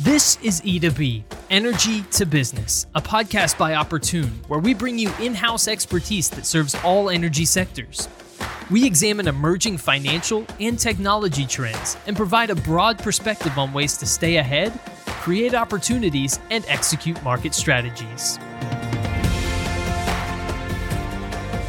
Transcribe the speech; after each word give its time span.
This 0.00 0.38
is 0.44 0.60
E2B, 0.60 1.24
Energy 1.50 2.02
to 2.12 2.24
Business, 2.24 2.86
a 2.94 3.02
podcast 3.02 3.58
by 3.58 3.74
Opportune, 3.74 4.30
where 4.46 4.60
we 4.60 4.72
bring 4.72 4.96
you 4.96 5.10
in 5.20 5.34
house 5.34 5.66
expertise 5.66 6.30
that 6.30 6.46
serves 6.46 6.76
all 6.84 7.10
energy 7.10 7.44
sectors. 7.44 8.08
We 8.70 8.86
examine 8.86 9.26
emerging 9.26 9.78
financial 9.78 10.46
and 10.60 10.78
technology 10.78 11.46
trends 11.46 11.96
and 12.06 12.16
provide 12.16 12.50
a 12.50 12.54
broad 12.54 13.00
perspective 13.00 13.58
on 13.58 13.72
ways 13.72 13.96
to 13.96 14.06
stay 14.06 14.36
ahead, 14.36 14.78
create 15.04 15.52
opportunities, 15.52 16.38
and 16.52 16.64
execute 16.68 17.20
market 17.24 17.52
strategies. 17.52 18.38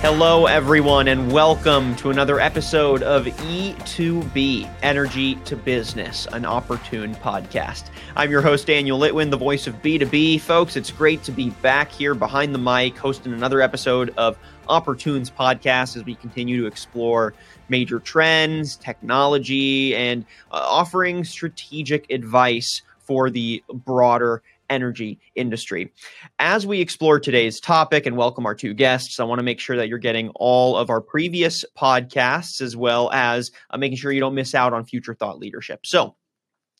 Hello, 0.01 0.45
everyone, 0.45 1.09
and 1.09 1.29
welcome 1.29 1.93
to 1.97 2.09
another 2.09 2.39
episode 2.39 3.03
of 3.03 3.25
E2B 3.25 4.73
Energy 4.81 5.35
to 5.35 5.57
Business, 5.57 6.25
an 6.31 6.45
opportune 6.45 7.13
podcast. 7.15 7.89
I'm 8.15 8.31
your 8.31 8.41
host, 8.41 8.65
Daniel 8.65 8.97
Litwin, 8.97 9.29
the 9.29 9.35
voice 9.35 9.67
of 9.67 9.75
B2B. 9.81 10.39
Folks, 10.39 10.77
it's 10.77 10.89
great 10.89 11.21
to 11.23 11.33
be 11.33 11.49
back 11.49 11.91
here 11.91 12.15
behind 12.15 12.55
the 12.55 12.59
mic, 12.59 12.97
hosting 12.97 13.33
another 13.33 13.59
episode 13.59 14.13
of 14.15 14.37
Opportune's 14.69 15.29
podcast 15.29 15.97
as 15.97 16.05
we 16.05 16.15
continue 16.15 16.61
to 16.61 16.65
explore 16.65 17.33
major 17.67 17.99
trends, 17.99 18.77
technology, 18.77 19.97
and 19.97 20.23
uh, 20.53 20.61
offering 20.63 21.25
strategic 21.25 22.09
advice 22.09 22.83
for 22.99 23.29
the 23.29 23.61
broader 23.73 24.43
energy 24.69 25.19
industry. 25.35 25.93
As 26.39 26.65
we 26.65 26.81
explore 26.81 27.19
today's 27.19 27.59
topic 27.59 28.05
and 28.05 28.17
welcome 28.17 28.45
our 28.45 28.55
two 28.55 28.73
guests, 28.73 29.19
I 29.19 29.23
want 29.23 29.39
to 29.39 29.43
make 29.43 29.59
sure 29.59 29.77
that 29.77 29.87
you're 29.87 29.97
getting 29.97 30.29
all 30.35 30.77
of 30.77 30.89
our 30.89 31.01
previous 31.01 31.65
podcasts 31.77 32.61
as 32.61 32.75
well 32.75 33.11
as 33.11 33.51
uh, 33.69 33.77
making 33.77 33.97
sure 33.97 34.11
you 34.11 34.19
don't 34.19 34.35
miss 34.35 34.55
out 34.55 34.73
on 34.73 34.85
future 34.85 35.13
thought 35.13 35.39
leadership. 35.39 35.85
So, 35.85 36.15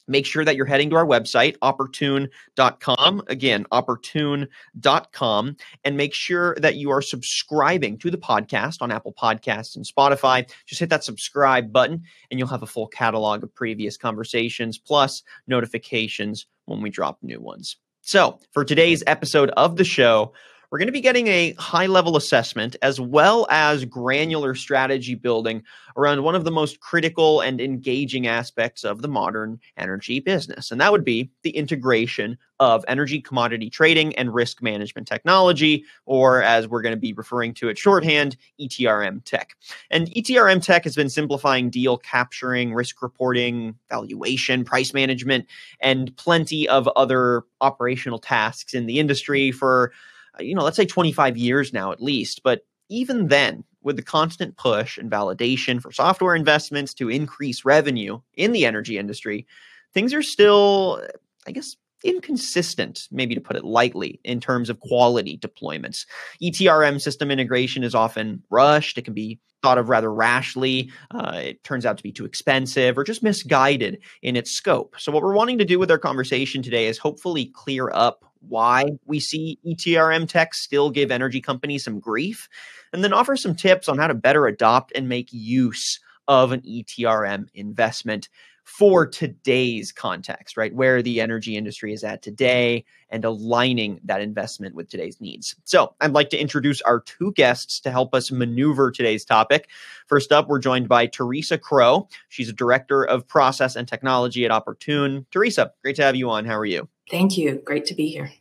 make 0.09 0.25
sure 0.25 0.43
that 0.43 0.55
you're 0.57 0.65
heading 0.65 0.89
to 0.89 0.95
our 0.98 1.05
website, 1.05 1.55
opportune.com. 1.62 3.21
Again, 3.27 3.65
opportune.com. 3.71 5.55
And 5.85 5.98
make 5.98 6.13
sure 6.13 6.55
that 6.55 6.76
you 6.76 6.90
are 6.90 7.01
subscribing 7.01 7.98
to 7.99 8.12
the 8.12 8.18
podcast 8.18 8.81
on 8.81 8.91
Apple 8.91 9.13
Podcasts 9.13 9.76
and 9.76 9.85
Spotify. 9.85 10.49
Just 10.65 10.79
hit 10.79 10.90
that 10.90 11.03
subscribe 11.03 11.71
button, 11.71 12.03
and 12.29 12.40
you'll 12.40 12.49
have 12.49 12.63
a 12.63 12.68
full 12.68 12.87
catalog 12.87 13.43
of 13.43 13.53
previous 13.53 13.96
conversations 13.96 14.77
plus 14.77 15.24
notifications 15.48 16.48
when 16.70 16.81
we 16.81 16.89
drop 16.89 17.17
new 17.21 17.41
ones. 17.41 17.75
So, 18.01 18.39
for 18.53 18.63
today's 18.63 19.03
episode 19.05 19.49
of 19.51 19.75
the 19.75 19.84
show, 19.84 20.34
we're 20.71 20.77
going 20.77 20.87
to 20.87 20.93
be 20.93 21.01
getting 21.01 21.27
a 21.27 21.53
high 21.53 21.87
level 21.87 22.15
assessment 22.15 22.75
as 22.81 22.99
well 22.99 23.48
as 23.49 23.85
granular 23.85 24.53
strategy 24.53 25.15
building 25.15 25.63
around 25.98 26.23
one 26.23 26.35
of 26.35 26.43
the 26.43 26.51
most 26.51 26.79
critical 26.79 27.41
and 27.41 27.59
engaging 27.59 28.27
aspects 28.27 28.84
of 28.84 29.01
the 29.01 29.07
modern 29.07 29.59
energy 29.77 30.20
business. 30.20 30.70
And 30.71 30.79
that 30.79 30.91
would 30.91 31.03
be 31.03 31.31
the 31.41 31.49
integration 31.51 32.37
of 32.59 32.85
energy 32.87 33.21
commodity 33.21 33.70
trading 33.70 34.15
and 34.15 34.34
risk 34.34 34.62
management 34.62 35.07
technology, 35.07 35.85
or 36.05 36.43
as 36.43 36.67
we're 36.67 36.81
going 36.81 36.95
to 36.95 36.99
be 36.99 37.13
referring 37.13 37.53
to 37.55 37.70
it 37.70 37.77
shorthand, 37.77 38.35
ETRM 38.62 39.23
tech. 39.23 39.55
And 39.90 40.07
ETRM 40.12 40.63
tech 40.63 40.84
has 40.84 40.95
been 40.95 41.09
simplifying 41.09 41.70
deal 41.70 41.97
capturing, 41.97 42.73
risk 42.73 43.01
reporting, 43.01 43.75
valuation, 43.90 44.65
price 44.65 44.93
management, 44.93 45.47
and 45.79 46.15
plenty 46.17 46.67
of 46.67 46.87
other 46.95 47.43
operational 47.62 48.20
tasks 48.20 48.73
in 48.73 48.85
the 48.85 48.99
industry 48.99 49.51
for 49.51 49.91
you 50.40 50.55
know, 50.55 50.63
let's 50.63 50.77
say 50.77 50.85
25 50.85 51.37
years 51.37 51.73
now 51.73 51.91
at 51.91 52.01
least. 52.01 52.41
But 52.43 52.62
even 52.90 53.27
then, 53.27 53.63
with 53.82 53.95
the 53.95 54.01
constant 54.01 54.57
push 54.57 54.98
and 54.98 55.12
validation 55.12 55.81
for 55.81 55.91
software 55.91 56.35
investments 56.35 56.93
to 56.96 57.09
increase 57.09 57.63
revenue 57.63 58.20
in 58.35 58.51
the 58.51 58.65
energy 58.65 58.98
industry, 58.98 59.48
things 59.93 60.13
are 60.13 60.23
still, 60.23 61.01
I 61.48 61.51
guess, 61.51 61.76
inconsistent, 62.04 63.07
maybe 63.12 63.35
to 63.35 63.41
put 63.41 63.55
it 63.55 63.63
lightly, 63.63 64.19
in 64.23 64.40
terms 64.40 64.69
of 64.69 64.79
quality 64.79 65.38
deployments. 65.38 66.06
ETRM 66.41 67.00
system 67.01 67.31
integration 67.31 67.84
is 67.84 67.96
often 67.96 68.41
rushed. 68.50 68.97
It 68.97 69.03
can 69.03 69.14
be 69.14 69.40
thought 69.62 69.78
of 69.78 69.90
rather 69.90 70.14
rashly. 70.14 70.91
Uh, 71.12 71.41
it 71.44 71.64
turns 71.64 71.85
out 71.85 71.97
to 71.97 72.03
be 72.03 72.12
too 72.12 72.25
expensive 72.25 72.97
or 72.97 73.03
just 73.03 73.24
misguided 73.24 74.00
in 74.22 74.35
its 74.35 74.52
scope. 74.52 74.96
So, 74.97 75.12
what 75.12 75.22
we're 75.22 75.34
wanting 75.34 75.58
to 75.58 75.66
do 75.66 75.80
with 75.80 75.91
our 75.91 75.97
conversation 75.97 76.62
today 76.62 76.88
is 76.88 76.97
hopefully 76.97 77.52
clear 77.53 77.90
up 77.91 78.24
why 78.42 78.86
we 79.06 79.20
see 79.20 79.60
ETRM 79.66 80.28
tech 80.28 80.54
still 80.54 80.90
give 80.90 81.12
energy 81.12 81.42
companies 81.42 81.84
some 81.84 82.00
grief, 82.00 82.48
and 82.94 83.04
then 83.04 83.14
offer 83.14 83.36
some 83.36 83.56
tips 83.56 83.88
on 83.88 83.98
how 83.98 84.08
to 84.08 84.14
better 84.14 84.48
adopt 84.48 84.92
and 84.96 85.10
make 85.10 85.30
use 85.32 86.00
of 86.28 86.52
an 86.52 86.62
ETRM 86.62 87.48
investment 87.54 88.30
for 88.70 89.08
today's 89.08 89.92
context, 89.92 90.56
right? 90.56 90.74
Where 90.76 91.02
the 91.02 91.22
energy 91.22 91.58
industry 91.58 91.92
is 91.92 92.04
at 92.04 92.22
today 92.22 92.86
and 93.10 93.26
aligning 93.26 94.00
that 94.04 94.22
investment 94.22 94.76
with 94.76 94.90
today's 94.90 95.20
needs. 95.20 95.56
So, 95.64 95.96
I'd 96.02 96.14
like 96.14 96.30
to 96.30 96.38
introduce 96.38 96.80
our 96.84 97.00
two 97.00 97.32
guests 97.32 97.80
to 97.82 97.92
help 97.92 98.14
us 98.14 98.32
maneuver 98.32 98.92
today's 98.92 99.26
topic. 99.26 99.70
First 100.06 100.32
up, 100.32 100.48
we're 100.48 100.60
joined 100.60 100.88
by 100.88 101.08
Teresa 101.08 101.58
Crow. 101.58 102.08
She's 102.30 102.50
a 102.50 102.54
director 102.54 103.04
of 103.04 103.28
process 103.28 103.76
and 103.76 103.88
technology 103.88 104.46
at 104.46 104.52
Opportune. 104.52 105.26
Teresa, 105.32 105.72
great 105.82 105.96
to 105.96 106.04
have 106.04 106.16
you 106.16 106.30
on. 106.30 106.46
How 106.46 106.56
are 106.56 106.66
you? 106.66 106.88
Thank 107.09 107.38
you. 107.38 107.62
Great 107.66 107.86
to 107.88 107.94
be 107.94 108.09
here. 108.09 108.31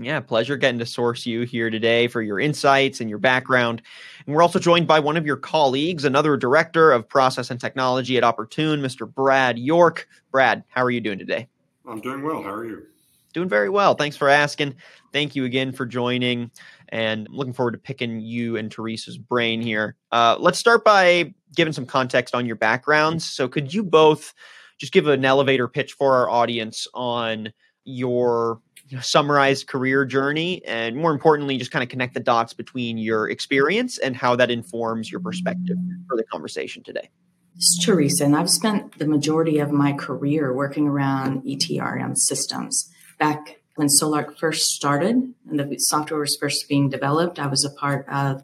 Yeah, 0.00 0.20
pleasure 0.20 0.56
getting 0.56 0.78
to 0.78 0.86
source 0.86 1.26
you 1.26 1.42
here 1.42 1.70
today 1.70 2.06
for 2.06 2.22
your 2.22 2.38
insights 2.38 3.00
and 3.00 3.10
your 3.10 3.18
background. 3.18 3.82
And 4.24 4.34
we're 4.34 4.42
also 4.42 4.60
joined 4.60 4.86
by 4.86 5.00
one 5.00 5.16
of 5.16 5.26
your 5.26 5.36
colleagues, 5.36 6.04
another 6.04 6.36
director 6.36 6.92
of 6.92 7.08
process 7.08 7.50
and 7.50 7.60
technology 7.60 8.16
at 8.16 8.22
Opportune, 8.22 8.80
Mr. 8.80 9.12
Brad 9.12 9.58
York. 9.58 10.06
Brad, 10.30 10.62
how 10.68 10.84
are 10.84 10.90
you 10.90 11.00
doing 11.00 11.18
today? 11.18 11.48
I'm 11.84 12.00
doing 12.00 12.22
well. 12.22 12.42
How 12.44 12.52
are 12.52 12.64
you? 12.64 12.86
Doing 13.32 13.48
very 13.48 13.68
well. 13.68 13.94
Thanks 13.94 14.16
for 14.16 14.28
asking. 14.28 14.76
Thank 15.12 15.34
you 15.34 15.44
again 15.44 15.72
for 15.72 15.84
joining. 15.84 16.52
And 16.90 17.26
I'm 17.26 17.34
looking 17.34 17.52
forward 17.52 17.72
to 17.72 17.78
picking 17.78 18.20
you 18.20 18.56
and 18.56 18.70
Teresa's 18.70 19.18
brain 19.18 19.60
here. 19.60 19.96
Uh, 20.12 20.36
let's 20.38 20.60
start 20.60 20.84
by 20.84 21.34
giving 21.56 21.72
some 21.72 21.86
context 21.86 22.36
on 22.36 22.46
your 22.46 22.56
backgrounds. 22.56 23.28
So, 23.28 23.48
could 23.48 23.74
you 23.74 23.82
both 23.82 24.32
just 24.78 24.92
give 24.92 25.08
an 25.08 25.24
elevator 25.24 25.66
pitch 25.66 25.94
for 25.94 26.14
our 26.14 26.30
audience 26.30 26.86
on 26.94 27.52
your 27.88 28.60
summarized 29.00 29.66
career 29.66 30.04
journey 30.04 30.62
and 30.66 30.96
more 30.96 31.12
importantly 31.12 31.56
just 31.58 31.70
kind 31.70 31.82
of 31.82 31.88
connect 31.88 32.14
the 32.14 32.20
dots 32.20 32.52
between 32.52 32.98
your 32.98 33.28
experience 33.28 33.98
and 33.98 34.16
how 34.16 34.36
that 34.36 34.50
informs 34.50 35.10
your 35.10 35.20
perspective 35.20 35.76
for 36.06 36.16
the 36.16 36.24
conversation 36.24 36.82
today. 36.82 37.10
It's 37.54 37.84
teresa 37.84 38.24
and 38.24 38.36
i've 38.36 38.50
spent 38.50 38.98
the 38.98 39.06
majority 39.06 39.58
of 39.58 39.72
my 39.72 39.92
career 39.92 40.54
working 40.54 40.86
around 40.86 41.42
etrm 41.42 42.16
systems. 42.16 42.90
Back 43.18 43.60
when 43.74 43.88
SolArc 43.88 44.38
first 44.38 44.68
started 44.68 45.16
and 45.48 45.58
the 45.58 45.76
software 45.78 46.20
was 46.20 46.36
first 46.40 46.66
being 46.68 46.88
developed 46.88 47.38
i 47.38 47.46
was 47.46 47.64
a 47.64 47.80
part 47.80 48.06
of 48.08 48.42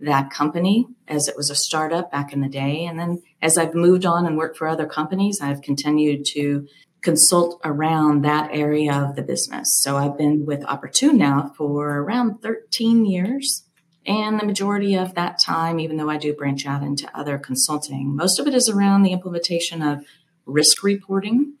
that 0.00 0.30
company 0.30 0.86
as 1.08 1.26
it 1.26 1.36
was 1.36 1.48
a 1.48 1.54
startup 1.54 2.12
back 2.12 2.30
in 2.30 2.42
the 2.42 2.48
day. 2.48 2.84
And 2.84 2.98
then 2.98 3.22
as 3.40 3.56
i've 3.56 3.74
moved 3.74 4.04
on 4.04 4.26
and 4.26 4.36
worked 4.36 4.56
for 4.56 4.68
other 4.68 4.86
companies 4.86 5.40
i've 5.42 5.62
continued 5.62 6.24
to 6.32 6.66
consult 7.06 7.60
around 7.62 8.24
that 8.24 8.50
area 8.52 8.92
of 8.92 9.14
the 9.14 9.22
business. 9.22 9.68
So 9.80 9.96
I've 9.96 10.18
been 10.18 10.44
with 10.44 10.64
Opportune 10.64 11.16
now 11.16 11.52
for 11.56 12.00
around 12.00 12.42
13 12.42 13.06
years. 13.06 13.62
And 14.04 14.40
the 14.40 14.44
majority 14.44 14.96
of 14.96 15.14
that 15.14 15.38
time, 15.38 15.78
even 15.78 15.98
though 15.98 16.10
I 16.10 16.16
do 16.16 16.34
branch 16.34 16.66
out 16.66 16.82
into 16.82 17.08
other 17.16 17.38
consulting, 17.38 18.16
most 18.16 18.40
of 18.40 18.48
it 18.48 18.54
is 18.54 18.68
around 18.68 19.04
the 19.04 19.12
implementation 19.12 19.82
of 19.82 20.04
risk 20.46 20.82
reporting 20.82 21.54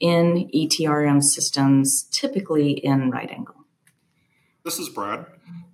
in 0.00 0.50
ETRM 0.52 1.22
systems, 1.22 2.08
typically 2.10 2.72
in 2.72 3.12
RightAngle. 3.12 3.54
This 4.64 4.80
is 4.80 4.88
Brad. 4.88 5.26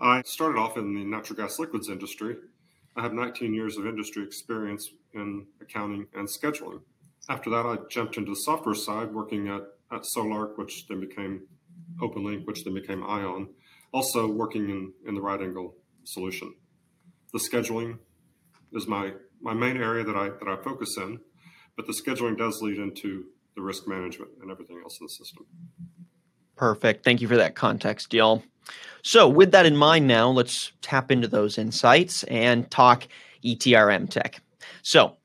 I 0.02 0.20
started 0.26 0.58
off 0.58 0.76
in 0.76 0.94
the 0.94 1.02
natural 1.02 1.38
gas 1.38 1.58
liquids 1.58 1.88
industry. 1.88 2.36
I 2.94 3.00
have 3.00 3.14
19 3.14 3.54
years 3.54 3.78
of 3.78 3.86
industry 3.86 4.22
experience 4.22 4.90
in 5.14 5.46
accounting 5.62 6.08
and 6.12 6.28
scheduling 6.28 6.82
after 7.28 7.50
that, 7.50 7.66
I 7.66 7.76
jumped 7.90 8.16
into 8.16 8.32
the 8.32 8.36
software 8.36 8.74
side, 8.74 9.12
working 9.12 9.48
at, 9.48 9.62
at 9.92 10.02
SolArc, 10.16 10.58
which 10.58 10.86
then 10.88 11.00
became 11.00 11.42
OpenLink, 12.00 12.46
which 12.46 12.64
then 12.64 12.74
became 12.74 13.02
Ion, 13.02 13.48
also 13.92 14.30
working 14.30 14.68
in, 14.68 14.92
in 15.06 15.14
the 15.14 15.20
RightAngle 15.20 15.72
solution. 16.04 16.54
The 17.32 17.38
scheduling 17.38 17.98
is 18.72 18.86
my, 18.86 19.12
my 19.40 19.54
main 19.54 19.76
area 19.76 20.04
that 20.04 20.16
I, 20.16 20.28
that 20.28 20.48
I 20.48 20.62
focus 20.62 20.96
in, 20.98 21.20
but 21.76 21.86
the 21.86 21.92
scheduling 21.92 22.36
does 22.36 22.60
lead 22.62 22.78
into 22.78 23.24
the 23.56 23.62
risk 23.62 23.86
management 23.86 24.32
and 24.42 24.50
everything 24.50 24.80
else 24.82 24.98
in 25.00 25.06
the 25.06 25.10
system. 25.10 25.46
Perfect. 26.56 27.04
Thank 27.04 27.20
you 27.20 27.28
for 27.28 27.36
that 27.36 27.54
context, 27.54 28.12
y'all. 28.12 28.42
So, 29.02 29.28
with 29.28 29.52
that 29.52 29.66
in 29.66 29.76
mind, 29.76 30.06
now 30.06 30.30
let's 30.30 30.72
tap 30.80 31.10
into 31.10 31.28
those 31.28 31.58
insights 31.58 32.22
and 32.24 32.70
talk 32.70 33.06
ETRM 33.44 34.08
tech. 34.08 34.40
So, 34.82 35.16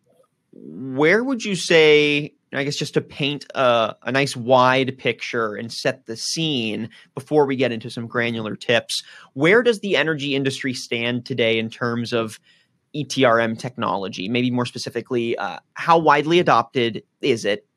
where 0.62 1.24
would 1.24 1.44
you 1.44 1.56
say 1.56 2.34
I 2.52 2.64
guess 2.64 2.76
just 2.76 2.96
to 2.96 3.02
paint 3.02 3.46
a, 3.54 3.96
a, 4.02 4.12
nice 4.12 4.36
wide 4.36 4.98
picture 4.98 5.54
and 5.54 5.72
set 5.72 6.08
the 6.08 6.18
scene 6.18 6.90
before 7.14 7.46
we 7.46 7.56
get 7.56 7.72
into 7.72 7.92
some 7.92 8.08
granular 8.08 8.56
tips, 8.56 9.04
where 9.34 9.62
does 9.62 9.82
the 9.82 9.96
energy 9.96 10.36
industry 10.36 10.74
stand 10.74 11.26
today 11.26 11.60
in 11.60 11.70
terms 11.70 12.12
of 12.12 12.40
ETRM 12.96 13.58
technology? 13.60 14.30
Maybe 14.30 14.50
more 14.50 14.66
specifically, 14.66 15.38
uh, 15.38 15.60
how 15.76 16.00
widely 16.00 16.40
adopted 16.40 17.04
is 17.22 17.46
it? 17.46 17.68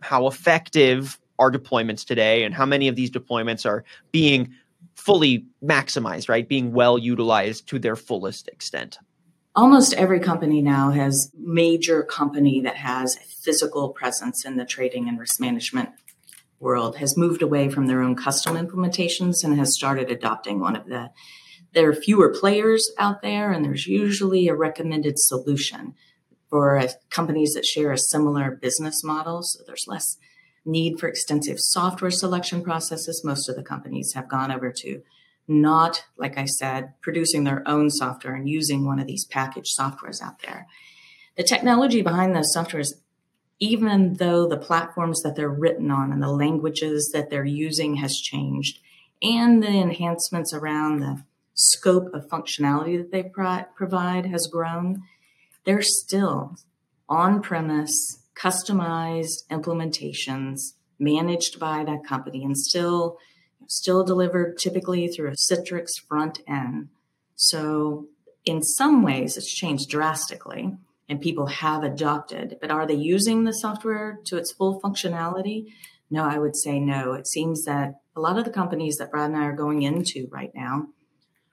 How 0.00 0.26
effective 0.26 1.18
are 1.38 1.52
deployments 1.52 2.06
today 2.06 2.44
and 2.44 2.54
how 2.54 2.64
many 2.64 2.88
of 2.88 2.96
these 2.96 3.10
deployments 3.10 3.66
are 3.66 3.84
being 4.12 4.54
fully 4.94 5.44
maximized, 5.62 6.30
right? 6.30 6.48
Being 6.48 6.72
well 6.72 6.96
utilized 6.96 7.68
to 7.68 7.78
their 7.78 7.96
fullest 7.96 8.48
extent. 8.48 8.98
Almost 9.56 9.94
every 9.94 10.20
company 10.20 10.60
now 10.60 10.90
has 10.90 11.32
major 11.34 12.02
company 12.02 12.60
that 12.60 12.76
has 12.76 13.16
physical 13.42 13.88
presence 13.88 14.44
in 14.44 14.58
the 14.58 14.66
trading 14.66 15.08
and 15.08 15.18
risk 15.18 15.40
management 15.40 15.88
world 16.60 16.96
has 16.96 17.16
moved 17.16 17.40
away 17.40 17.70
from 17.70 17.86
their 17.86 18.02
own 18.02 18.16
custom 18.16 18.54
implementations 18.54 19.42
and 19.42 19.58
has 19.58 19.74
started 19.74 20.10
adopting 20.10 20.60
one 20.60 20.76
of 20.76 20.86
the 20.86 21.10
there 21.72 21.88
are 21.88 21.94
fewer 21.94 22.34
players 22.38 22.90
out 22.98 23.22
there 23.22 23.50
and 23.50 23.64
there's 23.64 23.86
usually 23.86 24.48
a 24.48 24.54
recommended 24.54 25.18
solution 25.18 25.94
for 26.48 26.82
companies 27.10 27.52
that 27.54 27.64
share 27.64 27.92
a 27.92 27.98
similar 27.98 28.50
business 28.50 29.02
model. 29.04 29.42
So 29.42 29.62
there's 29.66 29.84
less 29.86 30.16
need 30.64 30.98
for 30.98 31.08
extensive 31.08 31.56
software 31.58 32.10
selection 32.10 32.62
processes. 32.62 33.22
Most 33.24 33.48
of 33.48 33.56
the 33.56 33.62
companies 33.62 34.12
have 34.14 34.28
gone 34.28 34.50
over 34.50 34.72
to 34.72 35.02
not 35.48 36.04
like 36.16 36.36
i 36.36 36.44
said 36.44 36.92
producing 37.00 37.44
their 37.44 37.62
own 37.66 37.90
software 37.90 38.34
and 38.34 38.48
using 38.48 38.84
one 38.84 38.98
of 38.98 39.06
these 39.06 39.24
packaged 39.26 39.74
softwares 39.78 40.22
out 40.22 40.40
there. 40.42 40.66
The 41.36 41.42
technology 41.42 42.02
behind 42.02 42.34
those 42.34 42.54
softwares 42.56 42.92
even 43.58 44.14
though 44.14 44.46
the 44.46 44.56
platforms 44.56 45.22
that 45.22 45.34
they're 45.34 45.48
written 45.48 45.90
on 45.90 46.12
and 46.12 46.22
the 46.22 46.30
languages 46.30 47.10
that 47.14 47.30
they're 47.30 47.44
using 47.44 47.96
has 47.96 48.14
changed 48.16 48.80
and 49.22 49.62
the 49.62 49.68
enhancements 49.68 50.52
around 50.52 51.00
the 51.00 51.22
scope 51.54 52.12
of 52.12 52.28
functionality 52.28 52.98
that 52.98 53.10
they 53.10 53.22
pro- 53.22 53.64
provide 53.74 54.26
has 54.26 54.46
grown, 54.46 55.02
they're 55.64 55.82
still 55.82 56.56
on 57.08 57.40
premise, 57.40 58.22
customized 58.34 59.46
implementations 59.50 60.58
managed 60.98 61.58
by 61.58 61.84
that 61.84 62.04
company 62.04 62.44
and 62.44 62.56
still 62.56 63.16
still 63.68 64.04
delivered 64.04 64.58
typically 64.58 65.08
through 65.08 65.28
a 65.28 65.32
Citrix 65.32 65.90
front 66.08 66.40
end. 66.46 66.88
So 67.34 68.06
in 68.44 68.62
some 68.62 69.02
ways 69.02 69.36
it's 69.36 69.52
changed 69.52 69.90
drastically 69.90 70.74
and 71.08 71.20
people 71.20 71.46
have 71.46 71.82
adopted, 71.82 72.58
but 72.60 72.70
are 72.70 72.86
they 72.86 72.94
using 72.94 73.44
the 73.44 73.52
software 73.52 74.18
to 74.24 74.36
its 74.36 74.52
full 74.52 74.80
functionality? 74.80 75.66
No, 76.10 76.24
I 76.24 76.38
would 76.38 76.56
say 76.56 76.78
no. 76.78 77.12
It 77.12 77.26
seems 77.26 77.64
that 77.64 78.00
a 78.14 78.20
lot 78.20 78.38
of 78.38 78.44
the 78.44 78.50
companies 78.50 78.96
that 78.96 79.10
Brad 79.10 79.30
and 79.30 79.36
I 79.36 79.44
are 79.44 79.52
going 79.52 79.82
into 79.82 80.28
right 80.30 80.52
now, 80.54 80.88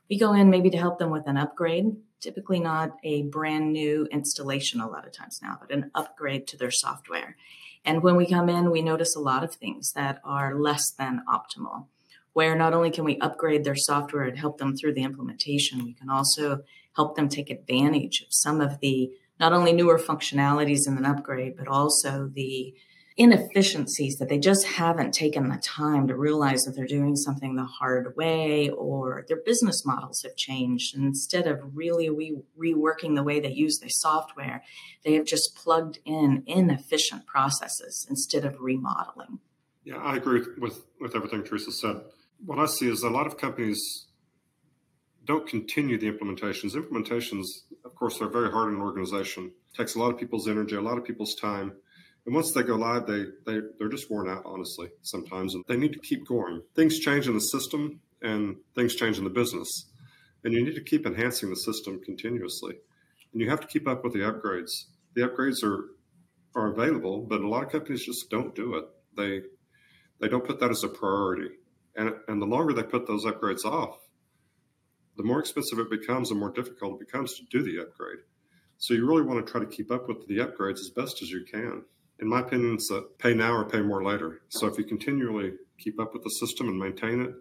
we 0.09 0.17
go 0.17 0.33
in 0.33 0.49
maybe 0.49 0.69
to 0.69 0.77
help 0.77 0.99
them 0.99 1.09
with 1.09 1.27
an 1.27 1.37
upgrade, 1.37 1.95
typically 2.19 2.59
not 2.59 2.97
a 3.03 3.23
brand 3.23 3.73
new 3.73 4.07
installation 4.11 4.79
a 4.79 4.87
lot 4.87 5.05
of 5.05 5.13
times 5.13 5.39
now, 5.41 5.57
but 5.59 5.71
an 5.71 5.91
upgrade 5.93 6.47
to 6.47 6.57
their 6.57 6.71
software. 6.71 7.35
And 7.85 8.01
when 8.01 8.15
we 8.15 8.25
come 8.25 8.49
in, 8.49 8.71
we 8.71 8.81
notice 8.81 9.15
a 9.15 9.19
lot 9.19 9.43
of 9.43 9.55
things 9.55 9.91
that 9.93 10.21
are 10.23 10.55
less 10.55 10.91
than 10.91 11.23
optimal, 11.27 11.87
where 12.33 12.55
not 12.55 12.73
only 12.73 12.91
can 12.91 13.05
we 13.05 13.17
upgrade 13.19 13.63
their 13.63 13.75
software 13.75 14.23
and 14.23 14.37
help 14.37 14.57
them 14.57 14.75
through 14.75 14.93
the 14.93 15.03
implementation, 15.03 15.83
we 15.83 15.93
can 15.93 16.09
also 16.09 16.61
help 16.95 17.15
them 17.15 17.29
take 17.29 17.49
advantage 17.49 18.21
of 18.21 18.27
some 18.31 18.61
of 18.61 18.79
the 18.79 19.11
not 19.39 19.53
only 19.53 19.73
newer 19.73 19.97
functionalities 19.97 20.87
in 20.87 20.97
an 20.97 21.05
upgrade, 21.05 21.55
but 21.57 21.67
also 21.67 22.29
the 22.33 22.73
inefficiencies 23.15 24.17
that 24.17 24.27
they 24.27 24.39
just 24.39 24.65
haven't 24.65 25.13
taken 25.13 25.49
the 25.49 25.57
time 25.57 26.07
to 26.07 26.15
realize 26.15 26.63
that 26.63 26.75
they're 26.75 26.87
doing 26.87 27.15
something 27.15 27.55
the 27.55 27.63
hard 27.63 28.15
way 28.15 28.69
or 28.69 29.23
their 29.27 29.41
business 29.45 29.85
models 29.85 30.23
have 30.23 30.35
changed. 30.35 30.95
And 30.95 31.05
instead 31.05 31.45
of 31.45 31.59
really 31.75 32.09
re- 32.09 32.41
reworking 32.59 33.15
the 33.15 33.23
way 33.23 33.39
they 33.39 33.51
use 33.51 33.79
their 33.79 33.89
software, 33.89 34.63
they 35.05 35.13
have 35.13 35.25
just 35.25 35.55
plugged 35.55 35.99
in 36.05 36.43
inefficient 36.47 37.27
processes 37.27 38.07
instead 38.09 38.45
of 38.45 38.59
remodeling. 38.59 39.39
Yeah, 39.83 39.97
I 39.97 40.15
agree 40.15 40.41
with, 40.57 40.83
with 40.99 41.15
everything 41.15 41.43
Teresa 41.43 41.71
said. 41.71 41.97
What 42.45 42.59
I 42.59 42.65
see 42.65 42.89
is 42.89 43.03
a 43.03 43.09
lot 43.09 43.25
of 43.25 43.37
companies 43.37 44.07
don't 45.25 45.47
continue 45.47 45.97
the 45.97 46.11
implementations. 46.11 46.75
Implementations, 46.75 47.45
of 47.85 47.95
course, 47.95 48.21
are 48.21 48.27
very 48.27 48.51
hard 48.51 48.69
in 48.69 48.75
an 48.75 48.81
organization. 48.81 49.45
It 49.73 49.77
takes 49.77 49.95
a 49.95 49.99
lot 49.99 50.11
of 50.11 50.19
people's 50.19 50.49
energy, 50.49 50.75
a 50.75 50.81
lot 50.81 50.97
of 50.97 51.05
people's 51.05 51.35
time. 51.35 51.73
And 52.25 52.35
once 52.35 52.51
they 52.51 52.63
go 52.63 52.75
live, 52.75 53.07
they, 53.07 53.25
they, 53.45 53.61
they're 53.77 53.89
just 53.89 54.11
worn 54.11 54.29
out, 54.29 54.43
honestly, 54.45 54.89
sometimes. 55.03 55.55
And 55.55 55.63
they 55.67 55.77
need 55.77 55.93
to 55.93 55.99
keep 55.99 56.27
going. 56.27 56.61
Things 56.75 56.99
change 56.99 57.27
in 57.27 57.33
the 57.33 57.41
system 57.41 58.01
and 58.21 58.57
things 58.75 58.95
change 58.95 59.17
in 59.17 59.23
the 59.23 59.29
business. 59.29 59.89
And 60.43 60.53
you 60.53 60.63
need 60.65 60.75
to 60.75 60.83
keep 60.83 61.05
enhancing 61.05 61.49
the 61.49 61.55
system 61.55 62.01
continuously. 62.03 62.75
And 63.31 63.41
you 63.41 63.49
have 63.49 63.61
to 63.61 63.67
keep 63.67 63.87
up 63.87 64.03
with 64.03 64.11
the 64.11 64.19
upgrades. 64.19 64.71
The 65.15 65.21
upgrades 65.21 65.63
are, 65.63 65.85
are 66.55 66.73
available, 66.73 67.21
but 67.21 67.39
a 67.39 67.47
lot 67.47 67.63
of 67.63 67.71
companies 67.71 68.05
just 68.05 68.29
don't 68.29 68.53
do 68.53 68.75
it. 68.75 68.85
They, 69.15 69.41
they 70.19 70.27
don't 70.27 70.45
put 70.45 70.59
that 70.59 70.71
as 70.71 70.83
a 70.83 70.89
priority. 70.89 71.49
And, 71.95 72.13
and 72.27 72.41
the 72.41 72.45
longer 72.45 72.73
they 72.73 72.83
put 72.83 73.07
those 73.07 73.25
upgrades 73.25 73.65
off, 73.65 73.97
the 75.15 75.23
more 75.23 75.39
expensive 75.39 75.79
it 75.79 75.89
becomes, 75.89 76.29
the 76.29 76.35
more 76.35 76.51
difficult 76.51 76.93
it 76.93 77.05
becomes 77.05 77.35
to 77.35 77.43
do 77.51 77.61
the 77.61 77.81
upgrade. 77.81 78.19
So 78.77 78.93
you 78.93 79.07
really 79.07 79.21
want 79.21 79.45
to 79.45 79.51
try 79.51 79.61
to 79.61 79.67
keep 79.67 79.91
up 79.91 80.07
with 80.07 80.27
the 80.27 80.37
upgrades 80.37 80.79
as 80.79 80.91
best 80.95 81.21
as 81.21 81.29
you 81.29 81.45
can. 81.49 81.83
In 82.19 82.27
my 82.27 82.41
opinion, 82.41 82.75
it's 82.75 82.91
a 82.91 83.01
pay 83.19 83.33
now 83.33 83.53
or 83.53 83.65
pay 83.65 83.81
more 83.81 84.03
later. 84.03 84.41
So 84.49 84.67
if 84.67 84.77
you 84.77 84.83
continually 84.83 85.53
keep 85.77 85.99
up 85.99 86.13
with 86.13 86.23
the 86.23 86.29
system 86.29 86.67
and 86.67 86.79
maintain 86.79 87.21
it 87.21 87.33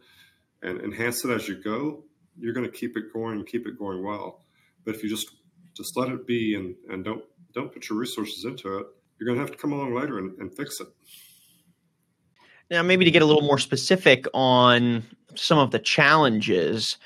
and 0.62 0.80
enhance 0.80 1.24
it 1.24 1.30
as 1.30 1.48
you 1.48 1.62
go, 1.62 2.04
you're 2.38 2.54
going 2.54 2.70
to 2.70 2.72
keep 2.72 2.96
it 2.96 3.12
going 3.12 3.38
and 3.38 3.46
keep 3.46 3.66
it 3.66 3.78
going 3.78 4.04
well. 4.04 4.44
But 4.84 4.94
if 4.94 5.02
you 5.02 5.08
just 5.08 5.30
just 5.74 5.96
let 5.96 6.10
it 6.10 6.26
be 6.26 6.54
and, 6.54 6.74
and 6.90 7.04
don't 7.04 7.24
don't 7.54 7.72
put 7.72 7.88
your 7.88 7.98
resources 7.98 8.44
into 8.44 8.78
it, 8.78 8.86
you're 9.18 9.26
going 9.26 9.38
to 9.38 9.42
have 9.42 9.52
to 9.52 9.58
come 9.58 9.72
along 9.72 9.94
later 9.94 10.18
and, 10.18 10.38
and 10.38 10.54
fix 10.56 10.80
it. 10.80 10.88
Now, 12.72 12.82
maybe 12.82 13.04
to 13.04 13.10
get 13.10 13.20
a 13.20 13.26
little 13.26 13.42
more 13.42 13.58
specific 13.58 14.24
on 14.32 15.02
some 15.34 15.58
of 15.58 15.72
the 15.72 15.78
challenges 15.78 16.96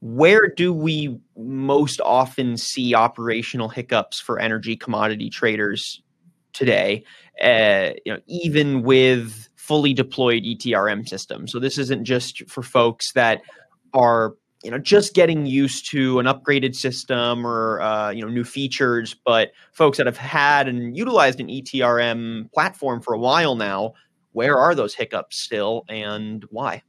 where 0.00 0.48
do 0.54 0.70
we 0.70 1.18
most 1.34 1.98
often 2.02 2.58
see 2.58 2.94
operational 2.94 3.70
hiccups 3.70 4.20
for 4.20 4.38
energy 4.38 4.76
commodity 4.76 5.30
traders 5.30 6.02
today 6.52 7.02
uh, 7.42 7.90
you 8.04 8.12
know 8.12 8.20
even 8.26 8.82
with 8.82 9.48
fully 9.56 9.94
deployed 9.94 10.42
ETRM 10.42 11.08
systems? 11.08 11.52
So 11.52 11.58
this 11.58 11.78
isn't 11.78 12.04
just 12.04 12.46
for 12.50 12.62
folks 12.62 13.12
that 13.12 13.40
are 13.94 14.34
you 14.62 14.70
know 14.70 14.78
just 14.78 15.14
getting 15.14 15.46
used 15.46 15.90
to 15.92 16.18
an 16.18 16.26
upgraded 16.26 16.74
system 16.74 17.46
or 17.46 17.80
uh, 17.80 18.10
you 18.10 18.20
know 18.20 18.28
new 18.30 18.44
features 18.44 19.14
but 19.24 19.52
folks 19.72 19.96
that 19.96 20.06
have 20.06 20.18
had 20.18 20.68
and 20.68 20.94
utilized 20.98 21.40
an 21.40 21.48
ETRM 21.48 22.52
platform 22.52 23.00
for 23.00 23.14
a 23.14 23.18
while 23.18 23.54
now 23.54 23.94
where 24.34 24.58
are 24.58 24.74
those 24.74 24.94
hiccups 24.94 25.38
still 25.38 25.84
and 25.88 26.44
why 26.50 26.82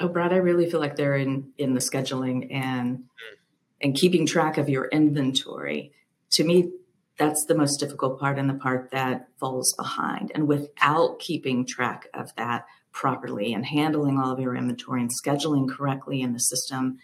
Oh, 0.00 0.08
Brad, 0.08 0.32
I 0.32 0.36
really 0.36 0.68
feel 0.68 0.80
like 0.80 0.96
they're 0.96 1.16
in 1.16 1.52
in 1.56 1.74
the 1.74 1.80
scheduling 1.80 2.52
and 2.52 2.96
hmm. 2.96 3.34
and 3.80 3.94
keeping 3.94 4.26
track 4.26 4.58
of 4.58 4.68
your 4.68 4.86
inventory. 4.86 5.92
To 6.30 6.44
me, 6.44 6.72
that's 7.16 7.44
the 7.46 7.54
most 7.54 7.78
difficult 7.78 8.18
part 8.18 8.38
and 8.38 8.50
the 8.50 8.54
part 8.54 8.90
that 8.90 9.28
falls 9.38 9.72
behind. 9.78 10.32
And 10.34 10.48
without 10.48 11.20
keeping 11.20 11.64
track 11.64 12.08
of 12.12 12.34
that 12.36 12.66
properly 12.90 13.52
and 13.52 13.64
handling 13.64 14.18
all 14.18 14.32
of 14.32 14.40
your 14.40 14.56
inventory 14.56 15.00
and 15.00 15.10
scheduling 15.24 15.68
correctly 15.68 16.20
in 16.20 16.32
the 16.32 16.40
system, 16.40 16.98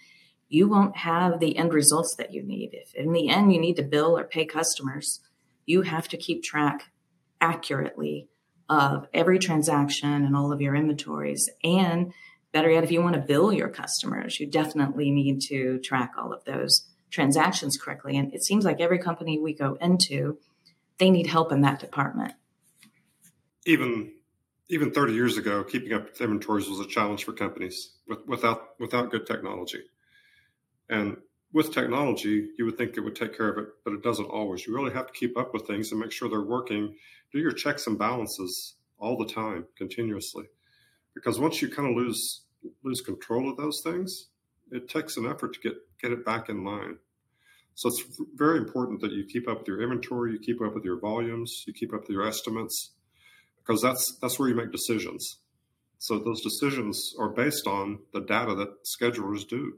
you 0.49 0.69
won't 0.69 0.97
have 0.97 1.39
the 1.39 1.57
end 1.57 1.73
results 1.73 2.17
that 2.19 2.33
you 2.33 2.43
need. 2.43 2.71
If 2.73 2.93
in 2.95 3.13
the 3.13 3.29
end 3.29 3.53
you 3.53 3.61
need 3.61 3.77
to 3.77 3.85
bill 3.85 4.19
or 4.19 4.25
pay 4.25 4.45
customers, 4.45 5.21
you 5.65 5.83
have 5.83 6.09
to 6.09 6.17
keep 6.17 6.43
track 6.43 6.91
accurately 7.41 8.30
of 8.71 9.07
every 9.13 9.39
transaction 9.39 10.25
and 10.25 10.35
all 10.35 10.53
of 10.53 10.63
your 10.63 10.75
inventories 10.75 11.51
and 11.63 12.15
Better 12.53 12.71
yet, 12.71 12.83
if 12.83 12.91
you 12.91 13.01
want 13.01 13.15
to 13.15 13.21
bill 13.21 13.53
your 13.53 13.69
customers, 13.69 14.41
you 14.41 14.47
definitely 14.47 15.11
need 15.11 15.41
to 15.43 15.79
track 15.79 16.15
all 16.19 16.33
of 16.33 16.45
those 16.45 16.89
transactions 17.11 17.77
correctly. 17.77 18.17
And 18.17 18.35
it 18.35 18.43
seems 18.43 18.65
like 18.65 18.81
every 18.81 18.99
company 18.99 19.39
we 19.39 19.55
go 19.55 19.77
into, 19.81 20.39
they 20.99 21.11
need 21.11 21.29
help 21.29 21.53
in 21.53 21.61
that 21.61 21.79
department. 21.79 22.35
Even 23.67 24.13
even 24.69 24.93
30 24.93 25.15
years 25.15 25.37
ago, 25.37 25.65
keeping 25.65 25.93
up 25.93 26.05
with 26.05 26.21
inventories 26.21 26.69
was 26.69 26.79
a 26.79 26.87
challenge 26.87 27.25
for 27.25 27.33
companies 27.33 27.91
with, 28.09 28.27
without 28.27 28.81
without 28.81 29.13
good 29.13 29.27
technology. 29.27 29.83
And 30.89 31.19
with 31.53 31.75
technology, 31.75 32.49
you 32.59 32.65
would 32.65 32.79
think 32.79 32.97
it 32.97 33.01
would 33.01 33.17
take 33.17 33.37
care 33.37 33.49
of 33.49 33.59
it, 33.59 33.69
but 33.85 33.93
it 33.93 34.03
doesn't 34.03 34.27
always. 34.27 34.67
You 34.67 34.75
really 34.75 34.93
have 34.93 35.07
to 35.07 35.13
keep 35.13 35.37
up 35.37 35.53
with 35.53 35.67
things 35.67 35.91
and 35.91 36.01
make 36.01 36.13
sure 36.13 36.29
they're 36.29 36.41
working. 36.41 36.95
Do 37.33 37.39
your 37.39 37.53
checks 37.53 37.87
and 37.87 37.99
balances 37.99 38.77
all 38.99 39.17
the 39.17 39.27
time, 39.27 39.67
continuously 39.77 40.47
because 41.15 41.39
once 41.39 41.61
you 41.61 41.69
kind 41.69 41.89
of 41.89 41.97
lose 41.97 42.43
lose 42.83 43.01
control 43.01 43.51
of 43.51 43.57
those 43.57 43.81
things, 43.83 44.29
it 44.71 44.89
takes 44.89 45.17
an 45.17 45.27
effort 45.27 45.55
to 45.55 45.61
get 45.61 45.75
get 46.01 46.13
it 46.13 46.25
back 46.25 46.49
in 46.49 46.65
line. 46.65 46.99
So 47.75 47.89
it's 47.89 48.03
very 48.35 48.59
important 48.59 49.01
that 49.01 49.13
you 49.13 49.25
keep 49.25 49.49
up 49.49 49.61
with 49.61 49.69
your 49.69 49.83
inventory, 49.83 50.33
you 50.33 50.39
keep 50.39 50.61
up 50.61 50.75
with 50.75 50.85
your 50.85 51.01
volumes, 51.01 51.65
you 51.67 51.73
keep 51.73 51.95
up 51.95 52.03
with 52.03 52.11
your 52.11 52.27
estimates, 52.27 52.93
because 53.59 53.81
that's 53.83 54.19
that's 54.21 54.39
where 54.39 54.49
you 54.49 54.55
make 54.55 54.73
decisions. 54.73 55.39
So 55.99 56.19
those 56.19 56.43
decisions 56.43 57.15
are 57.19 57.29
based 57.29 57.67
on 57.67 58.01
the 58.13 58.21
data 58.21 58.55
that 58.55 58.85
schedulers 58.85 59.47
do. 59.47 59.75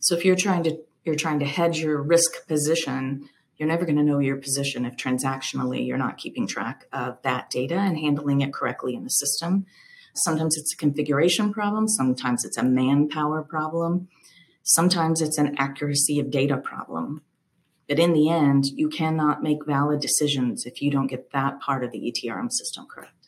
So 0.00 0.16
if 0.16 0.24
you're 0.24 0.36
trying 0.36 0.64
to 0.64 0.78
you're 1.04 1.14
trying 1.14 1.38
to 1.38 1.46
hedge 1.46 1.80
your 1.80 2.02
risk 2.02 2.46
position, 2.46 3.28
you're 3.56 3.68
never 3.68 3.84
going 3.84 3.96
to 3.96 4.02
know 4.02 4.18
your 4.18 4.36
position 4.36 4.84
if 4.84 4.96
transactionally 4.96 5.86
you're 5.86 5.98
not 5.98 6.18
keeping 6.18 6.46
track 6.46 6.86
of 6.92 7.18
that 7.22 7.50
data 7.50 7.76
and 7.76 7.98
handling 7.98 8.40
it 8.40 8.52
correctly 8.52 8.94
in 8.94 9.04
the 9.04 9.10
system. 9.10 9.66
Sometimes 10.14 10.56
it's 10.56 10.74
a 10.74 10.76
configuration 10.76 11.52
problem, 11.52 11.88
sometimes 11.88 12.44
it's 12.44 12.56
a 12.56 12.62
manpower 12.62 13.42
problem, 13.42 14.08
sometimes 14.62 15.22
it's 15.22 15.38
an 15.38 15.54
accuracy 15.56 16.18
of 16.18 16.30
data 16.30 16.56
problem. 16.56 17.22
But 17.88 17.98
in 17.98 18.12
the 18.12 18.30
end, 18.30 18.66
you 18.66 18.88
cannot 18.88 19.42
make 19.42 19.66
valid 19.66 20.00
decisions 20.00 20.64
if 20.64 20.80
you 20.80 20.90
don't 20.90 21.06
get 21.06 21.32
that 21.32 21.60
part 21.60 21.82
of 21.84 21.92
the 21.92 21.98
ETRM 21.98 22.50
system 22.50 22.86
correct. 22.92 23.19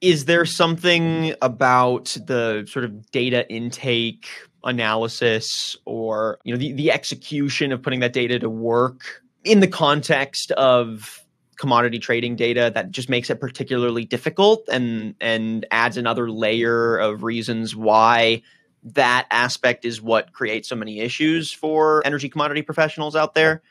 Is 0.00 0.24
there 0.24 0.46
something 0.46 1.34
about 1.42 2.16
the 2.26 2.66
sort 2.70 2.86
of 2.86 3.10
data 3.10 3.48
intake 3.50 4.28
analysis 4.64 5.76
or 5.84 6.38
you 6.44 6.52
know 6.52 6.58
the, 6.58 6.72
the 6.72 6.90
execution 6.90 7.72
of 7.72 7.82
putting 7.82 8.00
that 8.00 8.12
data 8.12 8.38
to 8.38 8.50
work 8.50 9.22
in 9.44 9.60
the 9.60 9.68
context 9.68 10.50
of 10.52 11.24
commodity 11.56 11.98
trading 11.98 12.36
data 12.36 12.70
that 12.74 12.90
just 12.90 13.10
makes 13.10 13.28
it 13.28 13.40
particularly 13.40 14.04
difficult 14.04 14.66
and 14.70 15.14
and 15.20 15.66
adds 15.70 15.96
another 15.96 16.30
layer 16.30 16.96
of 16.96 17.22
reasons 17.22 17.76
why 17.76 18.42
that 18.82 19.26
aspect 19.30 19.84
is 19.84 20.00
what 20.00 20.32
creates 20.32 20.68
so 20.68 20.76
many 20.76 21.00
issues 21.00 21.52
for 21.52 22.02
energy 22.06 22.30
commodity 22.30 22.62
professionals 22.62 23.14
out 23.14 23.34
there? 23.34 23.62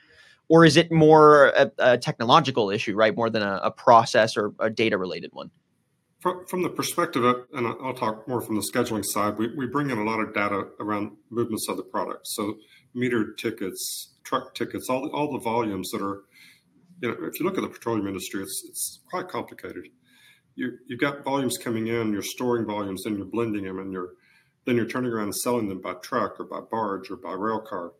Or 0.50 0.66
is 0.66 0.78
it 0.78 0.92
more 0.92 1.48
a, 1.48 1.72
a 1.80 1.98
technological 1.98 2.70
issue 2.70 2.96
right 2.96 3.16
more 3.16 3.30
than 3.30 3.42
a, 3.42 3.60
a 3.64 3.72
process 3.72 4.38
or 4.38 4.54
a 4.60 4.70
data 4.70 4.98
related 4.98 5.32
one 5.34 5.50
from, 6.20 6.46
from 6.48 6.64
the 6.64 6.70
perspective 6.70 7.24
of, 7.24 7.46
and 7.54 7.66
I'll 7.66 7.94
talk 7.94 8.28
more 8.28 8.42
from 8.42 8.56
the 8.56 8.70
scheduling 8.74 9.06
side, 9.06 9.38
we, 9.38 9.56
we 9.56 9.68
bring 9.68 9.90
in 9.90 9.98
a 9.98 10.04
lot 10.04 10.20
of 10.20 10.34
data 10.34 10.68
around 10.80 11.12
movements 11.30 11.68
of 11.70 11.78
the 11.78 11.84
product. 11.84 12.28
So 12.28 12.58
metered 12.96 13.38
tickets, 13.38 14.16
truck 14.24 14.54
tickets, 14.54 14.90
all 14.90 15.04
the, 15.04 15.10
all 15.10 15.32
the 15.32 15.40
volumes 15.40 15.90
that 15.92 16.02
are, 16.02 16.24
you 17.02 17.10
know, 17.10 17.18
if 17.24 17.40
you 17.40 17.46
look 17.46 17.58
at 17.58 17.62
the 17.62 17.70
petroleum 17.70 18.08
industry, 18.08 18.42
it's, 18.44 18.64
it's 18.68 19.00
quite 19.10 19.30
complicated. 19.30 19.88
You, 20.56 20.78
you've 20.88 21.00
got 21.00 21.24
volumes 21.24 21.58
coming 21.58 21.88
in, 21.88 22.12
you're 22.12 22.22
storing 22.22 22.66
volumes, 22.66 23.04
then 23.04 23.16
you're 23.16 23.26
blending 23.26 23.64
them, 23.64 23.80
and 23.80 23.94
you're 23.94 24.10
then 24.66 24.76
you're 24.76 24.86
turning 24.86 25.12
around 25.12 25.24
and 25.24 25.36
selling 25.36 25.70
them 25.70 25.82
by 25.82 25.94
truck 25.94 26.40
or 26.40 26.44
by 26.44 26.60
barge 26.60 27.10
or 27.10 27.16
by 27.16 27.32
rail 27.32 27.62
car. 27.62 27.94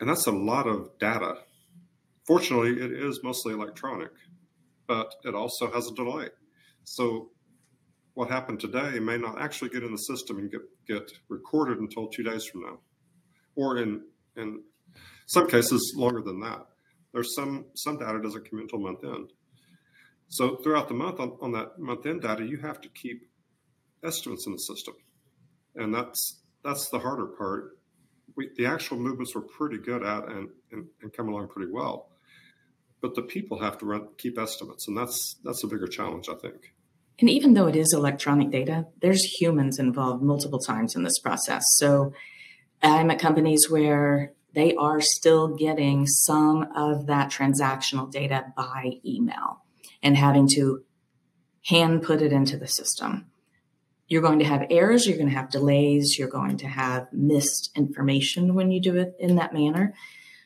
And 0.00 0.08
that's 0.08 0.26
a 0.26 0.32
lot 0.32 0.66
of 0.66 0.98
data. 0.98 1.34
Fortunately, 2.26 2.70
it 2.82 2.92
is 2.92 3.20
mostly 3.22 3.52
electronic, 3.52 4.10
but 4.88 5.14
it 5.22 5.34
also 5.34 5.70
has 5.70 5.86
a 5.86 5.94
delay. 5.94 6.28
So 6.86 7.30
what 8.14 8.30
happened 8.30 8.60
today 8.60 9.00
may 9.00 9.18
not 9.18 9.40
actually 9.40 9.70
get 9.70 9.82
in 9.82 9.90
the 9.90 9.98
system 9.98 10.38
and 10.38 10.50
get, 10.50 10.60
get 10.86 11.10
recorded 11.28 11.78
until 11.78 12.06
two 12.06 12.22
days 12.22 12.44
from 12.46 12.62
now, 12.62 12.78
or 13.56 13.78
in 13.78 14.02
in 14.36 14.62
some 15.26 15.48
cases 15.48 15.94
longer 15.96 16.22
than 16.22 16.40
that. 16.40 16.64
There's 17.12 17.34
some 17.34 17.66
some 17.74 17.98
data 17.98 18.22
doesn't 18.22 18.48
come 18.48 18.60
until 18.60 18.78
month 18.78 19.04
end. 19.04 19.32
So 20.28 20.56
throughout 20.56 20.88
the 20.88 20.94
month 20.94 21.18
on, 21.18 21.36
on 21.42 21.52
that 21.52 21.78
month 21.78 22.06
end 22.06 22.22
data, 22.22 22.44
you 22.44 22.58
have 22.58 22.80
to 22.82 22.88
keep 22.88 23.28
estimates 24.04 24.46
in 24.46 24.52
the 24.52 24.58
system, 24.58 24.94
and 25.74 25.92
that's 25.92 26.40
that's 26.64 26.88
the 26.90 27.00
harder 27.00 27.26
part. 27.26 27.78
We, 28.36 28.50
the 28.56 28.66
actual 28.66 28.98
movements 28.98 29.34
we're 29.34 29.42
pretty 29.42 29.78
good 29.78 30.04
at 30.04 30.28
and, 30.28 30.50
and, 30.70 30.86
and 31.02 31.12
come 31.12 31.28
along 31.28 31.48
pretty 31.48 31.72
well, 31.72 32.10
but 33.06 33.14
the 33.14 33.22
people 33.22 33.60
have 33.60 33.78
to 33.78 33.86
run, 33.86 34.08
keep 34.18 34.36
estimates, 34.36 34.88
and 34.88 34.98
that's 34.98 35.36
that's 35.44 35.62
a 35.62 35.68
bigger 35.68 35.86
challenge, 35.86 36.28
I 36.28 36.34
think. 36.34 36.74
And 37.20 37.30
even 37.30 37.54
though 37.54 37.68
it 37.68 37.76
is 37.76 37.92
electronic 37.92 38.50
data, 38.50 38.86
there's 39.00 39.22
humans 39.22 39.78
involved 39.78 40.24
multiple 40.24 40.58
times 40.58 40.96
in 40.96 41.04
this 41.04 41.20
process. 41.20 41.64
So 41.76 42.12
I'm 42.82 43.12
at 43.12 43.20
companies 43.20 43.70
where 43.70 44.32
they 44.54 44.74
are 44.74 45.00
still 45.00 45.54
getting 45.54 46.08
some 46.08 46.66
of 46.74 47.06
that 47.06 47.30
transactional 47.30 48.10
data 48.10 48.46
by 48.56 48.94
email 49.06 49.62
and 50.02 50.16
having 50.16 50.48
to 50.54 50.82
hand 51.66 52.02
put 52.02 52.22
it 52.22 52.32
into 52.32 52.56
the 52.56 52.66
system. 52.66 53.26
You're 54.08 54.22
going 54.22 54.40
to 54.40 54.44
have 54.44 54.66
errors, 54.68 55.06
you're 55.06 55.16
going 55.16 55.30
to 55.30 55.36
have 55.36 55.50
delays, 55.50 56.16
you're 56.18 56.28
going 56.28 56.56
to 56.58 56.66
have 56.66 57.06
missed 57.12 57.70
information 57.76 58.54
when 58.54 58.72
you 58.72 58.80
do 58.80 58.96
it 58.96 59.14
in 59.20 59.36
that 59.36 59.54
manner. 59.54 59.94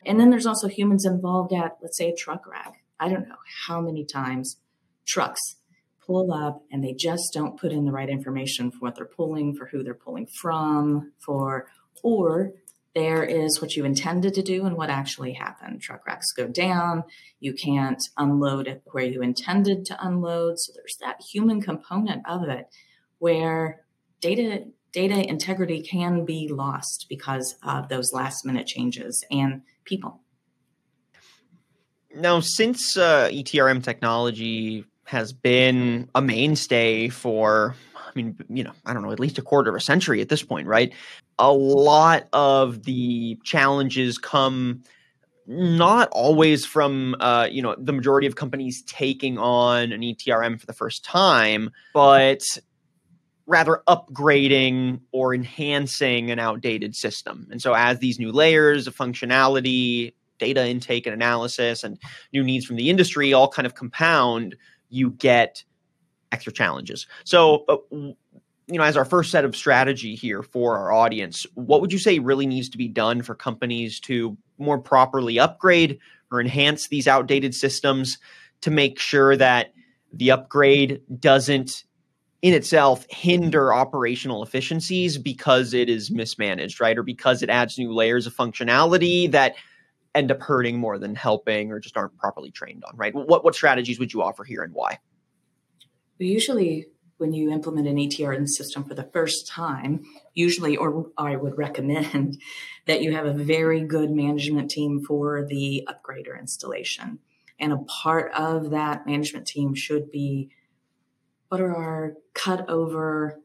And 0.05 0.19
then 0.19 0.29
there's 0.29 0.45
also 0.45 0.67
humans 0.67 1.05
involved 1.05 1.53
at, 1.53 1.77
let's 1.81 1.97
say, 1.97 2.09
a 2.09 2.15
truck 2.15 2.47
rack. 2.47 2.83
I 2.99 3.09
don't 3.09 3.27
know 3.27 3.35
how 3.67 3.81
many 3.81 4.05
times 4.05 4.57
trucks 5.05 5.57
pull 6.05 6.33
up 6.33 6.63
and 6.71 6.83
they 6.83 6.93
just 6.93 7.31
don't 7.33 7.59
put 7.59 7.71
in 7.71 7.85
the 7.85 7.91
right 7.91 8.09
information 8.09 8.71
for 8.71 8.79
what 8.79 8.95
they're 8.95 9.05
pulling, 9.05 9.55
for 9.55 9.67
who 9.67 9.83
they're 9.83 9.93
pulling 9.93 10.27
from, 10.27 11.11
for, 11.23 11.67
or 12.03 12.53
there 12.93 13.23
is 13.23 13.61
what 13.61 13.75
you 13.75 13.85
intended 13.85 14.33
to 14.33 14.41
do 14.41 14.65
and 14.65 14.75
what 14.75 14.89
actually 14.89 15.33
happened. 15.33 15.81
Truck 15.81 16.05
racks 16.05 16.31
go 16.35 16.47
down. 16.47 17.03
You 17.39 17.53
can't 17.53 18.01
unload 18.17 18.81
where 18.91 19.05
you 19.05 19.21
intended 19.21 19.85
to 19.85 20.05
unload. 20.05 20.59
So 20.59 20.73
there's 20.75 20.97
that 20.99 21.21
human 21.31 21.61
component 21.61 22.23
of 22.27 22.49
it 22.49 22.67
where 23.19 23.81
data 24.19 24.65
data 24.91 25.25
integrity 25.29 25.81
can 25.81 26.25
be 26.25 26.49
lost 26.51 27.05
because 27.07 27.55
of 27.63 27.87
those 27.87 28.11
last 28.11 28.45
minute 28.45 28.67
changes 28.67 29.23
and 29.31 29.61
people. 29.85 30.21
Now, 32.13 32.41
since 32.41 32.97
uh, 32.97 33.29
ETRM 33.31 33.83
technology 33.83 34.85
has 35.05 35.33
been 35.33 36.09
a 36.13 36.21
mainstay 36.21 37.09
for 37.09 37.75
I 37.95 38.11
mean, 38.15 38.35
you 38.49 38.63
know, 38.63 38.73
I 38.85 38.93
don't 38.93 39.03
know, 39.03 39.11
at 39.11 39.19
least 39.19 39.37
a 39.37 39.41
quarter 39.41 39.69
of 39.69 39.75
a 39.75 39.79
century 39.79 40.21
at 40.21 40.29
this 40.29 40.43
point, 40.43 40.67
right? 40.67 40.93
A 41.39 41.51
lot 41.51 42.27
of 42.33 42.83
the 42.83 43.39
challenges 43.43 44.17
come 44.17 44.83
not 45.47 46.09
always 46.11 46.65
from 46.65 47.15
uh, 47.19 47.47
you 47.49 47.61
know 47.61 47.75
the 47.77 47.93
majority 47.93 48.27
of 48.27 48.35
companies 48.35 48.83
taking 48.83 49.37
on 49.37 49.91
an 49.91 50.01
ETRM 50.01 50.59
for 50.59 50.65
the 50.65 50.73
first 50.73 51.03
time, 51.03 51.71
but 51.93 52.41
rather 53.51 53.83
upgrading 53.87 55.01
or 55.11 55.35
enhancing 55.35 56.31
an 56.31 56.39
outdated 56.39 56.95
system. 56.95 57.47
And 57.51 57.61
so 57.61 57.73
as 57.73 57.99
these 57.99 58.17
new 58.17 58.31
layers 58.31 58.87
of 58.87 58.95
functionality, 58.95 60.13
data 60.39 60.65
intake 60.65 61.05
and 61.05 61.13
analysis 61.13 61.83
and 61.83 61.99
new 62.33 62.43
needs 62.43 62.65
from 62.65 62.77
the 62.77 62.89
industry 62.89 63.33
all 63.33 63.49
kind 63.49 63.65
of 63.65 63.75
compound, 63.75 64.55
you 64.89 65.11
get 65.11 65.63
extra 66.31 66.53
challenges. 66.53 67.07
So, 67.25 67.65
uh, 67.67 67.77
you 67.91 68.77
know, 68.77 68.83
as 68.83 68.95
our 68.95 69.03
first 69.03 69.31
set 69.31 69.43
of 69.43 69.53
strategy 69.53 70.15
here 70.15 70.41
for 70.41 70.77
our 70.77 70.93
audience, 70.93 71.45
what 71.55 71.81
would 71.81 71.91
you 71.91 71.99
say 71.99 72.19
really 72.19 72.47
needs 72.47 72.69
to 72.69 72.77
be 72.77 72.87
done 72.87 73.21
for 73.21 73.35
companies 73.35 73.99
to 74.01 74.37
more 74.57 74.79
properly 74.79 75.39
upgrade 75.39 75.99
or 76.31 76.39
enhance 76.39 76.87
these 76.87 77.05
outdated 77.05 77.53
systems 77.53 78.17
to 78.61 78.71
make 78.71 78.97
sure 78.97 79.35
that 79.35 79.73
the 80.13 80.31
upgrade 80.31 81.01
doesn't 81.19 81.83
in 82.41 82.53
itself 82.53 83.05
hinder 83.09 83.73
operational 83.73 84.41
efficiencies 84.43 85.17
because 85.17 85.73
it 85.73 85.89
is 85.89 86.09
mismanaged, 86.09 86.81
right? 86.81 86.97
Or 86.97 87.03
because 87.03 87.43
it 87.43 87.49
adds 87.49 87.77
new 87.77 87.93
layers 87.93 88.25
of 88.25 88.35
functionality 88.35 89.31
that 89.31 89.55
end 90.15 90.31
up 90.31 90.41
hurting 90.41 90.77
more 90.77 90.97
than 90.97 91.15
helping 91.15 91.71
or 91.71 91.79
just 91.79 91.95
aren't 91.95 92.17
properly 92.17 92.51
trained 92.51 92.83
on, 92.85 92.97
right? 92.97 93.13
What 93.13 93.43
what 93.43 93.55
strategies 93.55 93.99
would 93.99 94.13
you 94.13 94.21
offer 94.21 94.43
here 94.43 94.63
and 94.63 94.73
why? 94.73 94.99
Well, 96.19 96.27
usually 96.27 96.87
when 97.17 97.33
you 97.33 97.51
implement 97.51 97.87
an 97.87 97.97
ETRM 97.97 98.47
system 98.47 98.83
for 98.83 98.95
the 98.95 99.07
first 99.13 99.47
time, 99.47 100.03
usually, 100.33 100.75
or 100.75 101.11
I 101.17 101.35
would 101.35 101.55
recommend 101.55 102.41
that 102.87 103.03
you 103.03 103.13
have 103.15 103.27
a 103.27 103.33
very 103.33 103.81
good 103.81 104.09
management 104.09 104.71
team 104.71 105.03
for 105.07 105.45
the 105.45 105.85
upgrade 105.87 106.27
or 106.27 106.35
installation. 106.35 107.19
And 107.59 107.71
a 107.71 107.77
part 107.77 108.31
of 108.33 108.71
that 108.71 109.05
management 109.05 109.45
team 109.45 109.75
should 109.75 110.09
be 110.09 110.49
what 111.51 111.59
are 111.59 111.75
our 111.75 112.13
cut 112.33 112.69
over 112.69 113.37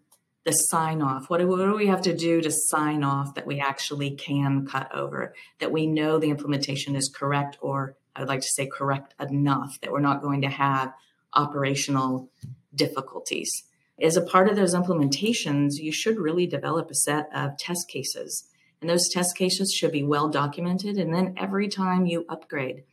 the 0.44 0.52
sign 0.52 1.02
off? 1.02 1.28
What 1.28 1.40
do, 1.40 1.48
what 1.48 1.56
do 1.56 1.74
we 1.74 1.88
have 1.88 2.02
to 2.02 2.16
do 2.16 2.40
to 2.40 2.52
sign 2.52 3.02
off 3.02 3.34
that 3.34 3.48
we 3.48 3.58
actually 3.58 4.12
can 4.12 4.64
cut 4.64 4.94
over, 4.94 5.34
that 5.58 5.72
we 5.72 5.88
know 5.88 6.16
the 6.16 6.30
implementation 6.30 6.94
is 6.94 7.12
correct, 7.12 7.58
or 7.60 7.96
I 8.14 8.20
would 8.20 8.28
like 8.28 8.42
to 8.42 8.52
say 8.54 8.68
correct 8.68 9.16
enough, 9.20 9.80
that 9.80 9.90
we're 9.90 9.98
not 9.98 10.22
going 10.22 10.42
to 10.42 10.48
have 10.48 10.92
operational 11.34 12.30
difficulties? 12.72 13.50
As 14.00 14.16
a 14.16 14.22
part 14.22 14.48
of 14.48 14.54
those 14.54 14.72
implementations, 14.72 15.70
you 15.78 15.90
should 15.90 16.20
really 16.20 16.46
develop 16.46 16.92
a 16.92 16.94
set 16.94 17.28
of 17.34 17.58
test 17.58 17.88
cases. 17.88 18.46
And 18.80 18.88
those 18.88 19.08
test 19.10 19.36
cases 19.36 19.74
should 19.76 19.90
be 19.90 20.04
well 20.04 20.28
documented. 20.28 20.96
And 20.96 21.12
then 21.12 21.34
every 21.36 21.66
time 21.66 22.06
you 22.06 22.24
upgrade, 22.28 22.84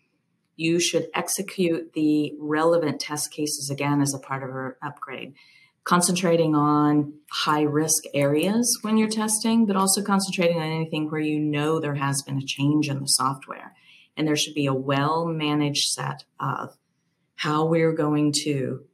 you 0.55 0.79
should 0.79 1.07
execute 1.13 1.93
the 1.93 2.33
relevant 2.39 3.00
test 3.00 3.31
cases 3.31 3.69
again 3.69 4.01
as 4.01 4.13
a 4.13 4.19
part 4.19 4.43
of 4.43 4.50
our 4.50 4.77
upgrade 4.81 5.33
concentrating 5.83 6.55
on 6.55 7.13
high 7.29 7.63
risk 7.63 8.03
areas 8.13 8.79
when 8.81 8.98
you're 8.98 9.10
testing, 9.10 9.65
but 9.65 9.75
also 9.75 10.01
concentrating 10.01 10.57
on 10.57 10.63
anything 10.63 11.10
where 11.10 11.22
you 11.22 11.39
know 11.39 11.79
there 11.79 11.95
has 11.95 12.22
been 12.22 12.38
a 12.38 12.45
change 12.45 12.89
in 12.89 13.00
the 13.00 13.07
software. 13.07 13.75
And 14.15 14.27
there 14.27 14.36
should 14.36 14.53
be 14.53 14.67
a 14.67 14.74
well 14.74 15.25
managed 15.25 15.89
set 15.89 16.24
of 16.39 16.77
how 17.36 17.65
we're 17.65 17.93
going 17.93 18.31
to 18.43 18.86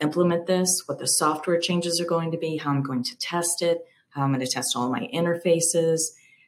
implement 0.00 0.46
this, 0.46 0.82
what 0.86 0.98
the 0.98 1.06
software 1.06 1.60
changes 1.60 2.00
are 2.00 2.06
going 2.06 2.32
to 2.32 2.38
be, 2.38 2.56
how 2.56 2.70
I'm 2.70 2.82
going 2.82 3.04
to 3.04 3.18
test 3.18 3.62
it, 3.62 3.84
how 4.10 4.22
I'm 4.22 4.32
going 4.32 4.44
to 4.44 4.50
test 4.50 4.74
all 4.74 4.90
my 4.90 5.08
interfaces, 5.14 6.00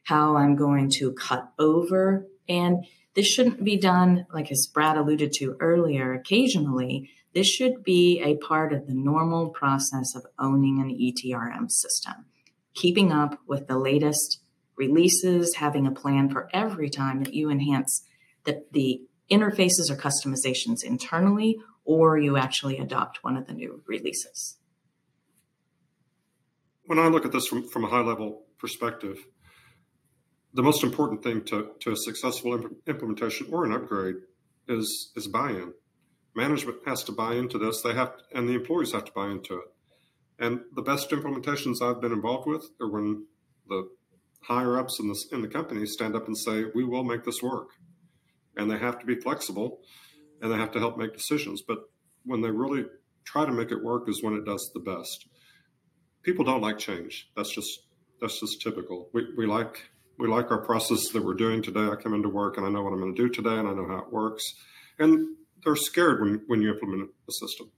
how 0.03 0.35
I'm 0.35 0.55
going 0.55 0.89
to 0.95 1.13
cut 1.13 1.51
over. 1.57 2.27
And 2.49 2.85
This 3.15 3.27
shouldn't 3.27 3.63
be 3.63 3.77
done, 3.77 4.27
like 4.33 4.51
as 4.51 4.69
Brad 4.73 4.97
alluded 4.97 5.31
to 5.33 5.55
earlier, 5.59 6.13
occasionally. 6.13 7.09
This 7.33 7.47
should 7.47 7.83
be 7.83 8.21
a 8.21 8.35
part 8.45 8.73
of 8.73 8.87
the 8.87 8.93
normal 8.93 9.49
process 9.49 10.15
of 10.15 10.25
owning 10.37 10.79
an 10.79 10.89
ETRM 10.89 11.71
system, 11.71 12.25
keeping 12.73 13.11
up 13.11 13.39
with 13.47 13.67
the 13.67 13.79
latest 13.79 14.41
releases, 14.77 15.55
having 15.55 15.87
a 15.87 15.91
plan 15.91 16.29
for 16.29 16.49
every 16.53 16.89
time 16.89 17.23
that 17.23 17.33
you 17.33 17.49
enhance 17.49 18.05
the, 18.43 18.63
the 18.71 19.01
interfaces 19.31 19.89
or 19.89 19.95
customizations 19.95 20.83
internally, 20.83 21.57
or 21.85 22.17
you 22.17 22.35
actually 22.35 22.77
adopt 22.77 23.23
one 23.23 23.37
of 23.37 23.47
the 23.47 23.53
new 23.53 23.81
releases. 23.87 24.57
When 26.85 26.99
I 26.99 27.07
look 27.07 27.25
at 27.25 27.31
this 27.31 27.47
from, 27.47 27.67
from 27.67 27.85
a 27.85 27.87
high 27.87 28.01
level 28.01 28.43
perspective, 28.59 29.25
the 30.55 30.63
most 30.63 30.83
important 30.83 31.21
thing 31.21 31.43
to, 31.43 31.71
to 31.81 31.91
a 31.91 31.97
successful 31.97 32.53
imp- 32.53 32.77
implementation 32.87 33.47
or 33.51 33.65
an 33.65 33.73
upgrade 33.73 34.15
is 34.67 35.11
is 35.15 35.27
buy-in. 35.27 35.73
Management 36.33 36.77
has 36.85 37.03
to 37.03 37.11
buy 37.11 37.35
into 37.35 37.57
this. 37.57 37.81
They 37.81 37.93
have, 37.93 38.13
and 38.33 38.47
the 38.47 38.53
employees 38.53 38.93
have 38.93 39.05
to 39.05 39.11
buy 39.11 39.27
into 39.29 39.55
it. 39.55 39.65
And 40.39 40.61
the 40.73 40.81
best 40.81 41.09
implementations 41.11 41.81
I've 41.81 42.01
been 42.01 42.11
involved 42.11 42.47
with 42.47 42.65
are 42.81 42.89
when 42.89 43.25
the 43.67 43.89
higher 44.43 44.77
ups 44.79 44.99
in 44.99 45.07
the 45.07 45.17
in 45.31 45.41
the 45.41 45.47
company 45.47 45.85
stand 45.85 46.15
up 46.15 46.27
and 46.27 46.37
say, 46.37 46.65
"We 46.73 46.85
will 46.85 47.03
make 47.03 47.25
this 47.25 47.41
work," 47.43 47.69
and 48.55 48.71
they 48.71 48.77
have 48.77 48.99
to 48.99 49.05
be 49.05 49.15
flexible, 49.15 49.81
and 50.41 50.51
they 50.51 50.57
have 50.57 50.71
to 50.71 50.79
help 50.79 50.97
make 50.97 51.13
decisions. 51.13 51.61
But 51.61 51.79
when 52.23 52.41
they 52.41 52.51
really 52.51 52.85
try 53.25 53.45
to 53.45 53.51
make 53.51 53.71
it 53.71 53.83
work, 53.83 54.07
is 54.07 54.23
when 54.23 54.35
it 54.35 54.45
does 54.45 54.71
the 54.73 54.79
best. 54.79 55.27
People 56.23 56.45
don't 56.45 56.61
like 56.61 56.77
change. 56.77 57.29
That's 57.35 57.53
just 57.53 57.81
that's 58.21 58.39
just 58.39 58.61
typical. 58.61 59.09
We 59.13 59.27
we 59.37 59.45
like 59.45 59.89
we 60.17 60.27
like 60.27 60.51
our 60.51 60.61
process 60.61 61.09
that 61.13 61.23
we're 61.23 61.33
doing 61.33 61.61
today. 61.61 61.87
I 61.87 61.95
come 61.95 62.13
into 62.13 62.29
work 62.29 62.57
and 62.57 62.65
I 62.65 62.69
know 62.69 62.83
what 62.83 62.93
I'm 62.93 62.99
going 62.99 63.15
to 63.15 63.21
do 63.21 63.29
today, 63.29 63.57
and 63.57 63.67
I 63.67 63.73
know 63.73 63.87
how 63.87 63.99
it 63.99 64.11
works. 64.11 64.43
And 64.99 65.35
they're 65.63 65.75
scared 65.75 66.21
when 66.21 66.41
when 66.47 66.61
you 66.61 66.73
implement 66.73 67.09
a 67.27 67.31
system. 67.31 67.71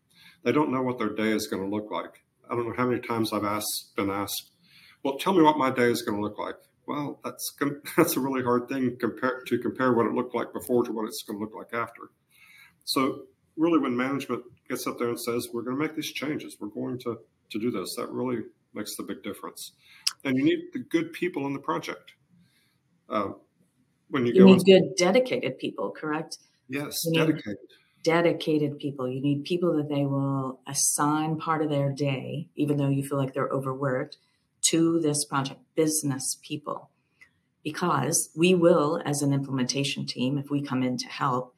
They 0.43 0.51
don't 0.51 0.71
know 0.71 0.81
what 0.81 0.97
their 0.97 1.13
day 1.13 1.31
is 1.31 1.47
going 1.47 1.63
to 1.63 1.75
look 1.75 1.91
like. 1.91 2.23
I 2.49 2.55
don't 2.55 2.67
know 2.67 2.75
how 2.77 2.87
many 2.87 3.01
times 3.01 3.33
I've 3.33 3.43
asked 3.43 3.93
been 3.95 4.09
asked 4.09 4.51
well, 5.03 5.17
tell 5.17 5.33
me 5.33 5.41
what 5.41 5.57
my 5.57 5.71
day 5.71 5.89
is 5.89 6.01
going 6.01 6.17
to 6.17 6.21
look 6.21 6.37
like. 6.37 6.57
Well, 6.85 7.19
that's 7.23 7.55
that's 7.97 8.17
a 8.17 8.19
really 8.19 8.43
hard 8.43 8.67
thing 8.67 8.97
compare, 8.99 9.41
to 9.47 9.57
compare 9.57 9.93
what 9.93 10.05
it 10.05 10.13
looked 10.13 10.35
like 10.35 10.53
before 10.53 10.83
to 10.83 10.91
what 10.91 11.05
it's 11.05 11.23
going 11.25 11.39
to 11.39 11.45
look 11.45 11.55
like 11.55 11.73
after. 11.73 12.09
So, 12.85 13.23
really, 13.55 13.79
when 13.79 13.95
management 13.95 14.43
gets 14.69 14.87
up 14.87 14.97
there 14.99 15.09
and 15.09 15.19
says, 15.19 15.47
"We're 15.53 15.61
going 15.61 15.77
to 15.77 15.81
make 15.81 15.95
these 15.95 16.11
changes. 16.11 16.57
We're 16.59 16.67
going 16.67 16.99
to 16.99 17.19
to 17.51 17.59
do 17.59 17.71
this," 17.71 17.95
that 17.97 18.09
really 18.09 18.43
makes 18.73 18.95
the 18.95 19.03
big 19.03 19.23
difference. 19.23 19.71
And 20.23 20.37
you 20.37 20.43
need 20.43 20.59
the 20.73 20.79
good 20.79 21.13
people 21.13 21.45
in 21.45 21.53
the 21.53 21.59
project. 21.59 22.13
Uh, 23.09 23.29
when 24.09 24.25
you, 24.25 24.33
you 24.33 24.45
need 24.45 24.65
good, 24.65 24.95
dedicated 24.97 25.57
people, 25.57 25.91
correct? 25.91 26.37
Yes, 26.69 26.97
dedicated. 27.13 27.57
Dedicated 28.03 28.79
people. 28.79 29.09
You 29.09 29.21
need 29.21 29.43
people 29.43 29.75
that 29.77 29.89
they 29.89 30.05
will 30.05 30.61
assign 30.67 31.37
part 31.37 31.61
of 31.61 31.69
their 31.69 31.91
day, 31.91 32.47
even 32.55 32.77
though 32.77 32.89
you 32.89 33.03
feel 33.03 33.17
like 33.17 33.33
they're 33.33 33.49
overworked 33.49 34.17
to 34.69 34.99
this 34.99 35.25
project, 35.25 35.61
business 35.75 36.37
people, 36.41 36.89
because 37.63 38.29
we 38.35 38.53
will, 38.53 39.01
as 39.05 39.21
an 39.21 39.33
implementation 39.33 40.05
team, 40.05 40.37
if 40.37 40.49
we 40.49 40.61
come 40.61 40.83
in 40.83 40.97
to 40.97 41.07
help, 41.07 41.53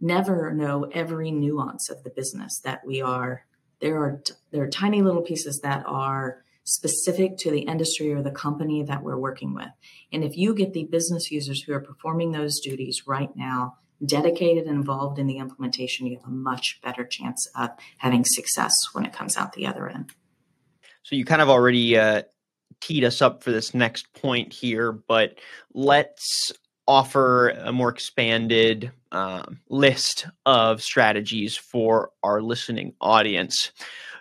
never 0.00 0.52
know 0.52 0.84
every 0.92 1.30
nuance 1.30 1.88
of 1.90 2.02
the 2.04 2.10
business 2.10 2.60
that 2.60 2.84
we 2.86 3.00
are. 3.00 3.46
There 3.80 3.98
are 3.98 4.22
there 4.50 4.62
are 4.62 4.68
tiny 4.68 5.02
little 5.02 5.22
pieces 5.22 5.60
that 5.60 5.84
are 5.86 6.44
specific 6.64 7.36
to 7.38 7.50
the 7.50 7.62
industry 7.62 8.12
or 8.12 8.22
the 8.22 8.30
company 8.30 8.82
that 8.82 9.02
we're 9.02 9.18
working 9.18 9.54
with. 9.54 9.68
And 10.12 10.22
if 10.24 10.36
you 10.36 10.54
get 10.54 10.72
the 10.72 10.84
business 10.84 11.30
users 11.30 11.62
who 11.62 11.72
are 11.72 11.80
performing 11.80 12.32
those 12.32 12.60
duties 12.60 13.02
right 13.06 13.34
now, 13.34 13.76
dedicated 14.04 14.66
and 14.66 14.76
involved 14.76 15.18
in 15.18 15.26
the 15.26 15.38
implementation, 15.38 16.06
you 16.06 16.16
have 16.16 16.26
a 16.26 16.30
much 16.30 16.80
better 16.82 17.04
chance 17.04 17.48
of 17.56 17.70
having 17.98 18.24
success 18.24 18.74
when 18.92 19.04
it 19.04 19.12
comes 19.12 19.36
out 19.36 19.52
the 19.52 19.66
other 19.66 19.88
end. 19.88 20.12
So 21.02 21.16
you 21.16 21.24
kind 21.24 21.42
of 21.42 21.48
already 21.48 21.96
uh, 21.96 22.22
teed 22.80 23.04
us 23.04 23.22
up 23.22 23.42
for 23.42 23.50
this 23.50 23.74
next 23.74 24.12
point 24.14 24.52
here, 24.52 24.92
but 24.92 25.38
let's 25.74 26.52
offer 26.86 27.50
a 27.50 27.72
more 27.72 27.88
expanded 27.88 28.90
um, 29.12 29.60
list 29.68 30.26
of 30.46 30.82
strategies 30.82 31.56
for 31.56 32.10
our 32.22 32.42
listening 32.42 32.94
audience. 33.00 33.72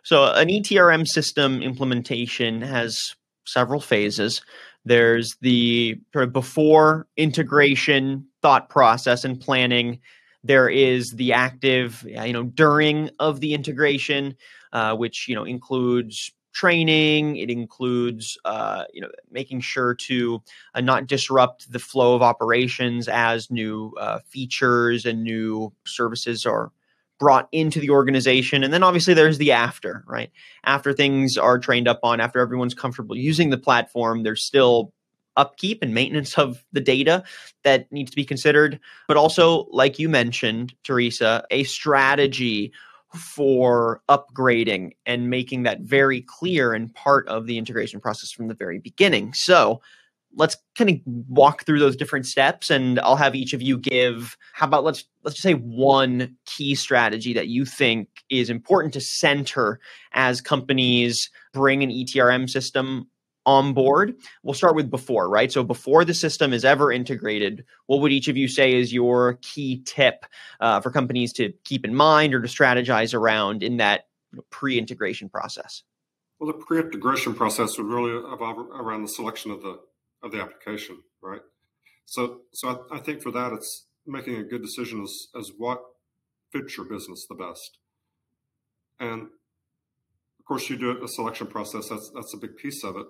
So, 0.04 0.32
an 0.34 0.48
ETRM 0.48 1.08
system 1.08 1.62
implementation 1.62 2.62
has 2.62 3.16
several 3.46 3.80
phases. 3.80 4.42
There's 4.84 5.36
the 5.42 6.00
sort 6.12 6.26
of 6.26 6.34
before 6.34 7.08
integration 7.18 8.26
thought 8.42 8.70
process 8.70 9.24
and 9.24 9.40
planning. 9.40 10.00
There 10.44 10.70
is 10.70 11.12
the 11.12 11.34
active, 11.34 12.04
you 12.08 12.34
know, 12.34 12.44
during 12.44 13.12
of 13.20 13.42
the 13.42 13.54
integration, 13.54 14.36
uh, 14.74 14.96
which 14.96 15.28
you 15.28 15.36
know 15.36 15.44
includes 15.44 16.32
training. 16.54 17.38
It 17.38 17.50
includes, 17.50 18.38
uh, 18.44 18.86
you 18.94 19.02
know, 19.02 19.10
making 19.30 19.62
sure 19.62 19.94
to 19.96 20.42
uh, 20.76 20.82
not 20.82 21.08
disrupt 21.08 21.72
the 21.72 21.80
flow 21.80 22.16
of 22.16 22.22
operations 22.22 23.08
as 23.08 23.50
new 23.50 23.94
uh, 24.00 24.20
features 24.28 25.06
and 25.06 25.24
new 25.24 25.72
services 25.86 26.46
are 26.46 26.72
brought 27.22 27.48
into 27.52 27.80
the 27.80 27.92
organization. 27.92 28.64
And 28.64 28.74
then 28.74 28.82
obviously 28.82 29.14
there's 29.14 29.38
the 29.38 29.52
after, 29.52 30.04
right? 30.08 30.32
After 30.66 30.92
things 30.92 31.38
are 31.38 31.60
trained 31.60 31.88
up 31.88 32.00
on, 32.02 32.20
after 32.20 32.40
everyone's 32.40 32.74
comfortable 32.74 33.16
using 33.16 33.52
the 33.52 33.60
platform, 33.60 34.24
there's 34.24 34.44
still 34.44 34.92
upkeep 35.38 35.84
and 35.84 35.94
maintenance 35.94 36.36
of 36.40 36.66
the 36.72 36.82
data 36.82 37.24
that 37.64 37.92
needs 37.92 38.10
to 38.10 38.16
be 38.16 38.26
considered. 38.26 38.80
But 39.08 39.18
also, 39.18 39.68
like 39.70 40.00
you 40.00 40.10
mentioned, 40.10 40.74
Teresa, 40.84 41.46
a 41.52 41.64
strategy 41.64 42.74
for 43.14 44.02
upgrading 44.10 44.94
and 45.06 45.30
making 45.30 45.62
that 45.64 45.82
very 45.82 46.22
clear 46.22 46.74
and 46.74 46.92
part 46.96 47.28
of 47.28 47.46
the 47.46 47.60
integration 47.60 48.00
process 48.00 48.32
from 48.32 48.48
the 48.48 48.56
very 48.56 48.80
beginning. 48.80 49.32
So 49.34 49.80
let's 50.36 50.58
kind 50.78 50.90
of 50.90 50.96
walk 51.06 51.66
through 51.66 51.80
those 51.80 51.96
different 51.96 52.26
steps 52.26 52.70
and 52.70 53.00
I'll 53.02 53.16
have 53.16 53.36
each 53.36 53.54
of 53.54 53.62
you 53.62 53.78
give 53.78 54.38
how 54.54 54.68
about 54.68 54.84
let's 54.84 55.06
let's 55.24 55.36
just 55.36 55.44
say 55.44 55.54
one 55.54 56.36
key 56.46 56.76
strategy 56.76 57.34
that 57.34 57.48
you 57.48 57.66
think 57.66 58.08
is 58.30 58.50
important 58.50 58.94
to 58.94 59.02
center 59.02 59.80
as 60.14 60.42
companies 60.42 61.30
bring 61.54 61.84
an 61.84 61.90
ETRM 61.90 62.50
system 62.50 63.08
on 63.46 63.74
board. 63.74 64.16
We'll 64.44 64.54
start 64.54 64.76
with 64.76 64.90
before, 64.90 65.30
right? 65.30 65.52
So 65.52 65.64
before 65.64 66.06
the 66.06 66.14
system 66.14 66.54
is 66.54 66.64
ever 66.64 66.92
integrated, 66.92 67.66
what 67.88 68.00
would 68.02 68.12
each 68.12 68.28
of 68.28 68.38
you 68.38 68.48
say 68.48 68.76
is 68.76 68.94
your 68.94 69.40
key 69.42 69.82
tip 69.86 70.26
uh, 70.60 70.80
for 70.80 70.92
companies 70.92 71.34
to 71.34 71.52
keep 71.64 71.86
in 71.86 71.96
mind 71.96 72.34
or 72.34 72.42
to 72.42 72.48
strategize 72.48 73.14
around 73.14 73.64
in 73.64 73.78
that 73.78 74.08
pre-integration 74.50 75.30
process? 75.30 75.84
Well, 76.40 76.52
the 76.52 76.58
pre-integration 76.58 77.34
process 77.34 77.78
would 77.78 77.88
really 77.88 78.12
evolve 78.12 78.60
around 78.60 79.04
the 79.04 79.10
selection 79.10 79.52
of 79.52 79.62
the 79.62 79.80
of 80.24 80.32
the 80.32 80.42
application, 80.42 81.00
right? 81.22 81.42
So, 82.06 82.42
so 82.54 82.86
I, 82.92 82.98
I 82.98 83.00
think 83.00 83.22
for 83.22 83.32
that, 83.32 83.54
it's 83.54 83.88
making 84.06 84.36
a 84.36 84.44
good 84.44 84.62
decision 84.62 85.02
as 85.02 85.28
as 85.38 85.52
what 85.58 85.82
fits 86.52 86.78
your 86.78 86.86
business 86.86 87.26
the 87.30 87.36
best, 87.36 87.78
and 89.00 89.30
of 90.40 90.46
course, 90.46 90.70
you 90.70 90.78
do 90.78 91.04
a 91.04 91.08
selection 91.08 91.48
process. 91.48 91.90
That's 91.90 92.12
that's 92.14 92.34
a 92.34 92.38
big 92.38 92.58
piece 92.58 92.84
of 92.84 92.96
it. 92.98 93.06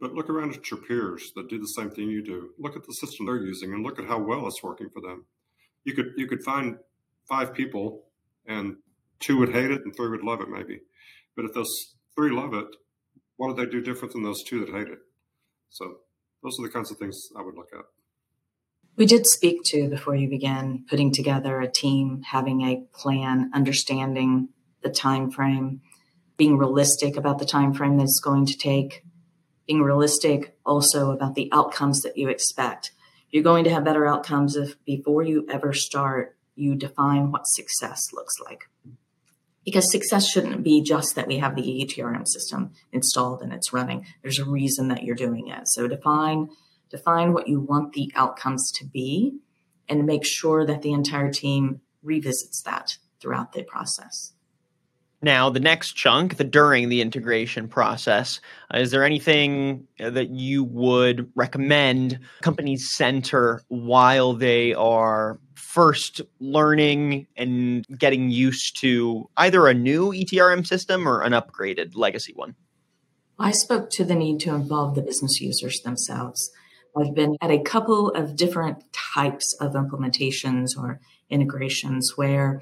But 0.00 0.14
look 0.14 0.28
around 0.28 0.54
at 0.54 0.70
your 0.70 0.80
peers 0.80 1.30
that 1.36 1.48
do 1.48 1.58
the 1.60 1.66
same 1.66 1.90
thing 1.90 2.08
you 2.08 2.24
do. 2.24 2.50
Look 2.58 2.74
at 2.74 2.84
the 2.84 2.94
system 2.94 3.26
they're 3.26 3.36
using 3.36 3.72
and 3.72 3.84
look 3.84 4.00
at 4.00 4.06
how 4.06 4.18
well 4.18 4.48
it's 4.48 4.62
working 4.62 4.88
for 4.92 5.00
them. 5.00 5.26
You 5.84 5.94
could 5.94 6.12
you 6.16 6.26
could 6.26 6.42
find 6.42 6.78
five 7.28 7.54
people 7.54 8.04
and 8.46 8.76
two 9.20 9.36
would 9.36 9.52
hate 9.52 9.70
it 9.70 9.82
and 9.84 9.94
three 9.94 10.08
would 10.08 10.24
love 10.24 10.40
it 10.40 10.48
maybe. 10.48 10.80
But 11.36 11.44
if 11.44 11.52
those 11.52 11.94
three 12.16 12.30
love 12.30 12.54
it, 12.54 12.66
what 13.36 13.54
do 13.54 13.64
they 13.64 13.70
do 13.70 13.80
different 13.80 14.14
than 14.14 14.22
those 14.22 14.42
two 14.42 14.64
that 14.64 14.74
hate 14.74 14.88
it? 14.88 14.98
So 15.70 15.98
those 16.42 16.58
are 16.58 16.62
the 16.62 16.72
kinds 16.72 16.90
of 16.90 16.98
things 16.98 17.28
I 17.36 17.42
would 17.42 17.54
look 17.54 17.70
at. 17.72 17.84
We 18.96 19.06
did 19.06 19.26
speak 19.26 19.62
to 19.66 19.88
before 19.88 20.14
you 20.14 20.28
began 20.28 20.84
putting 20.88 21.12
together 21.12 21.60
a 21.60 21.70
team, 21.70 22.22
having 22.30 22.62
a 22.62 22.84
plan, 22.92 23.50
understanding 23.54 24.48
the 24.82 24.90
time 24.90 25.30
frame, 25.30 25.80
being 26.36 26.58
realistic 26.58 27.16
about 27.16 27.38
the 27.38 27.46
time 27.46 27.72
frame 27.72 27.96
that 27.96 28.04
it's 28.04 28.20
going 28.20 28.44
to 28.46 28.56
take, 28.56 29.04
being 29.66 29.82
realistic 29.82 30.58
also 30.66 31.10
about 31.10 31.34
the 31.34 31.48
outcomes 31.52 32.02
that 32.02 32.18
you 32.18 32.28
expect. 32.28 32.92
You're 33.30 33.42
going 33.42 33.64
to 33.64 33.70
have 33.70 33.84
better 33.84 34.06
outcomes 34.06 34.56
if 34.56 34.82
before 34.84 35.22
you 35.22 35.46
ever 35.50 35.72
start, 35.72 36.36
you 36.54 36.74
define 36.74 37.32
what 37.32 37.46
success 37.46 38.12
looks 38.12 38.34
like. 38.44 38.64
Because 39.64 39.90
success 39.90 40.28
shouldn't 40.28 40.64
be 40.64 40.82
just 40.82 41.14
that 41.14 41.28
we 41.28 41.38
have 41.38 41.54
the 41.54 41.62
ETRM 41.62 42.26
system 42.26 42.72
installed 42.92 43.42
and 43.42 43.52
it's 43.52 43.72
running. 43.72 44.06
There's 44.22 44.40
a 44.40 44.44
reason 44.44 44.88
that 44.88 45.04
you're 45.04 45.14
doing 45.14 45.48
it. 45.48 45.68
So 45.68 45.86
define 45.86 46.48
define 46.90 47.32
what 47.32 47.48
you 47.48 47.58
want 47.58 47.94
the 47.94 48.12
outcomes 48.14 48.70
to 48.70 48.84
be 48.84 49.38
and 49.88 50.04
make 50.04 50.24
sure 50.24 50.66
that 50.66 50.82
the 50.82 50.92
entire 50.92 51.32
team 51.32 51.80
revisits 52.02 52.62
that 52.62 52.98
throughout 53.20 53.52
the 53.52 53.62
process. 53.62 54.34
Now, 55.24 55.50
the 55.50 55.60
next 55.60 55.92
chunk, 55.92 56.36
the 56.36 56.44
during 56.44 56.88
the 56.88 57.00
integration 57.00 57.68
process, 57.68 58.40
uh, 58.74 58.78
is 58.78 58.90
there 58.90 59.04
anything 59.04 59.86
that 59.98 60.30
you 60.30 60.64
would 60.64 61.30
recommend 61.36 62.18
companies 62.40 62.90
center 62.90 63.62
while 63.68 64.34
they 64.34 64.74
are 64.74 65.38
first 65.72 66.20
learning 66.38 67.26
and 67.34 67.86
getting 67.98 68.30
used 68.30 68.78
to 68.78 69.28
either 69.38 69.66
a 69.66 69.74
new 69.74 70.10
ETRM 70.10 70.66
system 70.66 71.08
or 71.08 71.22
an 71.22 71.32
upgraded 71.32 71.92
legacy 71.94 72.34
one? 72.34 72.54
I 73.38 73.52
spoke 73.52 73.88
to 73.92 74.04
the 74.04 74.14
need 74.14 74.38
to 74.40 74.54
involve 74.54 74.94
the 74.94 75.02
business 75.02 75.40
users 75.40 75.80
themselves. 75.80 76.50
I've 76.94 77.14
been 77.14 77.36
at 77.40 77.50
a 77.50 77.62
couple 77.62 78.10
of 78.10 78.36
different 78.36 78.84
types 78.92 79.56
of 79.60 79.72
implementations 79.72 80.76
or 80.76 81.00
integrations 81.30 82.12
where 82.16 82.60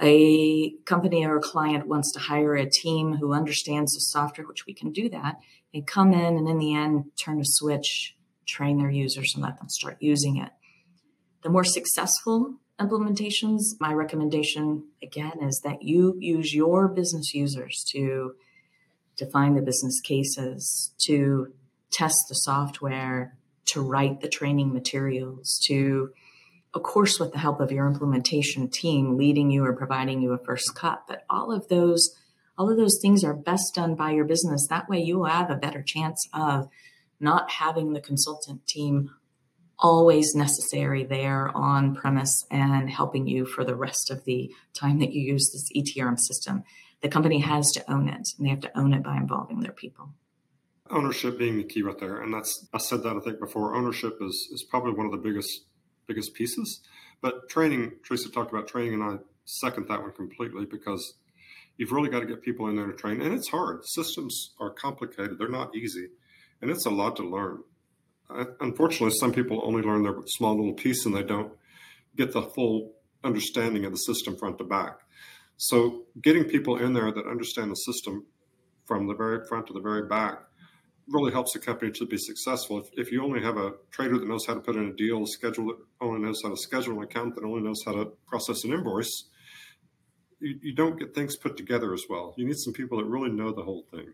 a 0.00 0.70
company 0.86 1.26
or 1.26 1.36
a 1.36 1.42
client 1.42 1.86
wants 1.86 2.12
to 2.12 2.18
hire 2.18 2.54
a 2.54 2.68
team 2.68 3.16
who 3.16 3.34
understands 3.34 3.92
the 3.92 4.00
software, 4.00 4.46
which 4.46 4.64
we 4.64 4.72
can 4.72 4.90
do 4.90 5.10
that, 5.10 5.36
and 5.74 5.86
come 5.86 6.14
in 6.14 6.38
and 6.38 6.48
in 6.48 6.58
the 6.58 6.74
end 6.74 7.04
turn 7.22 7.40
a 7.40 7.44
switch, 7.44 8.16
train 8.46 8.78
their 8.78 8.90
users, 8.90 9.34
and 9.34 9.44
let 9.44 9.58
them 9.58 9.68
start 9.68 9.98
using 10.00 10.38
it. 10.38 10.50
The 11.46 11.52
more 11.52 11.62
successful 11.62 12.56
implementations, 12.80 13.78
my 13.78 13.92
recommendation 13.92 14.82
again 15.00 15.40
is 15.40 15.60
that 15.62 15.80
you 15.80 16.16
use 16.18 16.52
your 16.52 16.88
business 16.88 17.34
users 17.34 17.84
to 17.92 18.34
define 19.16 19.54
the 19.54 19.62
business 19.62 20.00
cases, 20.00 20.92
to 21.06 21.54
test 21.92 22.16
the 22.28 22.34
software, 22.34 23.36
to 23.66 23.80
write 23.80 24.22
the 24.22 24.28
training 24.28 24.74
materials, 24.74 25.60
to 25.66 26.10
of 26.74 26.82
course, 26.82 27.20
with 27.20 27.30
the 27.30 27.38
help 27.38 27.60
of 27.60 27.70
your 27.70 27.86
implementation 27.86 28.68
team 28.68 29.16
leading 29.16 29.48
you 29.52 29.64
or 29.64 29.72
providing 29.72 30.20
you 30.22 30.32
a 30.32 30.38
first 30.38 30.74
cut. 30.74 31.04
But 31.06 31.24
all 31.30 31.52
of 31.52 31.68
those, 31.68 32.12
all 32.58 32.68
of 32.68 32.76
those 32.76 32.98
things 33.00 33.22
are 33.22 33.34
best 33.34 33.72
done 33.72 33.94
by 33.94 34.10
your 34.10 34.24
business. 34.24 34.66
That 34.68 34.88
way 34.88 34.98
you 34.98 35.18
will 35.18 35.26
have 35.26 35.48
a 35.48 35.54
better 35.54 35.84
chance 35.84 36.28
of 36.34 36.68
not 37.20 37.52
having 37.52 37.92
the 37.92 38.00
consultant 38.00 38.66
team 38.66 39.12
always 39.78 40.34
necessary 40.34 41.04
there 41.04 41.50
on 41.54 41.94
premise 41.94 42.44
and 42.50 42.90
helping 42.90 43.26
you 43.26 43.44
for 43.44 43.64
the 43.64 43.74
rest 43.74 44.10
of 44.10 44.24
the 44.24 44.50
time 44.74 44.98
that 45.00 45.12
you 45.12 45.22
use 45.22 45.50
this 45.50 45.70
ETRM 45.76 46.18
system. 46.18 46.64
The 47.02 47.08
company 47.08 47.40
has 47.40 47.72
to 47.72 47.92
own 47.92 48.08
it 48.08 48.26
and 48.36 48.46
they 48.46 48.50
have 48.50 48.60
to 48.60 48.78
own 48.78 48.94
it 48.94 49.02
by 49.02 49.16
involving 49.16 49.60
their 49.60 49.72
people. 49.72 50.10
Ownership 50.88 51.38
being 51.38 51.58
the 51.58 51.64
key 51.64 51.82
right 51.82 51.98
there. 51.98 52.22
And 52.22 52.32
that's, 52.32 52.66
I 52.72 52.78
said 52.78 53.02
that 53.02 53.16
I 53.16 53.20
think 53.20 53.40
before, 53.40 53.74
ownership 53.74 54.18
is, 54.20 54.48
is 54.52 54.62
probably 54.62 54.92
one 54.92 55.06
of 55.06 55.12
the 55.12 55.18
biggest 55.18 55.62
biggest 56.06 56.34
pieces. 56.34 56.80
But 57.20 57.48
training, 57.48 57.92
Teresa 58.04 58.30
talked 58.30 58.52
about 58.52 58.68
training, 58.68 58.94
and 58.94 59.02
I 59.02 59.16
second 59.44 59.88
that 59.88 60.02
one 60.02 60.12
completely 60.12 60.64
because 60.64 61.14
you've 61.76 61.92
really 61.92 62.08
got 62.08 62.20
to 62.20 62.26
get 62.26 62.42
people 62.42 62.68
in 62.68 62.76
there 62.76 62.86
to 62.86 62.92
train. 62.92 63.20
And 63.20 63.34
it's 63.34 63.48
hard. 63.48 63.84
Systems 63.86 64.54
are 64.58 64.70
complicated, 64.70 65.38
they're 65.38 65.48
not 65.48 65.74
easy, 65.74 66.08
and 66.60 66.70
it's 66.70 66.86
a 66.86 66.90
lot 66.90 67.16
to 67.16 67.22
learn. 67.22 67.62
Unfortunately, 68.60 69.14
some 69.18 69.32
people 69.32 69.60
only 69.64 69.82
learn 69.82 70.02
their 70.02 70.16
small 70.26 70.56
little 70.56 70.74
piece 70.74 71.06
and 71.06 71.14
they 71.14 71.22
don't 71.22 71.52
get 72.16 72.32
the 72.32 72.42
full 72.42 72.94
understanding 73.24 73.84
of 73.84 73.92
the 73.92 73.98
system 73.98 74.36
front 74.36 74.58
to 74.58 74.64
back. 74.64 75.00
So, 75.56 76.04
getting 76.20 76.44
people 76.44 76.76
in 76.76 76.92
there 76.92 77.10
that 77.10 77.26
understand 77.26 77.70
the 77.70 77.76
system 77.76 78.26
from 78.84 79.06
the 79.06 79.14
very 79.14 79.46
front 79.48 79.66
to 79.68 79.72
the 79.72 79.80
very 79.80 80.06
back 80.06 80.40
really 81.08 81.32
helps 81.32 81.52
the 81.52 81.58
company 81.58 81.92
to 81.92 82.06
be 82.06 82.16
successful. 82.18 82.80
If, 82.80 83.06
if 83.06 83.12
you 83.12 83.24
only 83.24 83.42
have 83.42 83.56
a 83.56 83.72
trader 83.90 84.18
that 84.18 84.28
knows 84.28 84.44
how 84.46 84.54
to 84.54 84.60
put 84.60 84.76
in 84.76 84.86
a 84.86 84.92
deal, 84.92 85.22
a 85.22 85.26
schedule 85.26 85.68
that 85.68 85.76
only 86.00 86.20
knows 86.20 86.40
how 86.42 86.50
to 86.50 86.56
schedule 86.56 86.98
an 86.98 87.04
account, 87.04 87.36
that 87.36 87.44
only 87.44 87.62
knows 87.62 87.82
how 87.84 87.92
to 87.92 88.12
process 88.26 88.64
an 88.64 88.72
invoice, 88.72 89.24
you, 90.40 90.58
you 90.62 90.74
don't 90.74 90.98
get 90.98 91.14
things 91.14 91.36
put 91.36 91.56
together 91.56 91.94
as 91.94 92.04
well. 92.08 92.34
You 92.36 92.46
need 92.46 92.58
some 92.58 92.72
people 92.72 92.98
that 92.98 93.04
really 93.04 93.30
know 93.30 93.52
the 93.52 93.62
whole 93.62 93.84
thing. 93.90 94.12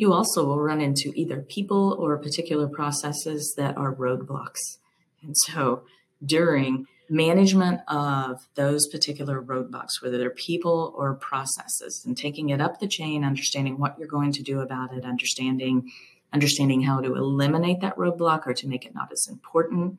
You 0.00 0.14
also 0.14 0.46
will 0.46 0.62
run 0.62 0.80
into 0.80 1.12
either 1.14 1.42
people 1.42 1.94
or 1.98 2.16
particular 2.16 2.66
processes 2.66 3.52
that 3.58 3.76
are 3.76 3.94
roadblocks. 3.94 4.78
And 5.22 5.36
so 5.36 5.82
during 6.24 6.86
management 7.10 7.82
of 7.86 8.40
those 8.54 8.86
particular 8.86 9.42
roadblocks, 9.42 10.00
whether 10.00 10.16
they're 10.16 10.30
people 10.30 10.94
or 10.96 11.12
processes, 11.16 12.02
and 12.06 12.16
taking 12.16 12.48
it 12.48 12.62
up 12.62 12.80
the 12.80 12.88
chain, 12.88 13.24
understanding 13.24 13.76
what 13.76 13.98
you're 13.98 14.08
going 14.08 14.32
to 14.32 14.42
do 14.42 14.60
about 14.60 14.94
it, 14.94 15.04
understanding 15.04 15.92
understanding 16.32 16.80
how 16.80 17.02
to 17.02 17.14
eliminate 17.16 17.82
that 17.82 17.96
roadblock 17.96 18.46
or 18.46 18.54
to 18.54 18.68
make 18.68 18.86
it 18.86 18.94
not 18.94 19.12
as 19.12 19.26
important. 19.28 19.98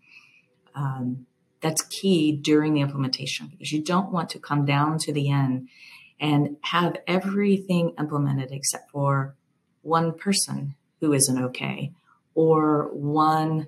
Um, 0.73 1.27
that's 1.59 1.83
key 1.83 2.31
during 2.31 2.73
the 2.73 2.81
implementation 2.81 3.49
because 3.49 3.71
you 3.71 3.83
don't 3.83 4.11
want 4.11 4.31
to 4.31 4.39
come 4.39 4.65
down 4.65 4.97
to 4.99 5.13
the 5.13 5.29
end 5.29 5.69
and 6.19 6.57
have 6.61 6.97
everything 7.05 7.93
implemented 7.99 8.51
except 8.51 8.89
for 8.89 9.35
one 9.81 10.13
person 10.13 10.75
who 10.99 11.13
isn't 11.13 11.43
okay 11.43 11.91
or 12.35 12.89
one 12.93 13.67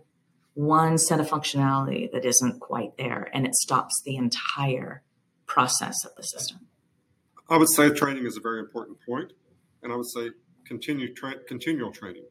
one 0.55 0.99
set 0.99 1.19
of 1.19 1.27
functionality 1.27 2.11
that 2.11 2.23
isn't 2.25 2.59
quite 2.59 2.95
there 2.97 3.27
and 3.33 3.45
it 3.45 3.55
stops 3.55 3.99
the 4.05 4.15
entire 4.15 5.01
process 5.47 5.95
of 6.05 6.11
the 6.15 6.21
system. 6.21 6.59
I 7.49 7.57
would 7.57 7.69
say 7.69 7.89
training 7.89 8.25
is 8.25 8.37
a 8.37 8.39
very 8.39 8.59
important 8.59 8.99
point, 9.05 9.33
and 9.81 9.91
I 9.91 9.95
would 9.95 10.07
say 10.07 10.29
continue 10.65 11.13
tra- 11.13 11.39
continual 11.47 11.91
training. 11.91 12.25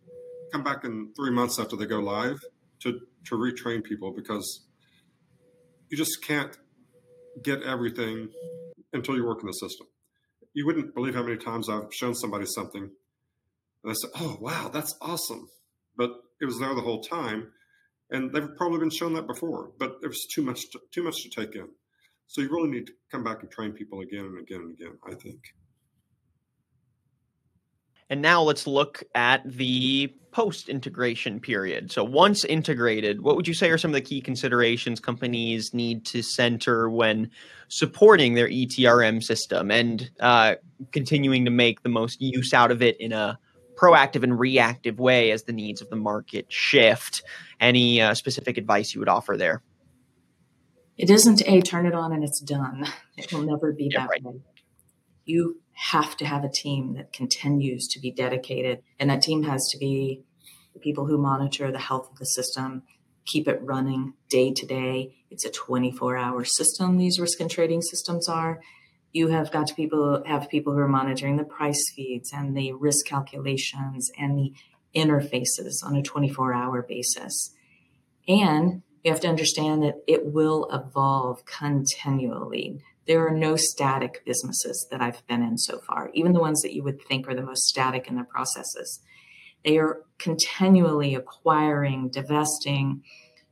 Come 0.52 0.62
back 0.62 0.84
in 0.84 1.12
three 1.16 1.30
months 1.30 1.58
after 1.58 1.76
they 1.76 1.86
go 1.86 1.98
live 1.98 2.38
to 2.80 3.00
to 3.24 3.36
retrain 3.36 3.84
people 3.84 4.12
because 4.12 4.64
you 5.88 5.96
just 5.96 6.22
can't 6.22 6.56
get 7.42 7.62
everything 7.62 8.28
until 8.92 9.16
you 9.16 9.24
work 9.24 9.40
in 9.40 9.46
the 9.46 9.52
system. 9.52 9.86
You 10.54 10.66
wouldn't 10.66 10.94
believe 10.94 11.14
how 11.14 11.22
many 11.22 11.36
times 11.36 11.68
I've 11.68 11.92
shown 11.92 12.14
somebody 12.14 12.46
something 12.46 12.90
and 13.82 13.90
I 13.90 13.94
said, 13.94 14.10
"Oh, 14.16 14.38
wow, 14.40 14.70
that's 14.72 14.94
awesome," 15.00 15.48
but 15.96 16.10
it 16.40 16.46
was 16.46 16.58
there 16.58 16.74
the 16.74 16.80
whole 16.80 17.02
time 17.02 17.52
and 18.12 18.30
they've 18.30 18.56
probably 18.56 18.78
been 18.78 18.90
shown 18.90 19.14
that 19.14 19.26
before, 19.26 19.72
but 19.78 19.96
it 20.02 20.06
was 20.06 20.26
too 20.26 20.42
much 20.42 20.70
to, 20.70 20.78
too 20.92 21.02
much 21.02 21.22
to 21.22 21.30
take 21.30 21.56
in. 21.56 21.68
So 22.26 22.42
you 22.42 22.50
really 22.50 22.68
need 22.68 22.86
to 22.86 22.92
come 23.10 23.24
back 23.24 23.42
and 23.42 23.50
train 23.50 23.72
people 23.72 24.00
again 24.00 24.26
and 24.26 24.38
again 24.38 24.60
and 24.60 24.74
again. 24.74 24.98
I 25.06 25.14
think. 25.14 25.40
And 28.10 28.20
now 28.20 28.42
let's 28.42 28.66
look 28.66 29.02
at 29.14 29.42
the 29.46 30.14
post 30.32 30.68
integration 30.68 31.40
period. 31.40 31.90
So, 31.90 32.04
once 32.04 32.44
integrated, 32.44 33.22
what 33.22 33.36
would 33.36 33.48
you 33.48 33.54
say 33.54 33.70
are 33.70 33.78
some 33.78 33.90
of 33.90 33.94
the 33.94 34.02
key 34.02 34.20
considerations 34.20 35.00
companies 35.00 35.72
need 35.72 36.04
to 36.06 36.22
center 36.22 36.90
when 36.90 37.30
supporting 37.68 38.34
their 38.34 38.48
ETRM 38.48 39.22
system 39.22 39.70
and 39.70 40.10
uh, 40.20 40.56
continuing 40.92 41.46
to 41.46 41.50
make 41.50 41.82
the 41.82 41.88
most 41.88 42.20
use 42.20 42.52
out 42.52 42.70
of 42.70 42.82
it 42.82 42.98
in 43.00 43.12
a 43.12 43.38
proactive 43.82 44.22
and 44.22 44.38
reactive 44.38 45.00
way 45.00 45.32
as 45.32 45.42
the 45.44 45.52
needs 45.52 45.80
of 45.80 45.90
the 45.90 45.96
market 45.96 46.46
shift. 46.52 47.22
Any 47.60 48.00
uh, 48.00 48.14
specific 48.14 48.56
advice 48.56 48.94
you 48.94 49.00
would 49.00 49.08
offer 49.08 49.36
there? 49.36 49.62
It 50.96 51.10
isn't 51.10 51.42
a 51.46 51.60
turn 51.62 51.86
it 51.86 51.94
on 51.94 52.12
and 52.12 52.22
it's 52.22 52.40
done. 52.40 52.86
It 53.16 53.32
will 53.32 53.42
never 53.42 53.72
be 53.72 53.88
yeah, 53.90 54.00
that 54.00 54.10
right. 54.10 54.22
way. 54.22 54.40
You 55.24 55.60
have 55.72 56.16
to 56.18 56.26
have 56.26 56.44
a 56.44 56.48
team 56.48 56.94
that 56.94 57.12
continues 57.12 57.88
to 57.88 58.00
be 58.00 58.10
dedicated, 58.10 58.82
and 58.98 59.10
that 59.10 59.22
team 59.22 59.42
has 59.44 59.68
to 59.70 59.78
be 59.78 60.22
the 60.74 60.80
people 60.80 61.06
who 61.06 61.18
monitor 61.18 61.70
the 61.72 61.78
health 61.78 62.10
of 62.10 62.18
the 62.18 62.24
system, 62.24 62.82
keep 63.24 63.48
it 63.48 63.60
running 63.62 64.14
day 64.28 64.52
to 64.52 64.66
day. 64.66 65.14
It's 65.30 65.44
a 65.44 65.50
24 65.50 66.16
hour 66.16 66.44
system, 66.44 66.98
these 66.98 67.18
risk 67.18 67.40
and 67.40 67.50
trading 67.50 67.82
systems 67.82 68.28
are 68.28 68.60
you 69.12 69.28
have 69.28 69.52
got 69.52 69.66
to 69.66 69.74
people 69.74 70.22
have 70.26 70.48
people 70.48 70.72
who 70.72 70.78
are 70.78 70.88
monitoring 70.88 71.36
the 71.36 71.44
price 71.44 71.92
feeds 71.94 72.32
and 72.32 72.56
the 72.56 72.72
risk 72.72 73.06
calculations 73.06 74.10
and 74.18 74.38
the 74.38 74.52
interfaces 74.94 75.84
on 75.84 75.96
a 75.96 76.02
24 76.02 76.54
hour 76.54 76.82
basis. 76.82 77.54
And 78.26 78.82
you 79.02 79.10
have 79.10 79.20
to 79.20 79.28
understand 79.28 79.82
that 79.82 80.02
it 80.06 80.26
will 80.26 80.68
evolve 80.70 81.44
continually. 81.44 82.80
There 83.06 83.26
are 83.26 83.36
no 83.36 83.56
static 83.56 84.22
businesses 84.24 84.86
that 84.90 85.00
I've 85.00 85.26
been 85.26 85.42
in 85.42 85.58
so 85.58 85.80
far, 85.80 86.10
even 86.14 86.32
the 86.32 86.40
ones 86.40 86.62
that 86.62 86.72
you 86.72 86.84
would 86.84 87.02
think 87.02 87.26
are 87.26 87.34
the 87.34 87.42
most 87.42 87.64
static 87.64 88.06
in 88.06 88.14
their 88.14 88.24
processes. 88.24 89.00
They 89.64 89.78
are 89.78 90.02
continually 90.18 91.14
acquiring, 91.14 92.10
divesting, 92.10 93.02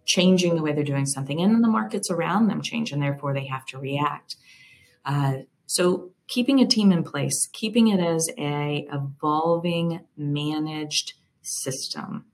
changing 0.06 0.54
the 0.54 0.62
way 0.62 0.72
they're 0.72 0.84
doing 0.84 1.06
something, 1.06 1.40
and 1.40 1.62
the 1.62 1.68
markets 1.68 2.10
around 2.10 2.46
them 2.46 2.62
change, 2.62 2.92
and 2.92 3.02
therefore 3.02 3.34
they 3.34 3.46
have 3.46 3.66
to 3.66 3.78
react. 3.78 4.36
Uh, 5.04 5.38
so 5.70 6.10
keeping 6.26 6.58
a 6.58 6.66
team 6.66 6.90
in 6.90 7.04
place, 7.04 7.48
keeping 7.52 7.86
it 7.86 8.00
as 8.00 8.28
a 8.36 8.88
evolving, 8.92 10.00
managed 10.16 11.12
system 11.42 12.24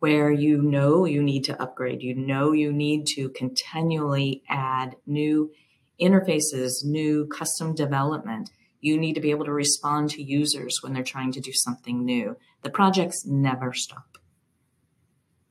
where 0.00 0.30
you 0.30 0.60
know 0.60 1.06
you 1.06 1.22
need 1.22 1.44
to 1.44 1.58
upgrade, 1.62 2.02
you 2.02 2.14
know 2.14 2.52
you 2.52 2.70
need 2.70 3.06
to 3.06 3.30
continually 3.30 4.42
add 4.50 4.96
new 5.06 5.50
interfaces, 5.98 6.84
new 6.84 7.26
custom 7.26 7.74
development. 7.74 8.50
You 8.82 8.98
need 8.98 9.14
to 9.14 9.20
be 9.22 9.30
able 9.30 9.46
to 9.46 9.52
respond 9.52 10.10
to 10.10 10.22
users 10.22 10.76
when 10.82 10.92
they're 10.92 11.02
trying 11.02 11.32
to 11.32 11.40
do 11.40 11.52
something 11.54 12.04
new. 12.04 12.36
The 12.60 12.68
projects 12.68 13.24
never 13.24 13.72
stop. 13.72 14.18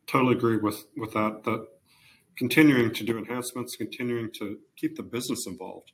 Totally 0.06 0.36
agree 0.36 0.58
with, 0.58 0.86
with 0.96 1.14
that. 1.14 1.46
That 1.46 1.66
continuing 2.38 2.94
to 2.94 3.04
do 3.04 3.18
enhancements, 3.18 3.76
continuing 3.76 4.30
to 4.38 4.60
keep 4.78 4.98
the 4.98 5.02
business 5.02 5.48
involved 5.48 5.94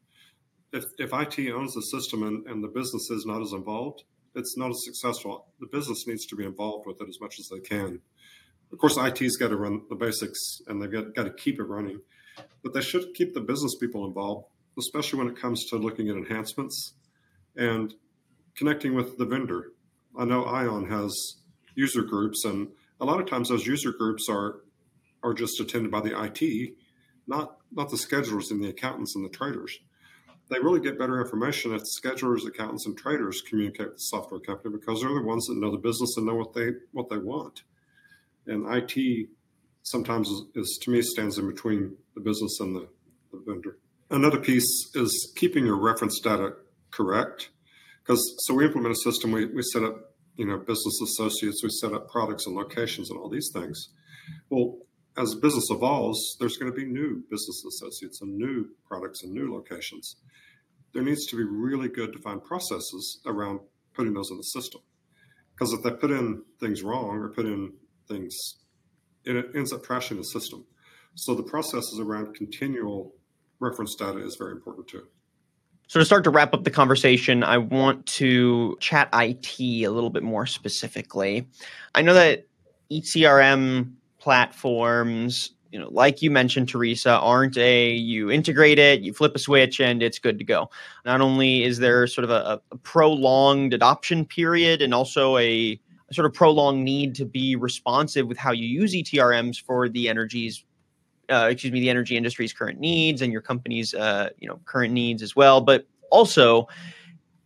if, 0.71 0.85
if 0.97 1.11
IT 1.13 1.51
owns 1.51 1.73
the 1.73 1.81
system 1.81 2.23
and, 2.23 2.45
and 2.47 2.63
the 2.63 2.67
business 2.67 3.09
is 3.09 3.25
not 3.25 3.41
as 3.41 3.53
involved, 3.53 4.03
it's 4.35 4.57
not 4.57 4.69
as 4.69 4.83
successful. 4.85 5.47
The 5.59 5.67
business 5.67 6.05
needs 6.07 6.25
to 6.27 6.35
be 6.35 6.45
involved 6.45 6.85
with 6.85 7.01
it 7.01 7.09
as 7.09 7.19
much 7.19 7.39
as 7.39 7.49
they 7.49 7.59
can. 7.59 8.01
Of 8.71 8.77
course, 8.77 8.97
IT's 8.97 9.37
got 9.37 9.47
to 9.47 9.57
run 9.57 9.81
the 9.89 9.95
basics 9.95 10.61
and 10.67 10.81
they've 10.81 10.91
got, 10.91 11.15
got 11.15 11.23
to 11.23 11.33
keep 11.33 11.59
it 11.59 11.63
running, 11.63 12.01
but 12.63 12.73
they 12.73 12.81
should 12.81 13.13
keep 13.15 13.33
the 13.33 13.41
business 13.41 13.75
people 13.75 14.05
involved, 14.05 14.45
especially 14.77 15.19
when 15.19 15.29
it 15.29 15.39
comes 15.39 15.65
to 15.65 15.77
looking 15.77 16.09
at 16.09 16.15
enhancements 16.15 16.93
and 17.55 17.95
connecting 18.55 18.93
with 18.93 19.17
the 19.17 19.25
vendor. 19.25 19.71
I 20.17 20.25
know 20.25 20.43
Ion 20.45 20.89
has 20.89 21.37
user 21.73 22.03
groups, 22.03 22.45
and 22.45 22.69
a 22.99 23.05
lot 23.05 23.19
of 23.19 23.27
times 23.27 23.49
those 23.49 23.65
user 23.65 23.91
groups 23.91 24.27
are 24.29 24.61
are 25.21 25.33
just 25.33 25.59
attended 25.59 25.91
by 25.91 26.01
the 26.01 26.21
IT, 26.23 26.73
not 27.27 27.57
not 27.71 27.89
the 27.89 27.97
schedulers 27.97 28.51
and 28.51 28.63
the 28.63 28.69
accountants 28.69 29.15
and 29.15 29.25
the 29.25 29.29
traders 29.29 29.79
they 30.49 30.59
really 30.59 30.79
get 30.79 30.97
better 30.97 31.21
information 31.21 31.73
if 31.73 31.83
schedulers, 31.83 32.47
accountants, 32.47 32.85
and 32.85 32.97
traders 32.97 33.41
communicate 33.47 33.87
with 33.87 33.97
the 33.97 34.03
software 34.03 34.39
company 34.39 34.75
because 34.75 35.01
they're 35.01 35.13
the 35.13 35.21
ones 35.21 35.45
that 35.45 35.57
know 35.57 35.71
the 35.71 35.77
business 35.77 36.15
and 36.17 36.25
know 36.25 36.35
what 36.35 36.53
they 36.53 36.71
what 36.91 37.09
they 37.09 37.17
want. 37.17 37.63
And 38.47 38.65
IT 38.67 39.29
sometimes 39.83 40.27
is, 40.27 40.43
is 40.55 40.79
to 40.83 40.91
me 40.91 41.01
stands 41.01 41.37
in 41.37 41.47
between 41.47 41.95
the 42.15 42.21
business 42.21 42.59
and 42.59 42.75
the, 42.75 42.87
the 43.31 43.43
vendor. 43.45 43.77
Another 44.09 44.39
piece 44.39 44.89
is 44.95 45.31
keeping 45.35 45.65
your 45.65 45.77
reference 45.77 46.19
data 46.19 46.53
correct. 46.91 47.49
Because 48.01 48.35
so 48.39 48.55
we 48.55 48.65
implement 48.65 48.93
a 48.93 48.97
system, 48.97 49.31
we, 49.31 49.45
we 49.45 49.61
set 49.61 49.83
up, 49.83 50.15
you 50.35 50.45
know, 50.45 50.57
business 50.57 50.99
associates, 51.01 51.63
we 51.63 51.69
set 51.69 51.93
up 51.93 52.09
products 52.09 52.47
and 52.47 52.55
locations 52.55 53.11
and 53.11 53.19
all 53.19 53.29
these 53.29 53.51
things. 53.53 53.89
Well, 54.49 54.79
as 55.19 55.35
business 55.35 55.69
evolves, 55.69 56.37
there's 56.39 56.57
going 56.57 56.71
to 56.71 56.75
be 56.75 56.85
new 56.85 57.21
business 57.29 57.63
associates 57.65 58.21
and 58.21 58.37
new 58.37 58.69
products 58.87 59.23
and 59.23 59.33
new 59.33 59.53
locations. 59.53 60.15
There 60.93 61.03
needs 61.03 61.25
to 61.27 61.35
be 61.35 61.43
really 61.43 61.89
good 61.89 62.13
defined 62.13 62.45
processes 62.45 63.19
around 63.25 63.59
putting 63.93 64.13
those 64.13 64.31
in 64.31 64.37
the 64.37 64.43
system. 64.43 64.81
Because 65.53 65.73
if 65.73 65.83
they 65.83 65.91
put 65.91 66.11
in 66.11 66.43
things 66.61 66.83
wrong 66.83 67.17
or 67.17 67.29
put 67.29 67.45
in 67.45 67.73
things, 68.07 68.33
it 69.25 69.47
ends 69.53 69.73
up 69.73 69.83
trashing 69.83 70.15
the 70.15 70.23
system. 70.23 70.65
So 71.15 71.35
the 71.35 71.43
processes 71.43 71.99
around 71.99 72.33
continual 72.33 73.13
reference 73.59 73.95
data 73.95 74.19
is 74.19 74.37
very 74.39 74.53
important 74.53 74.87
too. 74.87 75.03
So 75.87 75.99
to 75.99 76.05
start 76.05 76.23
to 76.23 76.29
wrap 76.29 76.53
up 76.53 76.63
the 76.63 76.71
conversation, 76.71 77.43
I 77.43 77.57
want 77.57 78.05
to 78.05 78.77
chat 78.79 79.09
IT 79.11 79.59
a 79.59 79.87
little 79.89 80.11
bit 80.11 80.23
more 80.23 80.45
specifically. 80.45 81.47
I 81.93 82.03
know 82.03 82.13
that 82.13 82.47
ETRM 82.89 83.95
platforms 84.19 85.51
you 85.71 85.79
know 85.79 85.87
like 85.91 86.21
you 86.21 86.31
mentioned 86.31 86.67
teresa 86.67 87.11
aren't 87.19 87.57
a 87.57 87.91
you 87.91 88.31
integrate 88.31 88.79
it 88.79 89.01
you 89.01 89.13
flip 89.13 89.35
a 89.35 89.39
switch 89.39 89.79
and 89.79 90.01
it's 90.01 90.19
good 90.19 90.37
to 90.37 90.43
go. 90.43 90.69
Not 91.05 91.21
only 91.21 91.63
is 91.63 91.79
there 91.79 92.07
sort 92.07 92.25
of 92.25 92.31
a, 92.31 92.61
a 92.71 92.77
prolonged 92.77 93.73
adoption 93.73 94.25
period 94.25 94.81
and 94.81 94.93
also 94.93 95.37
a, 95.37 95.79
a, 96.09 96.13
sort 96.13 96.25
of 96.25 96.33
prolonged 96.33 96.83
need 96.83 97.15
to 97.15 97.25
be 97.25 97.55
responsive 97.55 98.27
with 98.27 98.37
how 98.37 98.51
you 98.51 98.67
use 98.67 98.93
etrms 98.93 99.61
for 99.61 99.89
the 99.89 100.09
energies 100.09 100.63
uh, 101.29 101.47
excuse 101.51 101.71
me 101.71 101.79
the 101.79 101.89
energy 101.89 102.17
industry's 102.17 102.51
current 102.51 102.79
needs 102.79 103.21
and 103.21 103.31
your 103.31 103.41
company's 103.41 103.93
uh, 103.93 104.29
you 104.39 104.47
know 104.47 104.59
current 104.65 104.93
needs 104.93 105.21
as 105.21 105.35
well 105.35 105.61
but 105.61 105.85
also 106.11 106.67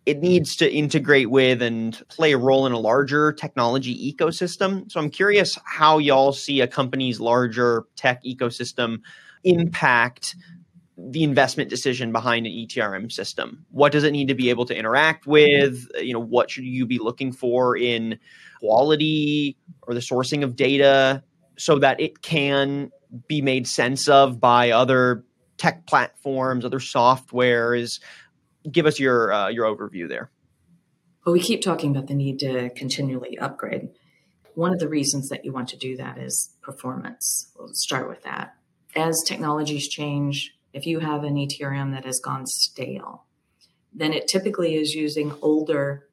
it 0.06 0.20
needs 0.20 0.56
to 0.58 0.72
integrate 0.72 1.30
with 1.30 1.62
and 1.62 2.02
play 2.10 2.34
a 2.34 2.38
role 2.38 2.66
in 2.66 2.74
a 2.74 2.80
larger 2.80 3.32
technology 3.32 4.14
ecosystem. 4.14 4.92
So 4.92 5.00
I'm 5.00 5.10
curious 5.10 5.58
how 5.64 5.98
y'all 5.98 6.34
see 6.34 6.62
a 6.62 6.68
company's 6.68 7.20
larger 7.20 7.86
tech 7.96 8.24
ecosystem 8.24 9.00
impact 9.44 10.36
the 10.98 11.24
investment 11.24 11.70
decision 11.70 12.12
behind 12.12 12.46
an 12.46 12.52
ETRM 12.52 13.12
system. 13.12 13.66
What 13.72 13.92
does 13.92 14.04
it 14.04 14.12
need 14.12 14.28
to 14.28 14.36
be 14.36 14.50
able 14.50 14.66
to 14.66 14.78
interact 14.78 15.26
with? 15.26 15.88
You 16.00 16.14
know, 16.14 16.20
what 16.20 16.52
should 16.52 16.66
you 16.66 16.86
be 16.86 17.00
looking 17.00 17.32
for 17.32 17.76
in 17.76 18.20
quality 18.60 19.58
or 19.84 19.94
the 19.94 20.00
sourcing 20.02 20.44
of 20.44 20.56
data 20.56 21.24
so 21.58 21.80
that 21.80 22.00
it 22.00 22.22
can 22.22 22.92
be 23.28 23.42
made 23.42 23.68
sense 23.68 24.08
of 24.08 24.40
by 24.40 24.72
other 24.72 25.26
tech 25.58 25.86
platforms, 25.88 26.66
other 26.66 26.80
softwares, 26.80 28.00
give 28.72 28.86
us 28.86 29.00
your 29.00 29.32
uh, 29.32 29.50
your 29.50 29.66
overview 29.66 30.08
there. 30.08 30.30
Well, 31.26 31.34
we 31.34 31.40
keep 31.40 31.62
talking 31.62 31.92
about 31.92 32.08
the 32.08 32.16
need 32.16 32.40
to 32.40 32.70
continually 32.72 33.38
upgrade. 33.38 33.90
One 34.56 34.74
of 34.74 34.80
the 34.80 34.90
reasons 34.90 35.30
that 35.30 35.46
you 35.46 35.52
want 35.52 35.70
to 35.70 35.78
do 35.78 35.96
that 35.98 36.18
is 36.18 36.56
performance. 36.62 37.52
We'll 37.58 37.70
start 37.74 38.10
with 38.10 38.24
that. 38.24 38.56
As 38.96 39.24
technologies 39.26 39.88
change, 39.88 40.54
if 40.74 40.86
you 40.86 41.00
have 41.00 41.24
an 41.24 41.36
ETRM 41.36 41.94
that 41.94 42.06
has 42.06 42.20
gone 42.20 42.46
stale, 42.46 43.26
then 43.94 44.14
it 44.14 44.28
typically 44.28 44.76
is 44.76 44.94
using 44.94 45.34
older 45.42 46.08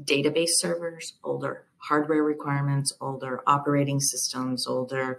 database 0.00 0.50
servers, 0.52 1.14
older 1.24 1.64
hardware 1.78 2.22
requirements, 2.22 2.92
older 3.00 3.40
operating 3.46 4.00
systems, 4.00 4.66
older 4.66 5.18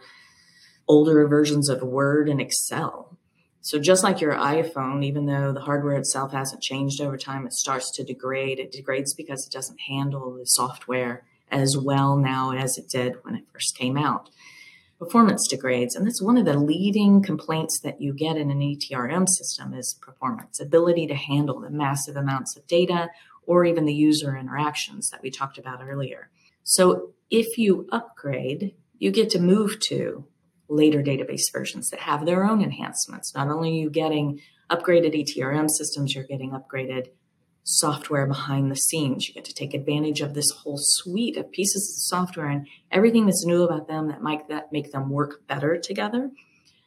older 0.88 1.28
versions 1.28 1.70
of 1.70 1.82
Word 1.82 2.28
and 2.28 2.42
Excel. 2.42 3.18
So 3.62 3.80
just 3.80 4.04
like 4.04 4.22
your 4.22 4.34
iPhone, 4.34 5.06
even 5.06 5.28
though 5.28 5.54
the 5.54 5.62
hardware 5.62 5.96
itself 5.96 6.32
hasn't 6.32 6.64
changed 6.64 7.00
over 7.00 7.16
time, 7.16 7.46
it 7.46 7.54
starts 7.54 7.92
to 7.92 8.04
degrade. 8.04 8.60
It 8.60 8.72
degrades 8.72 9.14
because 9.14 9.46
it 9.46 9.54
doesn't 9.54 9.80
handle 9.82 10.34
the 10.34 10.46
software 10.46 11.24
as 11.52 11.78
well 11.78 12.18
now 12.18 12.54
as 12.54 12.78
it 12.78 12.90
did 12.90 13.16
when 13.24 13.36
it 13.36 13.46
first 13.54 13.78
came 13.78 13.98
out. 13.98 14.30
Performance 14.98 15.48
degrades, 15.48 15.96
and 15.96 16.06
that's 16.06 16.22
one 16.22 16.38
of 16.38 16.46
the 16.46 16.58
leading 16.58 17.22
complaints 17.22 17.80
that 17.80 18.02
you 18.02 18.14
get 18.14 18.38
in 18.38 18.52
an 18.52 18.60
ETRM 18.60 19.28
system 19.28 19.74
is 19.74 19.98
performance, 20.00 20.60
ability 20.60 21.08
to 21.08 21.16
handle 21.16 21.60
the 21.60 21.72
massive 21.72 22.16
amounts 22.16 22.56
of 22.56 22.68
data 22.68 23.10
or 23.46 23.66
even 23.66 23.86
the 23.86 23.94
user 23.94 24.38
interactions 24.38 25.10
that 25.10 25.22
we 25.22 25.32
talked 25.32 25.58
about 25.58 25.84
earlier. 25.84 26.30
So 26.64 27.14
if 27.30 27.58
you 27.58 27.88
upgrade, 27.92 28.76
you 29.00 29.12
get 29.12 29.30
to 29.32 29.40
move 29.40 29.80
to 29.82 30.26
later 30.72 31.04
database 31.04 31.52
versions 31.52 31.90
that 31.90 32.00
have 32.00 32.26
their 32.26 32.46
own 32.46 32.64
enhancements. 32.64 33.36
Not 33.36 33.50
only 33.50 33.70
are 33.72 33.82
you 33.84 33.90
getting 33.90 34.40
upgraded 34.70 35.14
ETRM 35.14 35.70
systems, 35.70 36.16
you're 36.16 36.24
getting 36.24 36.52
upgraded 36.52 37.08
software 37.64 38.26
behind 38.26 38.72
the 38.72 38.76
scenes. 38.76 39.28
You 39.28 39.34
get 39.34 39.46
to 39.46 39.54
take 39.54 39.74
advantage 39.74 40.22
of 40.22 40.34
this 40.34 40.50
whole 40.52 40.80
suite 40.80 41.38
of 41.38 41.52
pieces 41.52 41.90
of 41.90 42.02
software 42.04 42.48
and 42.48 42.68
everything 42.90 43.26
that's 43.26 43.46
new 43.46 43.64
about 43.64 43.88
them 43.88 44.08
that 44.08 44.22
might 44.22 44.48
that 44.48 44.72
make 44.72 44.92
them 44.92 45.10
work 45.10 45.46
better 45.46 45.78
together. 45.78 46.32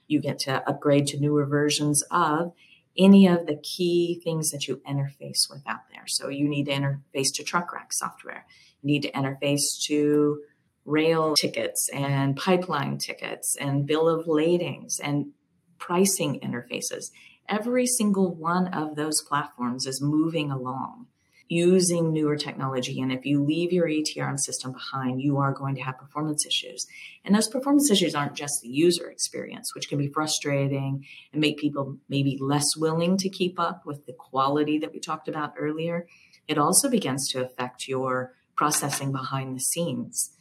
You 0.09 0.20
get 0.20 0.38
to 0.40 0.68
upgrade 0.68 1.07
to 1.09 1.20
newer 1.20 1.44
versions 1.44 2.03
of 2.11 2.53
any 2.97 3.27
of 3.27 3.47
the 3.47 3.57
key 3.57 4.20
things 4.25 4.51
that 4.51 4.66
you 4.66 4.81
interface 4.88 5.51
with 5.51 5.62
out 5.66 5.88
there. 5.92 6.05
So 6.07 6.29
you 6.29 6.49
need 6.49 6.66
to 6.66 6.73
interface 6.73 7.33
to 7.35 7.44
truck 7.44 7.73
rack 7.73 7.92
software. 7.92 8.47
You 8.83 8.87
need 8.87 9.03
to 9.03 9.12
interface 9.12 9.83
to 9.87 10.40
rail 10.85 11.35
tickets 11.35 11.88
and 11.92 12.37
pipeline 12.37 12.99
tickets 12.99 13.57
and 13.61 13.87
bill 13.87 14.09
of 14.09 14.27
ladings 14.27 14.99
and 15.01 15.33
pricing 15.79 16.40
interfaces. 16.40 17.11
Every 17.49 17.87
single 17.87 18.35
one 18.35 18.68
of 18.68 18.97
those 18.97 19.23
platforms 19.23 19.87
is 19.87 20.01
moving 20.01 20.51
along 20.51 21.07
using 21.49 22.12
newer 22.12 22.37
technology. 22.37 23.01
And 23.01 23.12
if 23.12 23.27
you 23.27 23.42
leave 23.42 23.73
your 23.73 23.87
ETRM 23.87 24.38
system 24.38 24.73
behind, 24.73 25.20
you 25.20 25.38
are 25.38 25.53
going 25.53 25.75
to 25.75 25.83
have 25.83 25.99
performance 25.99 26.47
issues. 26.47 26.87
And 27.25 27.35
those 27.35 27.49
performance 27.49 27.90
issues 27.90 28.14
aren't 28.14 28.35
just 28.35 28.61
the 28.62 28.68
user 28.68 29.11
experience, 29.11 29.75
which 29.75 29.88
can 29.88 29.99
be 29.99 30.09
frustrating 30.09 31.05
and 31.33 31.40
make 31.40 31.59
people 31.59 31.99
maybe 32.09 32.38
less 32.40 32.77
willing 32.77 33.16
to 33.18 33.29
keep 33.29 33.61
up 33.61 33.85
with 33.85 34.07
the 34.07 34.14
quality 34.14 34.79
that 34.79 34.92
we 34.92 35.01
talked 35.01 35.29
about 35.29 35.55
earlier. 35.59 36.07
It 36.49 36.59
also 36.59 36.88
begins 36.90 37.29
to 37.33 37.44
affect 37.44 37.88
your 37.88 38.33
processing 38.57 39.12
behind 39.12 39.55
the 39.55 39.61
scenes. 39.61 40.34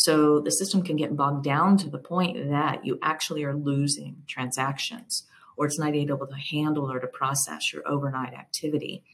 So 0.00 0.40
the 0.40 0.50
system 0.50 0.82
can 0.82 0.96
get 0.96 1.14
bogged 1.14 1.44
down 1.44 1.76
to 1.78 1.90
the 1.90 1.98
point 1.98 2.48
that 2.48 2.86
you 2.86 2.98
actually 3.02 3.44
are 3.44 3.54
losing 3.54 4.22
transactions 4.26 5.24
or 5.58 5.66
it's 5.66 5.78
not 5.78 5.94
able 5.94 6.26
to 6.26 6.34
handle 6.34 6.90
or 6.90 6.98
to 7.00 7.06
process 7.06 7.70
your 7.70 7.86
overnight 7.86 8.32
activity. 8.32 9.04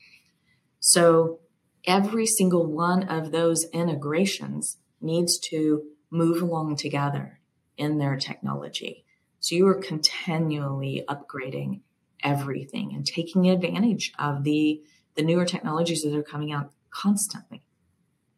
So 0.79 1.41
every 1.85 2.25
single 2.25 2.67
one 2.67 3.09
of 3.09 3.33
those 3.33 3.65
integrations 3.73 4.77
needs 5.01 5.41
to 5.51 5.83
move 6.09 6.41
along 6.41 6.77
together 6.77 7.41
in 7.77 7.99
their 7.99 8.17
technology. 8.17 9.05
So 9.41 9.57
you 9.57 9.67
are 9.67 9.75
continually 9.75 11.05
upgrading 11.09 11.81
everything 12.23 12.95
and 12.95 13.05
taking 13.05 13.51
advantage 13.51 14.13
of 14.21 14.45
the 14.45 14.83
the 15.17 15.23
newer 15.23 15.47
technologies 15.47 16.03
that 16.03 16.15
are 16.15 16.23
coming 16.23 16.53
out 16.53 16.71
constantly. 16.91 17.63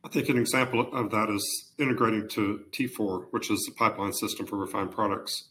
I 0.05 0.09
think 0.09 0.29
an 0.29 0.39
example 0.39 0.81
of 0.93 1.11
that 1.11 1.29
is 1.29 1.73
integrating 1.79 2.29
to 2.31 2.65
T4, 2.71 3.27
which 3.31 3.51
is 3.51 3.59
the 3.67 3.75
pipeline 3.77 4.13
system 4.13 4.47
for 4.47 4.57
refined 4.57 4.93
products. 4.93 5.49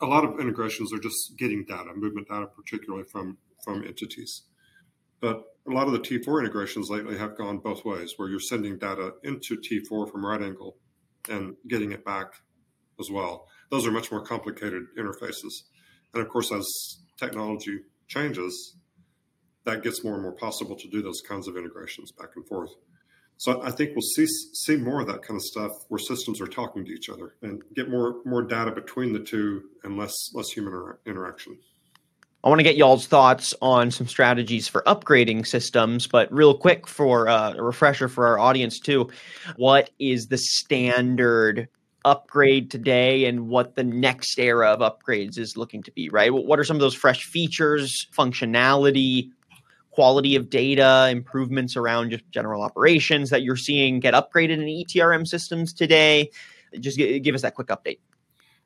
A 0.00 0.06
lot 0.06 0.24
of 0.24 0.40
integrations 0.40 0.92
are 0.92 0.98
just 0.98 1.34
getting 1.38 1.64
data, 1.64 1.90
movement 1.94 2.28
data, 2.28 2.46
particularly 2.46 3.04
from, 3.12 3.36
from 3.64 3.84
entities. 3.84 4.44
But 5.20 5.44
a 5.68 5.70
lot 5.70 5.86
of 5.86 5.92
the 5.92 6.00
T4 6.00 6.40
integrations 6.40 6.88
lately 6.90 7.18
have 7.18 7.36
gone 7.36 7.58
both 7.58 7.84
ways, 7.84 8.14
where 8.16 8.28
you're 8.28 8.40
sending 8.40 8.78
data 8.78 9.12
into 9.22 9.56
T4 9.56 10.10
from 10.10 10.24
RightAngle 10.24 10.72
and 11.28 11.54
getting 11.68 11.92
it 11.92 12.04
back 12.04 12.32
as 12.98 13.10
well. 13.10 13.46
Those 13.70 13.86
are 13.86 13.92
much 13.92 14.10
more 14.10 14.24
complicated 14.24 14.84
interfaces. 14.98 15.52
And 16.14 16.22
of 16.22 16.28
course, 16.28 16.50
as 16.50 16.66
technology 17.18 17.80
changes, 18.08 18.76
that 19.64 19.82
gets 19.82 20.02
more 20.02 20.14
and 20.14 20.22
more 20.22 20.34
possible 20.34 20.76
to 20.76 20.88
do 20.88 21.02
those 21.02 21.20
kinds 21.20 21.46
of 21.46 21.56
integrations 21.56 22.10
back 22.12 22.30
and 22.34 22.46
forth. 22.48 22.70
So 23.42 23.60
I 23.60 23.72
think 23.72 23.90
we'll 23.90 24.02
see 24.02 24.24
see 24.54 24.76
more 24.76 25.00
of 25.00 25.08
that 25.08 25.22
kind 25.22 25.36
of 25.36 25.42
stuff 25.42 25.72
where 25.88 25.98
systems 25.98 26.40
are 26.40 26.46
talking 26.46 26.84
to 26.84 26.92
each 26.92 27.08
other 27.08 27.34
and 27.42 27.60
get 27.74 27.90
more 27.90 28.18
more 28.24 28.42
data 28.42 28.70
between 28.70 29.12
the 29.12 29.18
two 29.18 29.64
and 29.82 29.96
less 29.96 30.14
less 30.32 30.48
human 30.50 30.72
inter- 30.72 30.98
interaction. 31.06 31.58
I 32.44 32.48
want 32.48 32.60
to 32.60 32.62
get 32.62 32.76
y'all's 32.76 33.08
thoughts 33.08 33.52
on 33.60 33.90
some 33.90 34.06
strategies 34.06 34.68
for 34.68 34.82
upgrading 34.82 35.44
systems, 35.44 36.06
but 36.06 36.32
real 36.32 36.56
quick 36.56 36.86
for 36.86 37.28
uh, 37.28 37.54
a 37.54 37.62
refresher 37.64 38.08
for 38.08 38.28
our 38.28 38.38
audience 38.38 38.78
too, 38.78 39.10
what 39.56 39.90
is 39.98 40.28
the 40.28 40.38
standard 40.38 41.68
upgrade 42.04 42.70
today 42.70 43.24
and 43.24 43.48
what 43.48 43.74
the 43.74 43.84
next 43.84 44.38
era 44.38 44.68
of 44.68 44.78
upgrades 44.78 45.36
is 45.36 45.56
looking 45.56 45.82
to 45.82 45.90
be, 45.90 46.08
right? 46.10 46.32
What 46.32 46.60
are 46.60 46.64
some 46.64 46.76
of 46.76 46.80
those 46.80 46.94
fresh 46.94 47.24
features, 47.24 48.06
functionality, 48.16 49.30
quality 49.92 50.36
of 50.36 50.50
data, 50.50 51.08
improvements 51.10 51.76
around 51.76 52.10
just 52.10 52.28
general 52.30 52.62
operations 52.62 53.30
that 53.30 53.42
you're 53.42 53.56
seeing 53.56 54.00
get 54.00 54.14
upgraded 54.14 54.54
in 54.54 54.66
ETRM 54.66 55.26
systems 55.26 55.72
today? 55.72 56.30
Just 56.80 56.98
give 56.98 57.34
us 57.34 57.42
that 57.42 57.54
quick 57.54 57.68
update. 57.68 57.98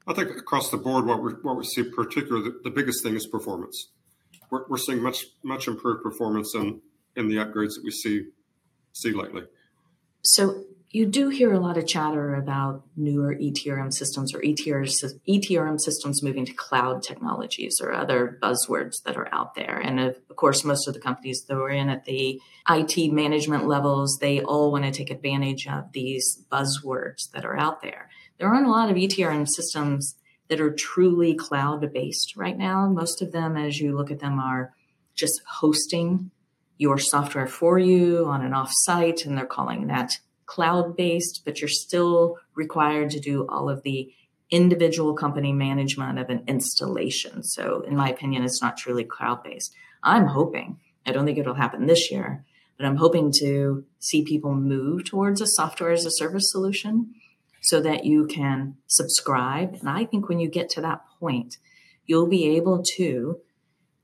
I 0.07 0.15
think 0.15 0.31
across 0.31 0.71
the 0.71 0.77
board, 0.77 1.05
what 1.05 1.23
we 1.23 1.33
what 1.33 1.57
we 1.57 1.65
see 1.65 1.83
particularly 1.83 2.51
the, 2.51 2.61
the 2.65 2.71
biggest 2.71 3.03
thing 3.03 3.15
is 3.15 3.27
performance. 3.27 3.91
We're, 4.51 4.65
we're 4.69 4.79
seeing 4.79 5.03
much 5.03 5.27
much 5.43 5.67
improved 5.67 6.03
performance 6.03 6.55
in 6.55 6.81
in 7.17 7.29
the 7.29 7.37
upgrades 7.37 7.75
that 7.75 7.83
we 7.85 7.91
see 7.91 8.27
see 8.93 9.13
lately. 9.13 9.43
So 10.23 10.65
you 10.97 11.05
do 11.05 11.29
hear 11.29 11.53
a 11.53 11.61
lot 11.61 11.77
of 11.77 11.87
chatter 11.87 12.35
about 12.35 12.83
newer 12.97 13.35
ETRM 13.35 13.93
systems 13.93 14.35
or 14.35 14.41
ETRM 14.41 15.79
systems 15.79 16.23
moving 16.23 16.47
to 16.47 16.55
cloud 16.55 17.03
technologies 17.03 17.77
or 17.83 17.93
other 17.93 18.39
buzzwords 18.43 19.03
that 19.05 19.15
are 19.15 19.29
out 19.31 19.55
there. 19.55 19.79
And 19.79 20.01
of 20.01 20.17
course, 20.37 20.65
most 20.65 20.89
of 20.89 20.95
the 20.95 21.01
companies 21.01 21.45
that 21.47 21.55
we're 21.55 21.69
in 21.69 21.91
at 21.91 22.07
the 22.07 22.41
IT 22.71 23.13
management 23.13 23.67
levels, 23.67 24.17
they 24.23 24.41
all 24.41 24.73
want 24.73 24.87
to 24.87 24.91
take 24.91 25.11
advantage 25.11 25.67
of 25.67 25.93
these 25.93 26.43
buzzwords 26.51 27.31
that 27.35 27.45
are 27.45 27.59
out 27.59 27.83
there. 27.83 28.09
There 28.39 28.49
aren't 28.49 28.67
a 28.67 28.71
lot 28.71 28.89
of 28.89 28.97
ETRM 28.97 29.47
systems 29.47 30.15
that 30.49 30.63
are 30.63 30.73
truly 30.73 31.35
cloud 31.35 31.93
based 31.93 32.37
right 32.39 32.57
now. 32.57 32.89
Most 32.89 33.21
of 33.21 33.33
them, 33.33 33.59
as 33.59 33.79
you 33.79 33.95
look 33.95 34.11
at 34.11 34.21
them, 34.21 34.41
are 34.41 34.73
just 35.15 35.43
hosting 35.47 36.31
your 36.79 36.97
software 36.97 37.47
for 37.47 37.79
you 37.79 38.25
on 38.25 38.43
an 38.43 38.53
offsite, 38.53 39.27
and 39.27 39.37
they're 39.37 39.45
calling 39.45 39.89
that 39.89 40.13
cloud 40.47 40.97
based, 40.97 41.43
but 41.45 41.61
you're 41.61 41.69
still 41.69 42.39
required 42.55 43.11
to 43.11 43.21
do 43.21 43.47
all 43.49 43.69
of 43.69 43.83
the 43.83 44.13
individual 44.51 45.15
company 45.15 45.53
management 45.53 46.19
of 46.19 46.31
an 46.31 46.45
installation. 46.47 47.43
So, 47.43 47.83
in 47.83 47.97
my 47.97 48.09
opinion, 48.11 48.45
it's 48.45 48.63
not 48.63 48.77
truly 48.77 49.05
cloud 49.05 49.43
based. 49.43 49.75
I'm 50.03 50.27
hoping, 50.27 50.79
I 51.05 51.13
don't 51.13 51.27
think 51.27 51.39
it'll 51.39 51.55
happen 51.55 51.87
this 51.87 52.11
year, 52.11 52.45
but 52.77 52.87
I'm 52.87 52.97
hoping 52.97 53.33
to 53.41 53.85
see 53.99 54.23
people 54.23 54.55
move 54.55 55.05
towards 55.05 55.41
a 55.41 55.47
software 55.47 55.91
as 55.91 56.07
a 56.07 56.11
service 56.11 56.51
solution 56.51 57.15
so 57.63 57.81
that 57.81 58.05
you 58.05 58.27
can 58.27 58.77
subscribe. 58.87 59.75
And 59.81 59.89
I 59.89 60.05
think 60.05 60.29
when 60.29 60.39
you 60.39 60.49
get 60.49 60.69
to 60.71 60.81
that 60.83 61.03
point, 61.19 61.57
you'll 62.05 62.29
be 62.29 62.57
able 62.57 62.85
to 62.97 63.41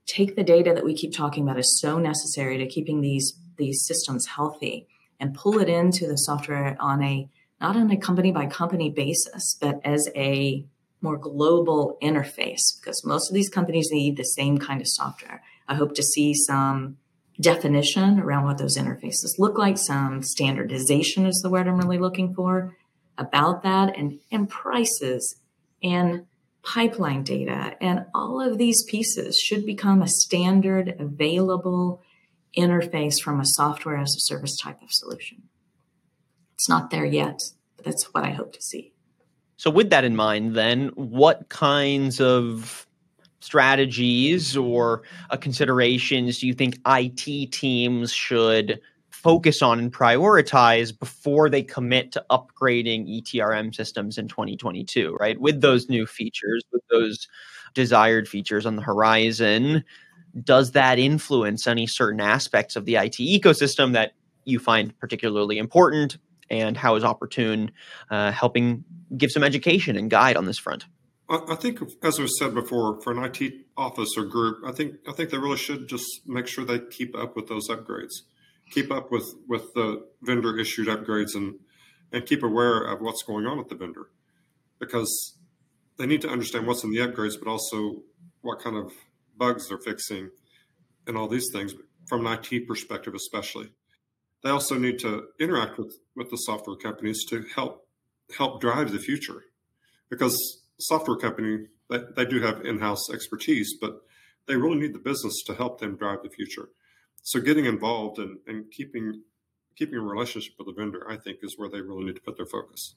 take 0.05 0.35
the 0.35 0.43
data 0.43 0.73
that 0.73 0.83
we 0.83 0.93
keep 0.93 1.15
talking 1.15 1.43
about 1.43 1.59
is 1.59 1.79
so 1.79 1.97
necessary 1.97 2.57
to 2.57 2.67
keeping 2.67 3.01
these 3.01 3.39
these 3.57 3.85
systems 3.85 4.25
healthy 4.25 4.87
and 5.23 5.33
pull 5.33 5.57
it 5.57 5.69
into 5.69 6.05
the 6.05 6.17
software 6.17 6.75
on 6.81 7.01
a 7.01 7.29
not 7.61 7.77
on 7.77 7.89
a 7.89 7.97
company 7.97 8.29
by 8.29 8.45
company 8.45 8.89
basis, 8.89 9.57
but 9.61 9.79
as 9.85 10.09
a 10.17 10.65
more 10.99 11.17
global 11.17 11.97
interface 12.03 12.77
because 12.77 13.05
most 13.05 13.29
of 13.29 13.33
these 13.33 13.47
companies 13.47 13.87
need 13.89 14.17
the 14.17 14.25
same 14.25 14.57
kind 14.57 14.81
of 14.81 14.87
software. 14.87 15.41
I 15.65 15.75
hope 15.75 15.95
to 15.95 16.03
see 16.03 16.33
some 16.33 16.97
definition 17.39 18.19
around 18.19 18.43
what 18.43 18.57
those 18.57 18.77
interfaces 18.77 19.39
look 19.39 19.57
like, 19.57 19.77
some 19.77 20.23
standardization 20.23 21.25
is 21.25 21.39
the 21.41 21.49
word 21.49 21.69
I'm 21.69 21.77
really 21.77 21.99
looking 21.99 22.35
for 22.35 22.75
about 23.17 23.63
that, 23.63 23.97
and, 23.97 24.19
and 24.29 24.49
prices 24.49 25.39
and 25.81 26.25
pipeline 26.63 27.23
data. 27.23 27.77
And 27.79 28.07
all 28.13 28.41
of 28.41 28.57
these 28.57 28.83
pieces 28.83 29.39
should 29.39 29.65
become 29.65 30.01
a 30.01 30.07
standard 30.09 30.97
available 30.99 32.01
interface 32.57 33.21
from 33.21 33.39
a 33.39 33.45
software 33.45 33.97
as 33.97 34.15
a 34.15 34.19
service 34.19 34.57
type 34.57 34.81
of 34.81 34.91
solution. 34.91 35.43
It's 36.55 36.69
not 36.69 36.89
there 36.89 37.05
yet, 37.05 37.39
but 37.75 37.85
that's 37.85 38.13
what 38.13 38.23
I 38.23 38.31
hope 38.31 38.53
to 38.53 38.61
see. 38.61 38.93
So, 39.57 39.69
with 39.69 39.89
that 39.91 40.03
in 40.03 40.15
mind, 40.15 40.55
then, 40.55 40.89
what 40.95 41.49
kinds 41.49 42.19
of 42.19 42.87
strategies 43.39 44.55
or 44.55 45.03
uh, 45.29 45.37
considerations 45.37 46.39
do 46.39 46.47
you 46.47 46.53
think 46.53 46.79
IT 46.87 47.51
teams 47.51 48.13
should 48.13 48.79
focus 49.09 49.61
on 49.61 49.79
and 49.79 49.93
prioritize 49.93 50.97
before 50.97 51.49
they 51.49 51.63
commit 51.63 52.11
to 52.11 52.25
upgrading 52.29 53.07
ETRM 53.07 53.73
systems 53.73 54.17
in 54.17 54.27
2022, 54.27 55.15
right? 55.19 55.39
With 55.39 55.61
those 55.61 55.87
new 55.87 56.05
features, 56.05 56.63
with 56.71 56.81
those 56.89 57.27
desired 57.73 58.27
features 58.27 58.65
on 58.65 58.75
the 58.75 58.81
horizon, 58.81 59.83
does 60.41 60.71
that 60.71 60.99
influence 60.99 61.67
any 61.67 61.87
certain 61.87 62.19
aspects 62.19 62.75
of 62.75 62.85
the 62.85 62.95
IT 62.95 63.17
ecosystem 63.17 63.93
that 63.93 64.13
you 64.45 64.59
find 64.59 64.97
particularly 64.99 65.57
important? 65.57 66.17
And 66.49 66.75
how 66.75 66.95
is 66.95 67.03
Opportune 67.03 67.71
uh, 68.09 68.31
helping 68.31 68.83
give 69.15 69.31
some 69.31 69.43
education 69.43 69.95
and 69.95 70.09
guide 70.09 70.35
on 70.35 70.45
this 70.45 70.59
front? 70.59 70.85
I 71.29 71.55
think, 71.55 71.79
as 72.03 72.19
was 72.19 72.37
said 72.37 72.53
before, 72.53 73.01
for 73.01 73.11
an 73.11 73.23
IT 73.23 73.53
office 73.77 74.09
or 74.17 74.25
group, 74.25 74.57
I 74.65 74.71
think 74.71 74.95
I 75.07 75.13
think 75.13 75.29
they 75.29 75.37
really 75.37 75.57
should 75.57 75.87
just 75.87 76.05
make 76.27 76.47
sure 76.47 76.65
they 76.65 76.79
keep 76.79 77.17
up 77.17 77.35
with 77.35 77.47
those 77.47 77.69
upgrades, 77.69 78.11
keep 78.71 78.91
up 78.91 79.09
with 79.09 79.33
with 79.47 79.73
the 79.73 80.05
vendor 80.21 80.59
issued 80.59 80.87
upgrades, 80.87 81.33
and 81.33 81.55
and 82.11 82.25
keep 82.25 82.43
aware 82.43 82.83
of 82.83 83.01
what's 83.01 83.23
going 83.23 83.45
on 83.45 83.57
with 83.57 83.69
the 83.69 83.75
vendor, 83.75 84.09
because 84.79 85.37
they 85.97 86.05
need 86.05 86.21
to 86.21 86.29
understand 86.29 86.67
what's 86.67 86.83
in 86.83 86.91
the 86.91 86.99
upgrades, 86.99 87.35
but 87.41 87.49
also 87.49 88.03
what 88.41 88.59
kind 88.59 88.75
of 88.75 88.91
bugs 89.37 89.69
they're 89.69 89.77
fixing 89.77 90.29
and 91.07 91.17
all 91.17 91.27
these 91.27 91.49
things 91.51 91.73
from 92.07 92.25
an 92.25 92.39
IT 92.39 92.67
perspective, 92.67 93.13
especially. 93.13 93.69
They 94.43 94.49
also 94.49 94.77
need 94.77 94.99
to 94.99 95.27
interact 95.39 95.77
with, 95.77 95.95
with 96.15 96.29
the 96.29 96.37
software 96.37 96.75
companies 96.75 97.25
to 97.29 97.43
help 97.55 97.87
help 98.37 98.61
drive 98.61 98.91
the 98.91 98.99
future 98.99 99.43
because 100.09 100.63
software 100.79 101.17
company 101.17 101.67
they, 101.89 101.99
they 102.15 102.25
do 102.25 102.41
have 102.41 102.65
in-house 102.65 103.09
expertise, 103.13 103.75
but 103.79 103.99
they 104.47 104.55
really 104.55 104.77
need 104.77 104.93
the 104.93 104.99
business 104.99 105.43
to 105.45 105.53
help 105.53 105.79
them 105.79 105.97
drive 105.97 106.23
the 106.23 106.29
future. 106.29 106.69
So 107.21 107.39
getting 107.39 107.65
involved 107.65 108.19
and, 108.19 108.37
and 108.47 108.71
keeping 108.71 109.21
keeping 109.77 109.95
a 109.95 110.01
relationship 110.01 110.53
with 110.57 110.67
the 110.67 110.73
vendor, 110.73 111.09
I 111.09 111.17
think, 111.17 111.39
is 111.41 111.55
where 111.57 111.69
they 111.69 111.81
really 111.81 112.05
need 112.05 112.15
to 112.15 112.21
put 112.21 112.37
their 112.37 112.45
focus 112.45 112.95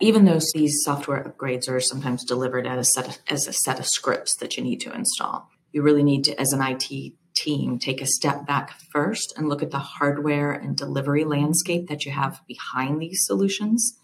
even 0.00 0.24
though 0.24 0.40
these 0.52 0.82
software 0.82 1.24
upgrades 1.24 1.70
are 1.70 1.80
sometimes 1.80 2.22
delivered 2.24 2.66
as 2.66 2.88
a 2.88 2.90
set 2.90 3.08
of, 3.08 3.18
as 3.28 3.46
a 3.46 3.52
set 3.52 3.78
of 3.78 3.86
scripts 3.86 4.36
that 4.36 4.56
you 4.56 4.62
need 4.62 4.80
to 4.80 4.92
install 4.92 5.48
you 5.72 5.82
really 5.82 6.02
need 6.02 6.24
to, 6.24 6.40
as 6.40 6.52
an 6.52 6.62
IT 6.62 7.14
team, 7.34 7.78
take 7.78 8.00
a 8.00 8.06
step 8.06 8.46
back 8.46 8.78
first 8.92 9.34
and 9.36 9.48
look 9.48 9.62
at 9.62 9.70
the 9.70 9.78
hardware 9.78 10.52
and 10.52 10.76
delivery 10.76 11.24
landscape 11.24 11.88
that 11.88 12.04
you 12.04 12.12
have 12.12 12.40
behind 12.46 13.00
these 13.00 13.24
solutions. 13.24 13.98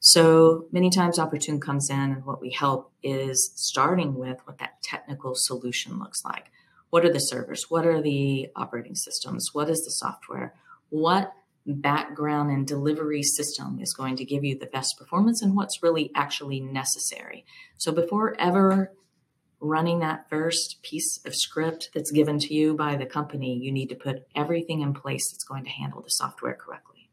So 0.00 0.66
many 0.72 0.90
times 0.90 1.18
Opportune 1.18 1.60
comes 1.60 1.88
in 1.88 1.98
and 1.98 2.24
what 2.24 2.40
we 2.40 2.50
help 2.50 2.90
is 3.02 3.52
starting 3.54 4.14
with 4.14 4.38
what 4.44 4.58
that 4.58 4.82
technical 4.82 5.34
solution 5.36 5.98
looks 5.98 6.24
like. 6.24 6.50
What 6.90 7.04
are 7.04 7.12
the 7.12 7.20
servers? 7.20 7.66
What 7.68 7.86
are 7.86 8.02
the 8.02 8.48
operating 8.56 8.96
systems? 8.96 9.50
What 9.52 9.70
is 9.70 9.84
the 9.84 9.92
software? 9.92 10.54
What 10.88 11.32
background 11.66 12.50
and 12.50 12.66
delivery 12.66 13.22
system 13.22 13.78
is 13.80 13.94
going 13.94 14.16
to 14.16 14.24
give 14.24 14.44
you 14.44 14.58
the 14.58 14.66
best 14.66 14.98
performance 14.98 15.42
and 15.42 15.54
what's 15.54 15.82
really 15.82 16.10
actually 16.14 16.60
necessary. 16.60 17.44
So 17.78 17.92
before 17.92 18.34
ever 18.38 18.92
running 19.62 20.00
that 20.00 20.28
first 20.28 20.82
piece 20.82 21.20
of 21.24 21.34
script 21.34 21.90
that's 21.94 22.10
given 22.10 22.38
to 22.40 22.52
you 22.52 22.74
by 22.74 22.96
the 22.96 23.06
company, 23.06 23.56
you 23.56 23.72
need 23.72 23.88
to 23.88 23.94
put 23.94 24.26
everything 24.34 24.82
in 24.82 24.92
place 24.92 25.30
that's 25.30 25.44
going 25.44 25.64
to 25.64 25.70
handle 25.70 26.02
the 26.02 26.10
software 26.10 26.54
correctly. 26.54 27.08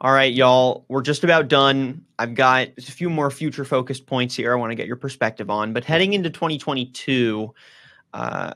All 0.00 0.12
right, 0.12 0.32
y'all, 0.32 0.84
we're 0.88 1.02
just 1.02 1.22
about 1.22 1.48
done. 1.48 2.04
I've 2.18 2.34
got 2.34 2.68
a 2.76 2.82
few 2.82 3.08
more 3.08 3.30
future 3.30 3.64
focused 3.64 4.06
points 4.06 4.34
here 4.34 4.52
I 4.52 4.56
want 4.56 4.70
to 4.70 4.74
get 4.74 4.86
your 4.86 4.96
perspective 4.96 5.48
on. 5.50 5.72
But 5.72 5.84
heading 5.84 6.14
into 6.14 6.30
2022, 6.30 7.54
uh, 8.12 8.52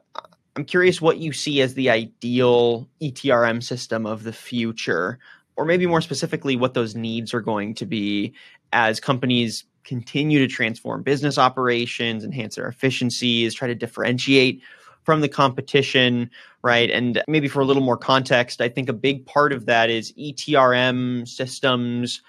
I'm 0.56 0.64
curious 0.64 1.00
what 1.00 1.18
you 1.18 1.32
see 1.32 1.60
as 1.60 1.74
the 1.74 1.90
ideal 1.90 2.88
ETRM 3.02 3.62
system 3.62 4.06
of 4.06 4.22
the 4.22 4.32
future, 4.32 5.18
or 5.56 5.64
maybe 5.64 5.86
more 5.86 6.00
specifically, 6.00 6.56
what 6.56 6.74
those 6.74 6.94
needs 6.94 7.32
are 7.32 7.40
going 7.40 7.74
to 7.76 7.86
be 7.86 8.34
as 8.72 9.00
companies 9.00 9.64
continue 9.84 10.38
to 10.38 10.46
transform 10.46 11.02
business 11.02 11.38
operations, 11.38 12.24
enhance 12.24 12.56
their 12.56 12.68
efficiencies, 12.68 13.54
try 13.54 13.68
to 13.68 13.74
differentiate 13.74 14.62
from 15.04 15.20
the 15.20 15.28
competition, 15.28 16.30
right? 16.62 16.90
And 16.90 17.22
maybe 17.26 17.48
for 17.48 17.60
a 17.60 17.64
little 17.64 17.82
more 17.82 17.96
context, 17.96 18.60
I 18.60 18.68
think 18.68 18.88
a 18.88 18.94
big 18.94 19.26
part 19.26 19.52
of 19.52 19.66
that 19.66 19.90
is 19.90 20.12
ETRM 20.12 21.26
systems 21.26 22.22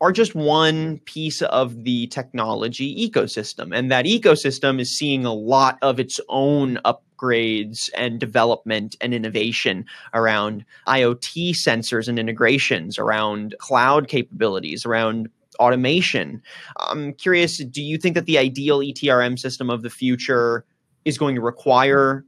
are 0.00 0.12
just 0.12 0.34
one 0.34 0.98
piece 1.00 1.40
of 1.42 1.84
the 1.84 2.06
technology 2.08 3.08
ecosystem. 3.08 3.74
And 3.74 3.90
that 3.90 4.04
ecosystem 4.04 4.80
is 4.80 4.96
seeing 4.96 5.24
a 5.24 5.32
lot 5.32 5.78
of 5.80 5.98
its 5.98 6.20
own 6.28 6.78
upgrades 6.84 7.88
and 7.96 8.20
development 8.20 8.96
and 9.00 9.14
innovation 9.14 9.86
around 10.12 10.66
IoT 10.86 11.52
sensors 11.52 12.08
and 12.08 12.18
integrations, 12.18 12.98
around 12.98 13.54
cloud 13.58 14.08
capabilities, 14.08 14.84
around 14.84 15.30
automation. 15.56 16.42
I'm 16.78 17.12
curious, 17.14 17.58
do 17.58 17.82
you 17.82 17.98
think 17.98 18.14
that 18.14 18.26
the 18.26 18.38
ideal 18.38 18.80
ETRM 18.80 19.38
system 19.38 19.70
of 19.70 19.82
the 19.82 19.90
future 19.90 20.64
is 21.04 21.18
going 21.18 21.34
to 21.34 21.40
require 21.40 22.24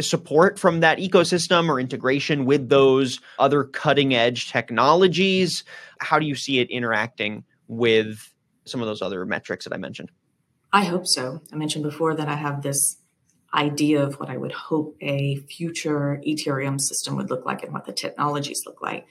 support 0.00 0.58
from 0.58 0.80
that 0.80 0.98
ecosystem 0.98 1.68
or 1.68 1.78
integration 1.78 2.44
with 2.44 2.68
those 2.68 3.20
other 3.38 3.64
cutting 3.64 4.14
edge 4.14 4.50
technologies? 4.50 5.64
How 6.00 6.18
do 6.18 6.26
you 6.26 6.34
see 6.34 6.58
it 6.58 6.70
interacting 6.70 7.44
with 7.68 8.32
some 8.64 8.80
of 8.80 8.86
those 8.86 9.02
other 9.02 9.24
metrics 9.24 9.64
that 9.64 9.72
I 9.72 9.76
mentioned? 9.76 10.10
I 10.72 10.84
hope 10.84 11.06
so. 11.06 11.40
I 11.52 11.56
mentioned 11.56 11.84
before 11.84 12.16
that 12.16 12.28
I 12.28 12.34
have 12.34 12.62
this 12.62 12.98
idea 13.54 14.02
of 14.02 14.18
what 14.18 14.28
I 14.28 14.36
would 14.36 14.52
hope 14.52 14.96
a 15.00 15.36
future 15.48 16.20
ETRM 16.26 16.80
system 16.80 17.16
would 17.16 17.30
look 17.30 17.46
like 17.46 17.62
and 17.62 17.72
what 17.72 17.84
the 17.84 17.92
technologies 17.92 18.62
look 18.66 18.82
like. 18.82 19.06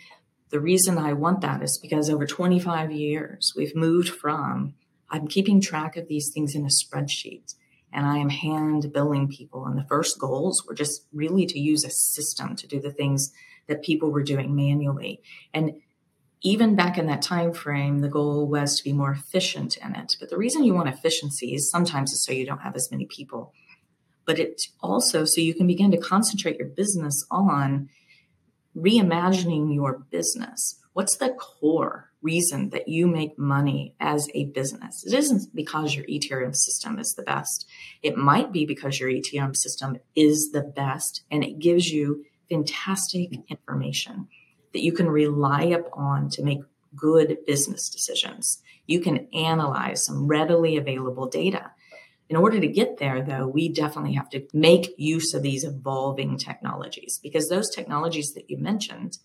The 0.54 0.60
reason 0.60 1.00
I 1.00 1.14
want 1.14 1.42
that 1.42 1.64
is 1.64 1.80
because 1.80 2.12
over 2.12 2.28
25 2.28 2.92
years, 2.92 3.54
we've 3.56 3.76
moved 3.76 4.10
from 4.10 4.76
I'm 5.10 5.28
keeping 5.28 5.60
track 5.60 5.98
of 5.98 6.08
these 6.08 6.30
things 6.32 6.54
in 6.54 6.64
a 6.64 6.68
spreadsheet 6.68 7.56
and 7.92 8.06
I 8.06 8.20
am 8.20 8.30
hand 8.30 8.94
billing 8.94 9.30
people. 9.30 9.66
And 9.66 9.76
the 9.76 9.88
first 9.90 10.20
goals 10.20 10.64
were 10.68 10.76
just 10.76 11.08
really 11.12 11.48
to 11.48 11.60
use 11.60 11.84
a 11.84 11.90
system 11.90 12.56
to 12.58 12.68
do 12.68 12.80
the 12.80 12.92
things 12.92 13.34
that 13.66 13.82
people 13.82 14.12
were 14.12 14.22
doing 14.22 14.56
manually. 14.56 15.24
And 15.56 15.82
even 16.44 16.76
back 16.76 17.00
in 17.00 17.08
that 17.08 17.24
time 17.24 17.52
frame, 17.52 18.02
the 18.02 18.08
goal 18.08 18.48
was 18.48 18.78
to 18.78 18.84
be 18.84 18.94
more 18.94 19.12
efficient 19.12 19.78
in 19.78 19.96
it. 19.96 20.18
But 20.20 20.30
the 20.30 20.38
reason 20.38 20.64
you 20.64 20.76
want 20.76 20.88
efficiency 20.88 21.56
is 21.56 21.72
sometimes 21.72 22.12
is 22.12 22.24
so 22.24 22.32
you 22.32 22.46
don't 22.46 22.62
have 22.62 22.76
as 22.76 22.92
many 22.92 23.08
people, 23.08 23.54
but 24.24 24.38
it's 24.38 24.72
also 24.82 25.26
so 25.26 25.42
you 25.42 25.56
can 25.56 25.66
begin 25.66 25.90
to 25.90 25.98
concentrate 25.98 26.58
your 26.58 26.68
business 26.68 27.26
on 27.32 27.90
reimagining 28.78 29.74
your 29.74 30.00
business. 30.10 30.80
What's 30.94 31.18
the 31.18 31.30
core 31.30 32.12
reason 32.22 32.70
that 32.70 32.88
you 32.88 33.08
make 33.08 33.38
money 33.38 33.96
as 34.00 34.28
a 34.34 34.46
business? 34.46 35.04
It 35.06 35.14
isn't 35.14 35.54
because 35.56 35.96
your 35.96 36.06
ETRM 36.06 36.56
system 36.56 37.00
is 37.00 37.14
the 37.14 37.24
best. 37.24 37.66
It 38.02 38.16
might 38.16 38.52
be 38.52 38.66
because 38.66 39.00
your 39.00 39.10
ETRM 39.10 39.56
system 39.56 39.98
is 40.16 40.52
the 40.52 40.62
best 40.62 41.24
and 41.32 41.44
it 41.44 41.60
gives 41.60 41.90
you 41.90 42.26
fantastic 42.50 43.32
information 43.50 44.28
that 44.74 44.84
you 44.84 44.92
can 44.92 45.10
rely 45.10 45.64
upon 45.64 46.30
to 46.30 46.44
make 46.44 46.60
good 46.96 47.38
business 47.48 47.90
decisions. 47.90 48.62
You 48.86 49.00
can 49.00 49.28
analyze 49.34 50.06
some 50.06 50.28
readily 50.28 50.78
available 50.78 51.28
data. 51.28 51.72
In 52.30 52.38
order 52.38 52.60
to 52.60 52.68
get 52.68 52.98
there, 52.98 53.22
though, 53.22 53.48
we 53.48 53.70
definitely 53.70 54.14
have 54.14 54.30
to 54.30 54.48
make 54.54 54.94
use 54.98 55.34
of 55.34 55.44
these 55.44 55.64
evolving 55.64 56.38
technologies 56.38 57.20
because 57.22 57.48
those 57.48 57.70
technologies 57.70 58.32
that 58.36 58.50
you 58.50 58.58
mentioned 58.58 59.18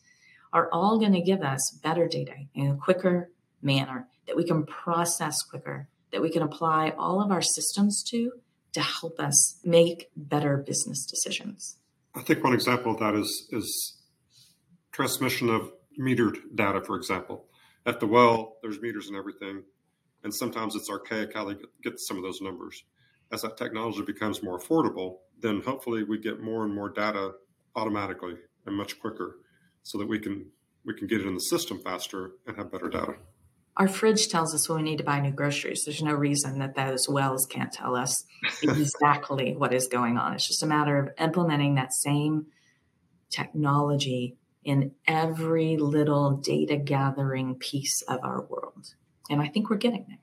are 0.52 0.68
all 0.72 0.98
going 0.98 1.12
to 1.12 1.20
give 1.20 1.42
us 1.42 1.78
better 1.82 2.08
data 2.08 2.34
in 2.54 2.70
a 2.70 2.76
quicker 2.76 3.30
manner 3.62 4.08
that 4.26 4.36
we 4.36 4.44
can 4.44 4.64
process 4.64 5.42
quicker, 5.42 5.88
that 6.12 6.22
we 6.22 6.30
can 6.30 6.42
apply 6.42 6.92
all 6.98 7.22
of 7.22 7.30
our 7.30 7.42
systems 7.42 8.02
to 8.10 8.32
to 8.72 8.80
help 8.80 9.18
us 9.18 9.58
make 9.64 10.10
better 10.16 10.56
business 10.58 11.06
decisions. 11.06 11.78
I 12.14 12.22
think 12.22 12.44
one 12.44 12.52
example 12.52 12.92
of 12.92 12.98
that 12.98 13.14
is 13.14 13.48
is 13.50 13.96
transmission 14.92 15.48
of 15.48 15.72
metered 15.98 16.36
data, 16.54 16.82
for 16.82 16.96
example. 16.96 17.46
At 17.86 18.00
the 18.00 18.06
well, 18.06 18.56
there's 18.62 18.80
meters 18.80 19.08
and 19.08 19.16
everything, 19.16 19.62
and 20.24 20.34
sometimes 20.34 20.74
it's 20.74 20.90
archaic 20.90 21.34
how 21.34 21.44
they 21.44 21.56
get 21.82 21.98
some 21.98 22.16
of 22.16 22.22
those 22.22 22.40
numbers. 22.40 22.84
As 23.32 23.42
that 23.42 23.56
technology 23.56 24.02
becomes 24.02 24.42
more 24.42 24.58
affordable, 24.58 25.18
then 25.40 25.60
hopefully 25.60 26.02
we 26.02 26.18
get 26.18 26.40
more 26.40 26.64
and 26.64 26.74
more 26.74 26.88
data 26.88 27.32
automatically 27.76 28.34
and 28.66 28.76
much 28.76 28.98
quicker, 29.00 29.36
so 29.82 29.98
that 29.98 30.08
we 30.08 30.18
can 30.18 30.50
we 30.84 30.94
can 30.94 31.06
get 31.06 31.20
it 31.20 31.26
in 31.26 31.34
the 31.34 31.40
system 31.40 31.80
faster 31.80 32.32
and 32.46 32.56
have 32.56 32.72
better 32.72 32.88
data. 32.88 33.14
Our 33.76 33.88
fridge 33.88 34.28
tells 34.28 34.54
us 34.54 34.68
when 34.68 34.78
we 34.78 34.90
need 34.90 34.98
to 34.98 35.04
buy 35.04 35.20
new 35.20 35.30
groceries. 35.30 35.82
There's 35.84 36.02
no 36.02 36.12
reason 36.12 36.58
that 36.58 36.74
those 36.74 37.08
wells 37.08 37.46
can't 37.48 37.70
tell 37.70 37.94
us 37.94 38.24
exactly 38.62 39.54
what 39.54 39.72
is 39.72 39.86
going 39.86 40.16
on. 40.16 40.34
It's 40.34 40.48
just 40.48 40.64
a 40.64 40.66
matter 40.66 40.98
of 40.98 41.10
implementing 41.18 41.76
that 41.76 41.92
same 41.92 42.46
technology 43.30 44.36
in 44.64 44.92
every 45.06 45.76
little 45.76 46.32
data 46.38 46.76
gathering 46.76 47.54
piece 47.54 48.02
of 48.08 48.18
our 48.22 48.42
world. 48.42 48.94
And 49.30 49.40
I 49.40 49.48
think 49.48 49.70
we're 49.70 49.76
getting 49.76 50.04
there. 50.08 50.18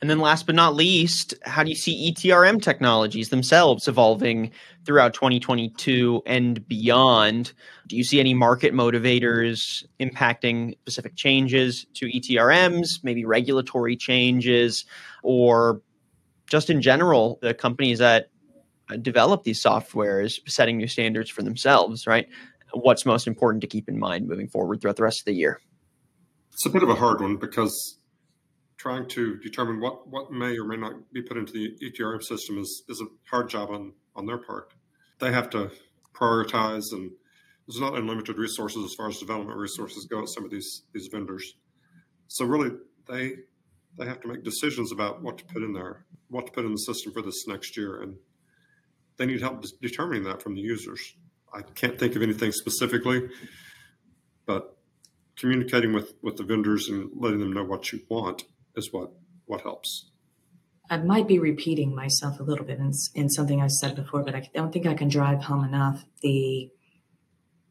And 0.00 0.08
then 0.08 0.18
last 0.18 0.46
but 0.46 0.54
not 0.54 0.74
least, 0.74 1.34
how 1.44 1.62
do 1.62 1.68
you 1.68 1.76
see 1.76 2.10
ETRM 2.10 2.62
technologies 2.62 3.28
themselves 3.28 3.86
evolving 3.86 4.50
throughout 4.86 5.12
2022 5.12 6.22
and 6.24 6.66
beyond? 6.66 7.52
Do 7.86 7.96
you 7.96 8.04
see 8.04 8.18
any 8.18 8.32
market 8.32 8.72
motivators 8.72 9.84
impacting 10.00 10.78
specific 10.80 11.16
changes 11.16 11.84
to 11.94 12.06
ETRMs, 12.06 12.86
maybe 13.02 13.26
regulatory 13.26 13.94
changes, 13.94 14.86
or 15.22 15.82
just 16.48 16.70
in 16.70 16.80
general, 16.80 17.38
the 17.42 17.52
companies 17.52 17.98
that 17.98 18.30
develop 19.02 19.42
these 19.42 19.62
softwares 19.62 20.40
setting 20.48 20.78
new 20.78 20.88
standards 20.88 21.28
for 21.28 21.42
themselves, 21.42 22.06
right? 22.06 22.26
what's 22.72 23.06
most 23.06 23.26
important 23.26 23.60
to 23.62 23.66
keep 23.66 23.88
in 23.88 23.98
mind 23.98 24.28
moving 24.28 24.48
forward 24.48 24.80
throughout 24.80 24.96
the 24.96 25.02
rest 25.02 25.20
of 25.20 25.24
the 25.26 25.34
year? 25.34 25.60
It's 26.52 26.66
a 26.66 26.70
bit 26.70 26.82
of 26.82 26.88
a 26.88 26.94
hard 26.94 27.20
one 27.20 27.36
because 27.36 27.98
trying 28.80 29.06
to 29.06 29.36
determine 29.36 29.78
what, 29.78 30.08
what 30.08 30.32
may 30.32 30.56
or 30.56 30.64
may 30.64 30.76
not 30.76 30.94
be 31.12 31.20
put 31.20 31.36
into 31.36 31.52
the 31.52 31.76
ETRM 31.82 32.22
system 32.22 32.56
is, 32.56 32.82
is 32.88 33.02
a 33.02 33.04
hard 33.30 33.46
job 33.46 33.68
on, 33.68 33.92
on 34.16 34.24
their 34.24 34.38
part. 34.38 34.72
They 35.18 35.30
have 35.32 35.50
to 35.50 35.70
prioritize, 36.14 36.84
and 36.92 37.10
there's 37.68 37.78
not 37.78 37.94
unlimited 37.94 38.38
resources 38.38 38.82
as 38.82 38.94
far 38.94 39.08
as 39.08 39.18
development 39.18 39.58
resources 39.58 40.06
go 40.06 40.22
at 40.22 40.30
some 40.30 40.46
of 40.46 40.50
these 40.50 40.84
these 40.94 41.08
vendors. 41.12 41.56
So 42.28 42.46
really, 42.46 42.70
they 43.06 43.34
they 43.98 44.06
have 44.06 44.22
to 44.22 44.28
make 44.28 44.44
decisions 44.44 44.92
about 44.92 45.20
what 45.20 45.36
to 45.36 45.44
put 45.44 45.62
in 45.62 45.74
there, 45.74 46.06
what 46.28 46.46
to 46.46 46.52
put 46.52 46.64
in 46.64 46.72
the 46.72 46.78
system 46.78 47.12
for 47.12 47.20
this 47.20 47.46
next 47.46 47.76
year, 47.76 48.00
and 48.00 48.16
they 49.18 49.26
need 49.26 49.42
help 49.42 49.62
determining 49.82 50.24
that 50.24 50.42
from 50.42 50.54
the 50.54 50.62
users. 50.62 51.16
I 51.52 51.60
can't 51.60 51.98
think 51.98 52.16
of 52.16 52.22
anything 52.22 52.52
specifically, 52.52 53.28
but 54.46 54.78
communicating 55.36 55.92
with, 55.92 56.14
with 56.22 56.36
the 56.36 56.44
vendors 56.44 56.88
and 56.88 57.10
letting 57.14 57.40
them 57.40 57.52
know 57.52 57.64
what 57.64 57.92
you 57.92 58.00
want 58.08 58.44
is 58.80 58.92
what, 58.92 59.12
what 59.46 59.60
helps. 59.60 60.10
I 60.90 60.96
might 60.96 61.28
be 61.28 61.38
repeating 61.38 61.94
myself 61.94 62.40
a 62.40 62.42
little 62.42 62.64
bit 62.64 62.78
in, 62.78 62.90
in 63.14 63.28
something 63.28 63.62
I 63.62 63.68
said 63.68 63.94
before, 63.94 64.24
but 64.24 64.34
I 64.34 64.50
don't 64.52 64.72
think 64.72 64.86
I 64.86 64.94
can 64.94 65.08
drive 65.08 65.44
home 65.44 65.64
enough 65.64 66.04
the 66.22 66.70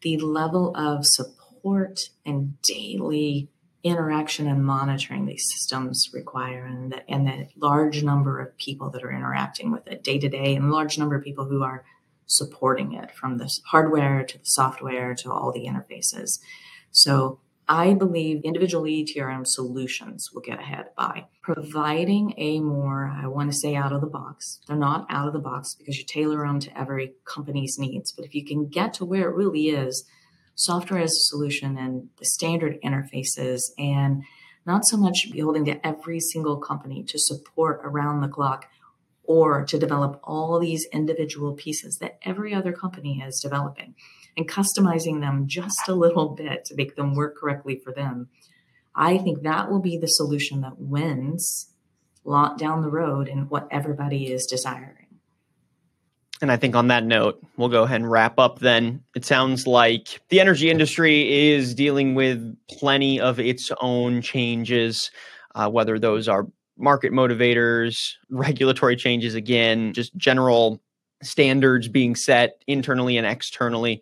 the 0.02 0.18
level 0.18 0.74
of 0.78 1.06
support 1.06 2.00
and 2.26 2.62
daily 2.62 3.50
interaction 3.84 4.48
and 4.48 4.64
monitoring 4.64 5.26
these 5.26 5.46
systems 5.54 6.10
require 6.14 6.66
and 6.66 6.94
the, 6.94 7.10
and 7.10 7.28
the 7.28 7.48
large 7.58 8.02
number 8.02 8.40
of 8.40 8.58
people 8.58 8.90
that 8.90 9.04
are 9.04 9.12
interacting 9.12 9.72
with 9.72 9.86
it 9.88 10.04
day 10.04 10.18
to 10.18 10.30
day 10.30 10.56
and 10.56 10.72
large 10.72 10.98
number 10.98 11.16
of 11.16 11.24
people 11.24 11.46
who 11.46 11.64
are 11.64 11.84
supporting 12.26 12.94
it 12.94 13.12
from 13.12 13.38
the 13.38 13.50
hardware 13.68 14.24
to 14.24 14.38
the 14.38 14.46
software 14.46 15.16
to 15.16 15.32
all 15.32 15.52
the 15.52 15.66
interfaces. 15.66 16.40
So 16.92 17.40
I 17.72 17.94
believe 17.94 18.42
individual 18.44 18.86
ETRM 18.86 19.46
solutions 19.46 20.32
will 20.34 20.42
get 20.42 20.60
ahead 20.60 20.86
by 20.98 21.28
providing 21.44 22.34
a 22.36 22.60
more, 22.62 23.16
I 23.16 23.28
want 23.28 23.52
to 23.52 23.58
say 23.58 23.76
out 23.76 23.94
of 23.94 24.02
the 24.02 24.08
box. 24.08 24.60
They're 24.68 24.76
not 24.76 25.06
out 25.08 25.28
of 25.28 25.34
the 25.34 25.40
box 25.40 25.76
because 25.76 26.00
you 26.00 26.04
tailor 26.04 26.48
them 26.48 26.60
to 26.62 26.76
every 26.76 27.14
company's 27.26 27.78
needs. 27.78 28.12
But 28.12 28.26
if 28.26 28.34
you 28.34 28.44
can 28.44 28.70
get 28.70 28.96
to 28.96 29.06
where 29.06 29.30
it 29.30 29.36
really 29.36 29.70
is, 29.70 30.04
software 30.56 31.00
as 31.00 31.12
a 31.12 31.20
solution 31.20 31.78
and 31.78 32.10
the 32.18 32.26
standard 32.26 32.82
interfaces 32.84 33.62
and 33.78 34.24
not 34.66 34.84
so 34.86 34.98
much 34.98 35.32
building 35.32 35.64
to 35.66 35.88
every 35.88 36.20
single 36.20 36.58
company 36.58 37.04
to 37.04 37.20
support 37.20 37.82
around 37.84 38.22
the 38.22 38.28
clock 38.28 38.66
or 39.24 39.64
to 39.64 39.78
develop 39.78 40.20
all 40.24 40.60
these 40.60 40.88
individual 40.92 41.54
pieces 41.54 42.00
that 42.00 42.18
every 42.24 42.52
other 42.52 42.74
company 42.74 43.22
is 43.22 43.40
developing 43.40 43.94
and 44.40 44.48
customizing 44.48 45.20
them 45.20 45.48
just 45.48 45.90
a 45.90 45.94
little 45.94 46.30
bit 46.30 46.64
to 46.64 46.76
make 46.76 46.96
them 46.96 47.14
work 47.14 47.38
correctly 47.38 47.82
for 47.84 47.92
them. 47.92 48.30
I 48.96 49.18
think 49.18 49.44
that 49.44 49.70
will 49.70 49.82
be 49.82 49.98
the 49.98 50.08
solution 50.08 50.62
that 50.62 50.80
wins 50.80 51.68
lot 52.24 52.58
down 52.58 52.82
the 52.82 52.90
road 52.90 53.28
in 53.28 53.50
what 53.50 53.68
everybody 53.70 54.32
is 54.32 54.46
desiring. 54.46 55.08
And 56.42 56.54
I 56.54 56.56
think 56.56 56.74
on 56.74 56.88
that 56.88 57.04
note, 57.04 57.42
we'll 57.58 57.68
go 57.68 57.84
ahead 57.84 58.00
and 58.00 58.10
wrap 58.10 58.40
up 58.40 58.60
then. 58.60 59.04
It 59.14 59.26
sounds 59.26 59.68
like 59.68 60.22
the 60.30 60.40
energy 60.40 60.70
industry 60.70 61.50
is 61.50 61.76
dealing 61.76 62.16
with 62.16 62.56
plenty 62.70 63.20
of 63.20 63.42
its 63.42 63.72
own 63.82 64.22
changes, 64.22 65.12
uh, 65.56 65.70
whether 65.70 66.00
those 66.00 66.30
are 66.30 66.48
market 66.78 67.12
motivators, 67.12 68.14
regulatory 68.30 68.96
changes 68.96 69.36
again, 69.36 69.92
just 69.92 70.16
general 70.16 70.82
standards 71.22 71.88
being 71.88 72.16
set 72.16 72.64
internally 72.68 73.18
and 73.18 73.28
externally. 73.28 74.02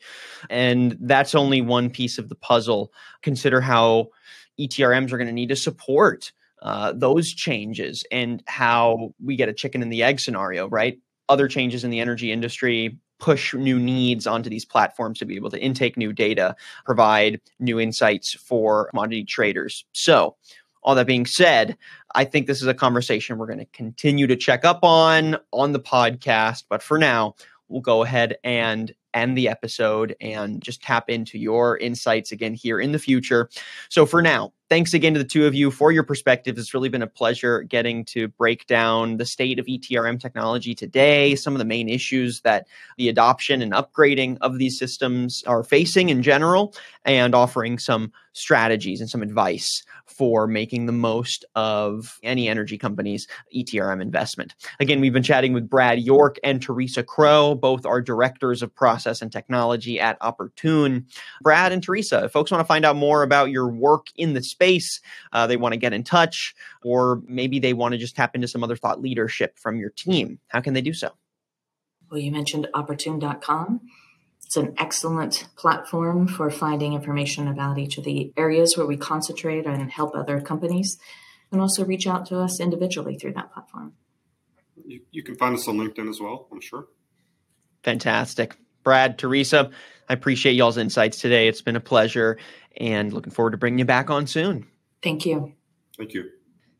And 0.49 0.97
that's 1.01 1.35
only 1.35 1.61
one 1.61 1.89
piece 1.89 2.17
of 2.17 2.29
the 2.29 2.35
puzzle. 2.35 2.91
Consider 3.21 3.61
how 3.61 4.09
ETRMs 4.59 5.11
are 5.11 5.17
going 5.17 5.27
to 5.27 5.33
need 5.33 5.49
to 5.49 5.55
support 5.55 6.31
uh, 6.61 6.93
those 6.95 7.33
changes 7.33 8.03
and 8.11 8.43
how 8.47 9.13
we 9.23 9.35
get 9.35 9.49
a 9.49 9.53
chicken 9.53 9.81
and 9.81 9.91
the 9.91 10.03
egg 10.03 10.19
scenario, 10.19 10.67
right? 10.69 10.99
Other 11.29 11.47
changes 11.47 11.83
in 11.83 11.91
the 11.91 11.99
energy 11.99 12.31
industry 12.31 12.97
push 13.19 13.53
new 13.53 13.79
needs 13.79 14.27
onto 14.27 14.49
these 14.49 14.65
platforms 14.65 15.19
to 15.19 15.25
be 15.25 15.35
able 15.35 15.49
to 15.49 15.59
intake 15.59 15.97
new 15.97 16.13
data, 16.13 16.55
provide 16.85 17.41
new 17.59 17.79
insights 17.79 18.33
for 18.33 18.89
commodity 18.89 19.23
traders. 19.23 19.85
So, 19.91 20.35
all 20.87 20.95
that 20.95 21.05
being 21.05 21.25
said, 21.25 21.77
I 22.15 22.23
think 22.23 22.47
this 22.47 22.61
is 22.61 22.67
a 22.67 22.73
conversation 22.73 23.37
we're 23.37 23.45
going 23.47 23.59
to 23.59 23.65
continue 23.65 24.25
to 24.25 24.37
check 24.37 24.63
up 24.63 24.79
on 24.83 25.35
on 25.51 25.73
the 25.73 25.81
podcast. 25.81 26.63
But 26.69 26.81
for 26.81 26.97
now, 26.97 27.35
we'll 27.67 27.81
go 27.81 28.03
ahead 28.03 28.37
and 28.45 28.93
end 29.13 29.37
the 29.37 29.49
episode 29.49 30.15
and 30.21 30.61
just 30.61 30.81
tap 30.81 31.09
into 31.09 31.37
your 31.37 31.77
insights 31.77 32.31
again 32.31 32.53
here 32.53 32.79
in 32.79 32.93
the 32.93 32.99
future. 32.99 33.49
So 33.89 34.05
for 34.05 34.21
now, 34.21 34.53
thanks 34.69 34.93
again 34.93 35.13
to 35.13 35.19
the 35.19 35.25
two 35.25 35.45
of 35.45 35.55
you 35.55 35.71
for 35.71 35.91
your 35.91 36.03
perspectives. 36.03 36.59
It's 36.59 36.73
really 36.73 36.87
been 36.87 37.01
a 37.01 37.07
pleasure 37.07 37.63
getting 37.63 38.05
to 38.05 38.27
break 38.29 38.67
down 38.67 39.17
the 39.17 39.25
state 39.25 39.59
of 39.59 39.65
ETRM 39.65 40.21
technology 40.21 40.75
today, 40.75 41.35
some 41.35 41.53
of 41.53 41.59
the 41.59 41.65
main 41.65 41.89
issues 41.89 42.41
that 42.41 42.67
the 42.97 43.09
adoption 43.09 43.61
and 43.61 43.73
upgrading 43.73 44.37
of 44.41 44.57
these 44.57 44.77
systems 44.77 45.43
are 45.47 45.63
facing 45.63 46.09
in 46.09 46.21
general, 46.21 46.73
and 47.03 47.33
offering 47.33 47.79
some 47.79 48.11
strategies 48.33 49.01
and 49.01 49.09
some 49.09 49.23
advice 49.23 49.83
for 50.07 50.47
making 50.47 50.85
the 50.85 50.91
most 50.91 51.45
of 51.55 52.19
any 52.23 52.47
energy 52.47 52.77
company's 52.77 53.27
ETRM 53.55 54.01
investment. 54.01 54.55
Again, 54.79 55.01
we've 55.01 55.13
been 55.13 55.23
chatting 55.23 55.53
with 55.53 55.69
Brad 55.69 55.99
York 55.99 56.37
and 56.43 56.61
Teresa 56.61 57.03
Crow, 57.03 57.55
both 57.55 57.85
are 57.85 58.01
directors 58.01 58.61
of 58.61 58.73
process 58.73 59.21
and 59.21 59.31
technology 59.31 59.99
at 59.99 60.17
Opportune. 60.21 61.05
Brad 61.41 61.71
and 61.71 61.83
Teresa, 61.83 62.25
if 62.25 62.31
folks 62.31 62.51
want 62.51 62.61
to 62.61 62.67
find 62.67 62.85
out 62.85 62.95
more 62.95 63.23
about 63.23 63.51
your 63.51 63.67
work 63.67 64.07
in 64.15 64.33
the 64.33 64.41
space, 64.41 65.01
uh, 65.33 65.45
they 65.45 65.57
want 65.57 65.73
to 65.73 65.77
get 65.77 65.93
in 65.93 66.03
touch, 66.03 66.55
or 66.83 67.21
maybe 67.27 67.59
they 67.59 67.73
want 67.73 67.93
to 67.93 67.97
just 67.97 68.15
tap 68.15 68.35
into 68.35 68.47
some 68.47 68.63
other 68.63 68.75
thought 68.75 69.01
leadership 69.01 69.57
from 69.59 69.77
your 69.77 69.89
team, 69.89 70.39
how 70.47 70.61
can 70.61 70.73
they 70.73 70.81
do 70.81 70.93
so? 70.93 71.11
Well, 72.09 72.19
you 72.19 72.31
mentioned 72.31 72.67
opportune.com. 72.73 73.81
It's 74.47 74.55
an 74.55 74.75
excellent 74.77 75.45
platform 75.57 76.25
for 76.29 76.49
finding 76.49 76.93
information 76.93 77.49
about 77.49 77.77
each 77.77 77.97
of 77.97 78.05
the 78.05 78.31
areas 78.37 78.77
where 78.77 78.85
we 78.85 78.95
concentrate 78.95 79.65
and 79.65 79.91
help 79.91 80.15
other 80.15 80.39
companies, 80.39 80.97
and 81.51 81.59
also 81.59 81.83
reach 81.83 82.07
out 82.07 82.27
to 82.27 82.39
us 82.39 82.61
individually 82.61 83.17
through 83.17 83.33
that 83.33 83.51
platform. 83.51 83.91
You, 84.85 85.01
you 85.11 85.21
can 85.21 85.35
find 85.35 85.53
us 85.53 85.67
on 85.67 85.75
LinkedIn 85.75 86.09
as 86.09 86.21
well, 86.21 86.47
I'm 86.49 86.61
sure. 86.61 86.87
Fantastic. 87.83 88.57
Brad, 88.83 89.17
Teresa, 89.17 89.69
I 90.07 90.13
appreciate 90.13 90.53
y'all's 90.53 90.77
insights 90.77 91.19
today. 91.19 91.49
It's 91.49 91.61
been 91.61 91.75
a 91.75 91.81
pleasure 91.81 92.37
and 92.77 93.11
looking 93.11 93.33
forward 93.33 93.51
to 93.51 93.57
bringing 93.57 93.79
you 93.79 93.85
back 93.85 94.09
on 94.09 94.27
soon. 94.27 94.65
Thank 95.03 95.25
you. 95.25 95.51
Thank 95.97 96.13
you. 96.13 96.29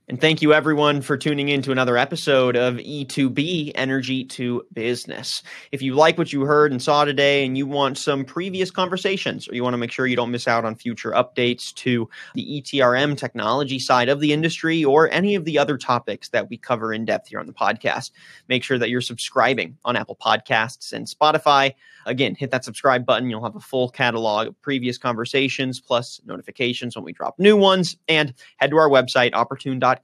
And 0.10 0.22
thank 0.22 0.42
you 0.42 0.54
everyone 0.54 1.02
for 1.02 1.18
tuning 1.18 1.50
in 1.50 1.62
to 1.64 1.74
another 1.74 1.98
episode 1.98 2.56
of 2.56 2.76
E2B 2.76 3.74
Energy 3.76 4.24
to 4.24 4.66
Business. 4.72 5.44
If 5.74 5.82
you 5.82 5.96
like 5.96 6.18
what 6.18 6.32
you 6.32 6.44
heard 6.44 6.72
and 6.72 6.82
saw 6.82 7.04
today 7.04 7.46
and 7.46 7.58
you 7.58 7.68
want 7.68 7.98
some 7.98 8.24
previous 8.24 8.72
conversations 8.72 9.50
or 9.50 9.56
you 9.56 9.64
want 9.64 9.74
to 9.74 9.78
make 9.78 9.92
sure 9.92 10.08
you 10.08 10.16
don't 10.16 10.32
miss 10.32 10.48
out 10.48 10.64
on 10.64 10.76
future 10.76 11.12
updates 11.12 11.74
to 11.74 12.10
the 12.36 12.62
ETRM 12.62 13.18
technology 13.18 13.80
side 13.80 14.08
of 14.08 14.22
the 14.22 14.32
industry 14.32 14.82
or 14.82 15.12
any 15.12 15.36
of 15.36 15.44
the 15.44 15.60
other 15.60 15.78
topics 15.78 16.30
that 16.30 16.50
we 16.50 16.56
cover 16.56 16.94
in 16.94 17.04
depth 17.04 17.28
here 17.28 17.42
on 17.42 17.46
the 17.46 17.52
podcast, 17.52 18.12
make 18.48 18.64
sure 18.64 18.78
that 18.78 18.90
you're 18.90 19.02
subscribing 19.02 19.78
on 19.84 19.98
Apple 19.98 20.16
Podcasts 20.16 20.94
and 20.94 21.06
Spotify. 21.06 21.74
Again, 22.06 22.34
hit 22.34 22.52
that 22.52 22.64
subscribe 22.64 23.06
button. 23.06 23.30
You'll 23.30 23.44
have 23.44 23.58
a 23.58 23.60
full 23.60 23.90
catalog 23.90 24.48
of 24.48 24.62
previous 24.62 24.98
conversations 24.98 25.82
plus 25.82 26.22
notifications 26.26 26.96
when 26.96 27.04
we 27.04 27.12
drop 27.12 27.38
new 27.38 27.58
ones 27.58 27.98
and 28.08 28.34
head 28.56 28.70
to 28.70 28.78
our 28.78 28.88
website 28.88 29.34
opportune.com 29.34 29.97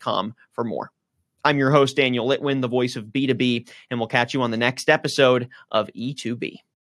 for 0.53 0.63
more. 0.63 0.91
I'm 1.45 1.57
your 1.57 1.71
host, 1.71 1.97
Daniel 1.97 2.27
Litwin, 2.27 2.61
the 2.61 2.67
voice 2.67 2.95
of 2.95 3.05
B2B, 3.05 3.69
and 3.89 3.99
we'll 3.99 4.07
catch 4.07 4.33
you 4.33 4.41
on 4.41 4.51
the 4.51 4.57
next 4.57 4.89
episode 4.89 5.49
of 5.71 5.89
E2B. 5.95 6.57